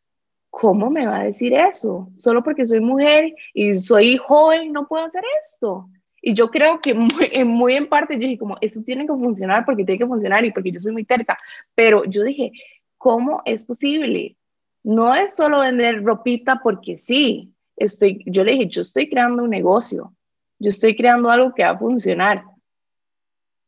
¿cómo 0.50 0.90
me 0.90 1.06
va 1.06 1.18
a 1.18 1.24
decir 1.24 1.52
eso? 1.52 2.08
Solo 2.18 2.42
porque 2.42 2.66
soy 2.66 2.80
mujer 2.80 3.34
y 3.54 3.74
soy 3.74 4.16
joven, 4.16 4.72
no 4.72 4.88
puedo 4.88 5.04
hacer 5.04 5.22
esto. 5.40 5.88
Y 6.22 6.34
yo 6.34 6.50
creo 6.50 6.80
que 6.80 6.94
muy, 6.94 7.10
en 7.76 7.88
parte 7.88 8.14
yo 8.14 8.20
dije 8.20 8.38
como, 8.38 8.56
esto 8.60 8.82
tiene 8.82 9.06
que 9.06 9.12
funcionar 9.12 9.64
porque 9.64 9.84
tiene 9.84 9.98
que 9.98 10.06
funcionar 10.06 10.44
y 10.44 10.50
porque 10.50 10.72
yo 10.72 10.80
soy 10.80 10.92
muy 10.92 11.04
terca. 11.04 11.38
Pero 11.74 12.04
yo 12.04 12.24
dije, 12.24 12.52
¿cómo 12.96 13.42
es 13.44 13.64
posible? 13.64 14.36
No 14.82 15.14
es 15.14 15.36
solo 15.36 15.60
vender 15.60 16.02
ropita 16.02 16.60
porque 16.62 16.96
sí. 16.96 17.52
Estoy, 17.76 18.24
yo 18.26 18.42
le 18.42 18.52
dije, 18.52 18.66
yo 18.66 18.80
estoy 18.80 19.08
creando 19.08 19.44
un 19.44 19.50
negocio. 19.50 20.14
Yo 20.58 20.70
estoy 20.70 20.96
creando 20.96 21.30
algo 21.30 21.54
que 21.54 21.64
va 21.64 21.70
a 21.70 21.78
funcionar. 21.78 22.44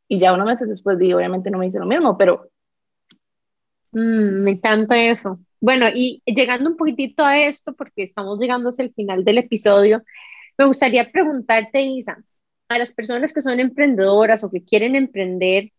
Y 0.08 0.18
ya 0.18 0.32
unos 0.32 0.46
meses 0.46 0.68
después 0.68 0.98
dije, 0.98 1.14
obviamente 1.14 1.50
no 1.50 1.58
me 1.58 1.66
hice 1.66 1.78
lo 1.78 1.86
mismo, 1.86 2.16
pero... 2.16 2.50
Mm, 3.92 4.42
me 4.44 4.50
encanta 4.52 4.96
eso. 4.98 5.38
Bueno, 5.60 5.86
y 5.92 6.22
llegando 6.26 6.70
un 6.70 6.76
poquitito 6.76 7.24
a 7.24 7.38
esto, 7.38 7.74
porque 7.74 8.04
estamos 8.04 8.38
llegando 8.38 8.70
hacia 8.70 8.84
el 8.84 8.94
final 8.94 9.24
del 9.24 9.38
episodio, 9.38 10.02
me 10.58 10.66
gustaría 10.66 11.10
preguntarte, 11.10 11.80
Isa, 11.82 12.18
a 12.68 12.78
las 12.78 12.92
personas 12.92 13.32
que 13.32 13.40
son 13.42 13.60
emprendedoras 13.60 14.44
o 14.44 14.50
que 14.50 14.64
quieren 14.64 14.96
emprender, 14.96 15.72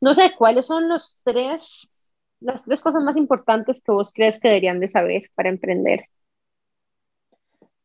no 0.00 0.14
sé, 0.14 0.32
¿cuáles 0.36 0.66
son 0.66 0.88
los 0.88 1.18
tres, 1.24 1.92
las 2.40 2.64
tres 2.64 2.82
cosas 2.82 3.04
más 3.04 3.16
importantes 3.16 3.82
que 3.82 3.92
vos 3.92 4.12
crees 4.12 4.40
que 4.40 4.48
deberían 4.48 4.80
de 4.80 4.88
saber 4.88 5.30
para 5.34 5.48
emprender? 5.48 6.08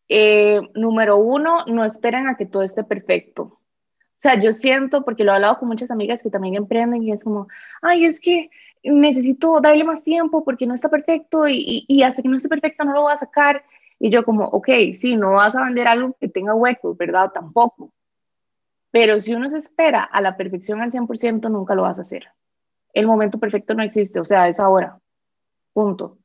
Eh, 0.09 0.61
número 0.73 1.17
uno, 1.17 1.65
no 1.65 1.83
esperen 1.83 2.27
a 2.27 2.37
que 2.37 2.45
todo 2.45 2.63
esté 2.63 2.83
perfecto. 2.83 3.43
O 3.43 4.19
sea, 4.19 4.41
yo 4.41 4.51
siento, 4.51 5.03
porque 5.03 5.23
lo 5.23 5.31
he 5.31 5.35
hablado 5.35 5.59
con 5.59 5.67
muchas 5.67 5.91
amigas 5.91 6.23
que 6.23 6.29
también 6.29 6.55
emprenden 6.55 7.03
y 7.03 7.11
es 7.11 7.23
como, 7.23 7.47
ay, 7.81 8.05
es 8.05 8.19
que 8.19 8.49
necesito 8.83 9.59
darle 9.61 9.83
más 9.83 10.03
tiempo 10.03 10.43
porque 10.43 10.65
no 10.65 10.73
está 10.73 10.89
perfecto 10.89 11.47
y, 11.47 11.85
y, 11.87 12.03
hasta 12.03 12.21
que 12.21 12.29
no 12.29 12.37
esté 12.37 12.49
perfecto 12.49 12.83
no 12.83 12.93
lo 12.93 13.01
voy 13.03 13.13
a 13.13 13.17
sacar. 13.17 13.63
Y 13.99 14.09
yo 14.09 14.23
como, 14.23 14.45
ok, 14.45 14.69
sí, 14.93 15.15
no 15.15 15.33
vas 15.33 15.55
a 15.55 15.63
vender 15.63 15.87
algo 15.87 16.15
que 16.19 16.27
tenga 16.27 16.53
huecos, 16.55 16.97
¿verdad? 16.97 17.31
Tampoco. 17.31 17.91
Pero 18.91 19.19
si 19.19 19.33
uno 19.33 19.49
se 19.49 19.57
espera 19.57 20.03
a 20.03 20.21
la 20.21 20.37
perfección 20.37 20.81
al 20.81 20.91
100%, 20.91 21.49
nunca 21.49 21.75
lo 21.75 21.83
vas 21.83 21.99
a 21.99 22.01
hacer. 22.01 22.27
El 22.93 23.07
momento 23.07 23.39
perfecto 23.39 23.73
no 23.75 23.83
existe, 23.83 24.19
o 24.19 24.25
sea, 24.25 24.47
es 24.47 24.59
ahora. 24.59 24.99
Punto. 25.73 26.17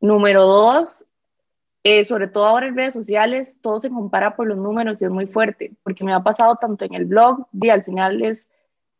Número 0.00 0.44
dos, 0.44 1.06
eh, 1.88 2.04
sobre 2.04 2.26
todo 2.26 2.46
ahora 2.46 2.66
en 2.66 2.74
redes 2.74 2.94
sociales, 2.94 3.60
todo 3.62 3.78
se 3.78 3.90
compara 3.90 4.34
por 4.34 4.48
los 4.48 4.58
números 4.58 5.00
y 5.00 5.04
es 5.04 5.10
muy 5.12 5.28
fuerte, 5.28 5.70
porque 5.84 6.02
me 6.02 6.12
ha 6.12 6.20
pasado 6.20 6.56
tanto 6.56 6.84
en 6.84 6.94
el 6.94 7.04
blog, 7.04 7.46
y 7.52 7.68
al 7.68 7.84
final 7.84 8.24
es 8.24 8.50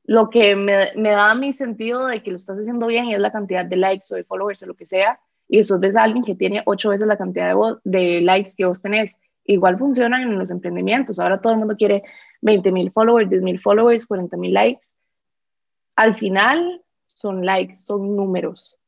lo 0.05 0.30
que 0.30 0.55
me, 0.55 0.93
da 0.95 1.34
mi 1.34 1.53
sentido 1.53 2.07
de 2.07 2.22
que 2.22 2.30
lo 2.30 2.37
estás 2.37 2.61
haciendo 2.61 2.87
bien 2.87 3.09
es 3.09 3.18
la 3.18 3.32
cantidad 3.32 3.64
de 3.64 3.74
likes 3.74 4.07
o 4.12 4.14
de 4.14 4.22
followers 4.22 4.62
o 4.62 4.66
lo 4.66 4.74
que 4.74 4.87
sea, 4.87 5.18
y 5.49 5.57
después 5.57 5.80
ves 5.80 5.97
a 5.97 6.05
alguien 6.05 6.22
que 6.22 6.37
tiene 6.37 6.62
ocho 6.64 6.91
veces 6.91 7.09
la 7.09 7.16
cantidad 7.16 7.57
de, 7.57 7.91
de 7.99 8.20
likes 8.20 8.53
que 8.57 8.66
vos 8.66 8.80
tenés. 8.80 9.18
Igual 9.43 9.78
funcionan 9.78 10.22
en 10.22 10.39
los 10.39 10.53
emprendimientos. 10.53 11.18
Ahora 11.18 11.41
todo 11.41 11.55
el 11.55 11.59
mundo 11.59 11.76
quiere 11.76 12.05
20 12.43 12.70
mil 12.70 12.93
followers, 12.93 13.28
10 13.28 13.43
mil 13.43 13.59
followers, 13.59 14.07
40 14.07 14.37
mil 14.37 14.55
likes. 14.55 14.87
Al 15.97 16.14
final 16.14 16.82
son 17.07 17.45
likes, 17.45 17.74
son 17.74 18.14
números. 18.14 18.78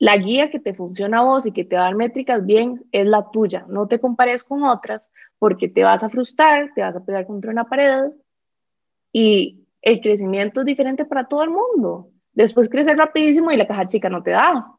La 0.00 0.16
guía 0.16 0.50
que 0.50 0.58
te 0.58 0.72
funciona 0.72 1.18
a 1.18 1.24
vos 1.24 1.44
y 1.44 1.52
que 1.52 1.66
te 1.66 1.76
va 1.76 1.90
métricas 1.90 2.46
bien 2.46 2.82
es 2.90 3.06
la 3.06 3.30
tuya. 3.30 3.66
No 3.68 3.86
te 3.86 4.00
compares 4.00 4.44
con 4.44 4.64
otras 4.64 5.12
porque 5.38 5.68
te 5.68 5.84
vas 5.84 6.02
a 6.02 6.08
frustrar, 6.08 6.72
te 6.74 6.80
vas 6.80 6.96
a 6.96 7.04
pegar 7.04 7.26
contra 7.26 7.50
una 7.50 7.68
pared 7.68 8.10
y 9.12 9.66
el 9.82 10.00
crecimiento 10.00 10.60
es 10.60 10.66
diferente 10.66 11.04
para 11.04 11.24
todo 11.24 11.42
el 11.42 11.50
mundo. 11.50 12.08
Después 12.32 12.70
crecer 12.70 12.96
rapidísimo 12.96 13.52
y 13.52 13.58
la 13.58 13.66
caja 13.66 13.88
chica 13.88 14.08
no 14.08 14.22
te 14.22 14.30
da. 14.30 14.70
O 14.70 14.78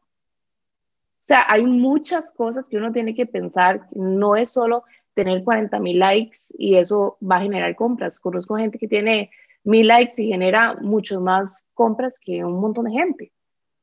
sea, 1.20 1.44
hay 1.46 1.66
muchas 1.66 2.32
cosas 2.34 2.68
que 2.68 2.78
uno 2.78 2.90
tiene 2.90 3.14
que 3.14 3.26
pensar. 3.26 3.86
No 3.92 4.34
es 4.34 4.50
solo 4.50 4.82
tener 5.14 5.44
40 5.44 5.78
mil 5.78 6.00
likes 6.00 6.38
y 6.58 6.74
eso 6.74 7.16
va 7.22 7.36
a 7.36 7.42
generar 7.42 7.76
compras. 7.76 8.18
Conozco 8.18 8.56
gente 8.56 8.76
que 8.76 8.88
tiene 8.88 9.30
mil 9.62 9.86
likes 9.86 10.20
y 10.20 10.26
genera 10.26 10.74
muchos 10.80 11.22
más 11.22 11.68
compras 11.74 12.18
que 12.18 12.44
un 12.44 12.60
montón 12.60 12.86
de 12.86 12.90
gente. 12.90 13.32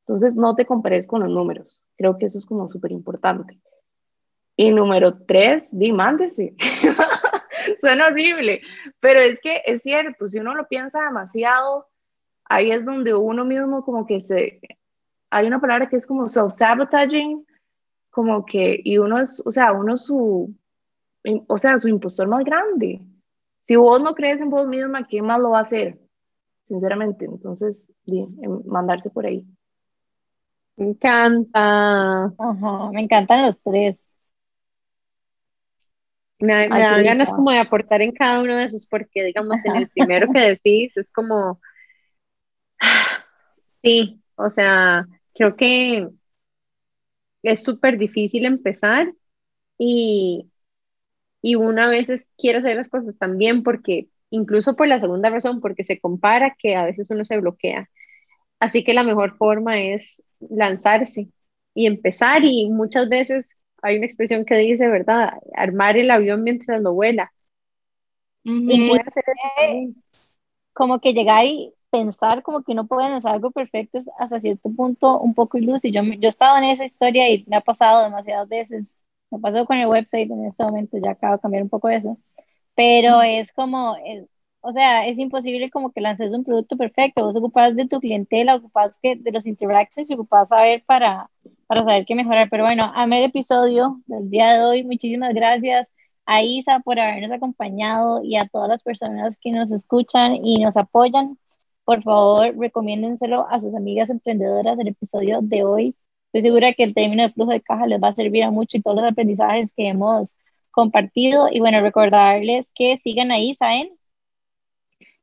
Entonces, 0.10 0.38
no 0.38 0.55
te 0.55 0.66
compares 0.66 1.05
con 1.05 1.22
los 1.22 1.30
números. 1.30 1.84
Creo 1.95 2.18
que 2.18 2.26
eso 2.26 2.39
es 2.39 2.45
como 2.47 2.68
súper 2.68 2.91
importante. 2.91 3.60
Y 4.55 4.72
número 4.72 5.20
tres, 5.20 5.70
dimándese. 5.72 6.55
Suena 7.80 8.07
horrible, 8.07 8.62
pero 8.99 9.20
es 9.20 9.39
que 9.39 9.62
es 9.68 9.84
cierto, 9.84 10.26
si 10.26 10.39
uno 10.39 10.55
lo 10.55 10.68
piensa 10.68 11.03
demasiado, 11.03 11.89
ahí 12.45 12.72
es 12.72 12.86
donde 12.86 13.14
uno 13.14 13.45
mismo 13.45 13.86
como 13.86 14.07
que 14.07 14.20
se... 14.20 14.60
Hay 15.30 15.45
una 15.45 15.62
palabra 15.62 15.88
que 15.88 15.97
es 15.97 16.07
como 16.07 16.28
self-sabotaging, 16.28 17.45
como 18.10 18.43
que, 18.43 18.82
y 18.84 18.97
uno 18.97 19.20
es, 19.20 19.43
o 19.45 19.51
sea, 19.51 19.74
uno 19.74 19.93
es 19.93 20.05
su, 20.05 20.55
o 21.45 21.57
sea, 21.60 21.78
su 21.78 21.88
impostor 21.88 22.28
más 22.28 22.43
grande. 22.43 22.99
Si 23.62 23.76
vos 23.76 24.01
no 24.01 24.16
crees 24.16 24.41
en 24.41 24.49
vos 24.49 24.68
misma, 24.68 25.05
¿quién 25.05 25.26
más 25.26 25.39
lo 25.39 25.51
va 25.51 25.60
a 25.60 25.62
hacer? 25.62 25.99
Sinceramente, 26.64 27.26
entonces, 27.26 27.91
mandarse 28.66 29.12
por 29.12 29.28
ahí. 29.28 29.45
Me 30.80 30.86
encanta. 30.86 32.34
me 32.93 33.01
encantan 33.01 33.45
los 33.45 33.61
tres. 33.61 33.99
Me, 36.39 36.69
me 36.69 36.80
dan 36.82 37.03
ganas 37.03 37.34
como 37.34 37.51
de 37.51 37.59
aportar 37.59 38.01
en 38.01 38.13
cada 38.13 38.41
uno 38.41 38.55
de 38.55 38.63
esos, 38.63 38.88
porque 38.88 39.25
digamos, 39.25 39.57
en 39.65 39.75
el 39.75 39.89
primero 39.93 40.32
que 40.32 40.39
decís 40.39 40.95
es 40.95 41.11
como, 41.11 41.59
sí, 43.82 44.21
o 44.36 44.49
sea, 44.49 45.07
creo 45.34 45.55
que 45.55 46.07
es 47.43 47.63
súper 47.63 47.97
difícil 47.97 48.45
empezar 48.45 49.13
y, 49.77 50.51
y 51.41 51.55
una 51.55 51.89
veces 51.89 52.34
quiere 52.38 52.59
hacer 52.59 52.75
las 52.77 52.89
cosas 52.89 53.17
también 53.17 53.63
porque, 53.63 54.09
incluso 54.30 54.75
por 54.75 54.88
la 54.88 54.99
segunda 54.99 55.30
razón, 55.30 55.61
porque 55.61 55.84
se 55.84 55.99
compara 55.99 56.55
que 56.59 56.75
a 56.75 56.86
veces 56.86 57.09
uno 57.11 57.25
se 57.25 57.39
bloquea. 57.39 57.89
Así 58.59 58.84
que 58.84 58.93
la 58.93 59.03
mejor 59.03 59.38
forma 59.38 59.82
es 59.82 60.23
lanzarse 60.39 61.29
y 61.73 61.85
empezar 61.87 62.43
y 62.45 62.69
muchas 62.69 63.09
veces 63.09 63.57
hay 63.81 63.97
una 63.97 64.05
expresión 64.05 64.45
que 64.45 64.55
dice, 64.57 64.87
¿verdad? 64.87 65.33
Armar 65.55 65.97
el 65.97 66.11
avión 66.11 66.43
mientras 66.43 66.81
lo 66.81 66.93
vuela. 66.93 67.31
Y 68.65 68.97
hacer 68.99 69.23
como 70.73 70.99
que 70.99 71.13
llegar 71.13 71.45
y 71.45 71.73
pensar 71.91 72.43
como 72.43 72.63
que 72.63 72.75
no 72.75 72.87
pueden 72.87 73.13
hacer 73.13 73.31
algo 73.31 73.51
perfecto 73.51 73.97
es 73.97 74.09
hasta 74.19 74.39
cierto 74.39 74.71
punto 74.71 75.19
un 75.19 75.33
poco 75.33 75.57
iluso. 75.57 75.87
Yo, 75.87 76.03
yo 76.03 76.19
he 76.23 76.27
estado 76.27 76.57
en 76.57 76.65
esa 76.65 76.85
historia 76.85 77.29
y 77.29 77.45
me 77.47 77.57
ha 77.57 77.61
pasado 77.61 78.03
demasiadas 78.03 78.47
veces. 78.49 78.91
Me 79.31 79.39
pasó 79.39 79.65
con 79.65 79.77
el 79.77 79.87
website 79.87 80.29
en 80.31 80.45
este 80.45 80.63
momento, 80.63 80.97
ya 81.03 81.11
acabo 81.11 81.35
de 81.35 81.41
cambiar 81.41 81.63
un 81.63 81.69
poco 81.69 81.89
eso. 81.89 82.17
Pero 82.75 83.21
es 83.21 83.51
como, 83.53 83.97
o 84.62 84.72
sea, 84.72 85.07
es 85.07 85.20
imposible 85.20 85.70
como 85.70 85.91
que 85.91 86.01
lances 86.01 86.34
un 86.34 86.43
producto 86.43 86.78
perfecto, 86.78 87.24
vos 87.26 87.36
ocupás 87.36 87.76
de 87.76 87.88
tu 87.88 87.99
clientela, 87.99 88.55
ocupás 88.55 88.99
que, 89.01 89.16
de 89.16 89.32
los 89.32 89.45
interactions 89.47 90.10
y 90.10 90.14
ocupás 90.14 90.49
saber 90.49 90.84
para, 90.86 91.30
para 91.68 91.84
saber 91.84 92.05
qué 92.05 92.16
mejorar. 92.16 92.49
Pero 92.49 92.66
bueno, 92.66 92.91
a 92.93 93.05
el 93.05 93.24
episodio 93.24 94.01
del 94.07 94.30
día 94.30 94.53
de 94.53 94.64
hoy, 94.64 94.84
muchísimas 94.84 95.34
gracias 95.34 95.89
a 96.26 96.43
Isa 96.43 96.80
por 96.82 96.99
habernos 96.99 97.32
acompañado 97.32 98.24
y 98.24 98.36
a 98.36 98.47
todas 98.47 98.70
las 98.70 98.84
personas 98.84 99.39
que 99.39 99.51
nos 99.51 99.72
escuchan 99.72 100.36
y 100.45 100.60
nos 100.64 100.78
apoyan. 100.78 101.38
Por 101.86 102.03
favor, 102.03 102.55
recomiéndenselo 102.57 103.47
a 103.49 103.60
sus 103.60 103.74
amigas 103.76 104.10
emprendedoras 104.10 104.78
el 104.80 104.89
episodio 104.89 105.39
de 105.41 105.64
hoy. 105.64 105.95
Estoy 106.28 106.43
segura 106.43 106.74
que 106.74 106.84
el 106.84 106.93
término 106.93 107.24
de 107.24 107.32
flujo 107.34 107.51
de 107.51 107.62
caja 107.62 107.88
les 107.88 108.01
va 108.01 108.10
a 108.10 108.12
servir 108.12 108.43
a 108.43 108.51
mucho 108.51 108.78
y 108.78 108.82
todos 108.82 108.97
los 108.97 109.05
aprendizajes 109.12 109.74
que 109.74 109.88
hemos 109.88 110.36
compartido. 110.72 111.49
Y 111.51 111.60
bueno, 111.60 111.82
recordarles 111.82 112.72
que 112.76 112.97
sigan 112.97 113.32
a 113.32 113.39
Isa 113.39 113.76
en 113.76 113.99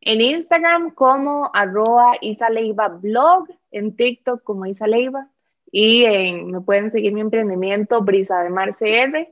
en 0.06 0.20
Instagram 0.20 0.92
como 0.94 1.50
arroba 1.52 2.12
Isaleiva 2.20 2.88
blog, 2.88 3.48
en 3.72 3.96
TikTok 3.96 4.42
como 4.44 4.64
Isaleiva 4.64 5.28
y 5.72 6.04
en, 6.04 6.52
me 6.52 6.60
pueden 6.60 6.92
seguir 6.92 7.12
mi 7.12 7.20
emprendimiento 7.20 8.00
Brisa 8.02 8.42
de 8.44 8.50
Mar 8.50 8.70
CR, 8.72 9.28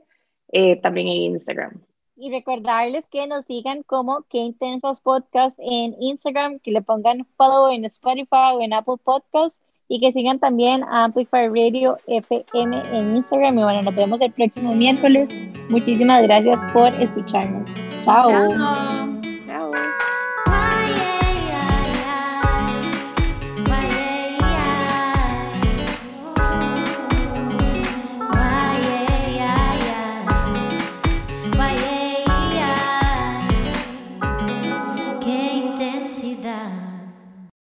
eh, 0.51 0.75
también 0.81 1.07
en 1.07 1.31
Instagram. 1.31 1.81
Y 2.17 2.29
recordarles 2.29 3.07
que 3.07 3.25
nos 3.25 3.45
sigan 3.45 3.83
como 3.83 4.23
Que 4.29 4.39
Intensos 4.39 4.99
Podcast 4.99 5.57
en 5.61 5.95
Instagram, 6.01 6.59
que 6.59 6.71
le 6.71 6.81
pongan 6.81 7.25
follow 7.37 7.71
en 7.71 7.85
Spotify 7.85 8.53
o 8.53 8.61
en 8.61 8.73
Apple 8.73 8.95
Podcast 9.01 9.57
y 9.87 10.01
que 10.01 10.11
sigan 10.11 10.39
también 10.39 10.83
a 10.83 11.05
Amplify 11.05 11.47
Radio 11.47 11.97
FM 12.07 12.81
en 12.91 13.15
Instagram. 13.15 13.59
Y 13.59 13.63
bueno, 13.63 13.81
nos 13.81 13.95
vemos 13.95 14.19
el 14.19 14.31
próximo 14.33 14.75
miércoles. 14.75 15.29
Muchísimas 15.69 16.21
gracias 16.23 16.59
por 16.73 16.89
escucharnos. 17.01 17.69
Chao. 18.03 18.29
Chao. 18.29 19.34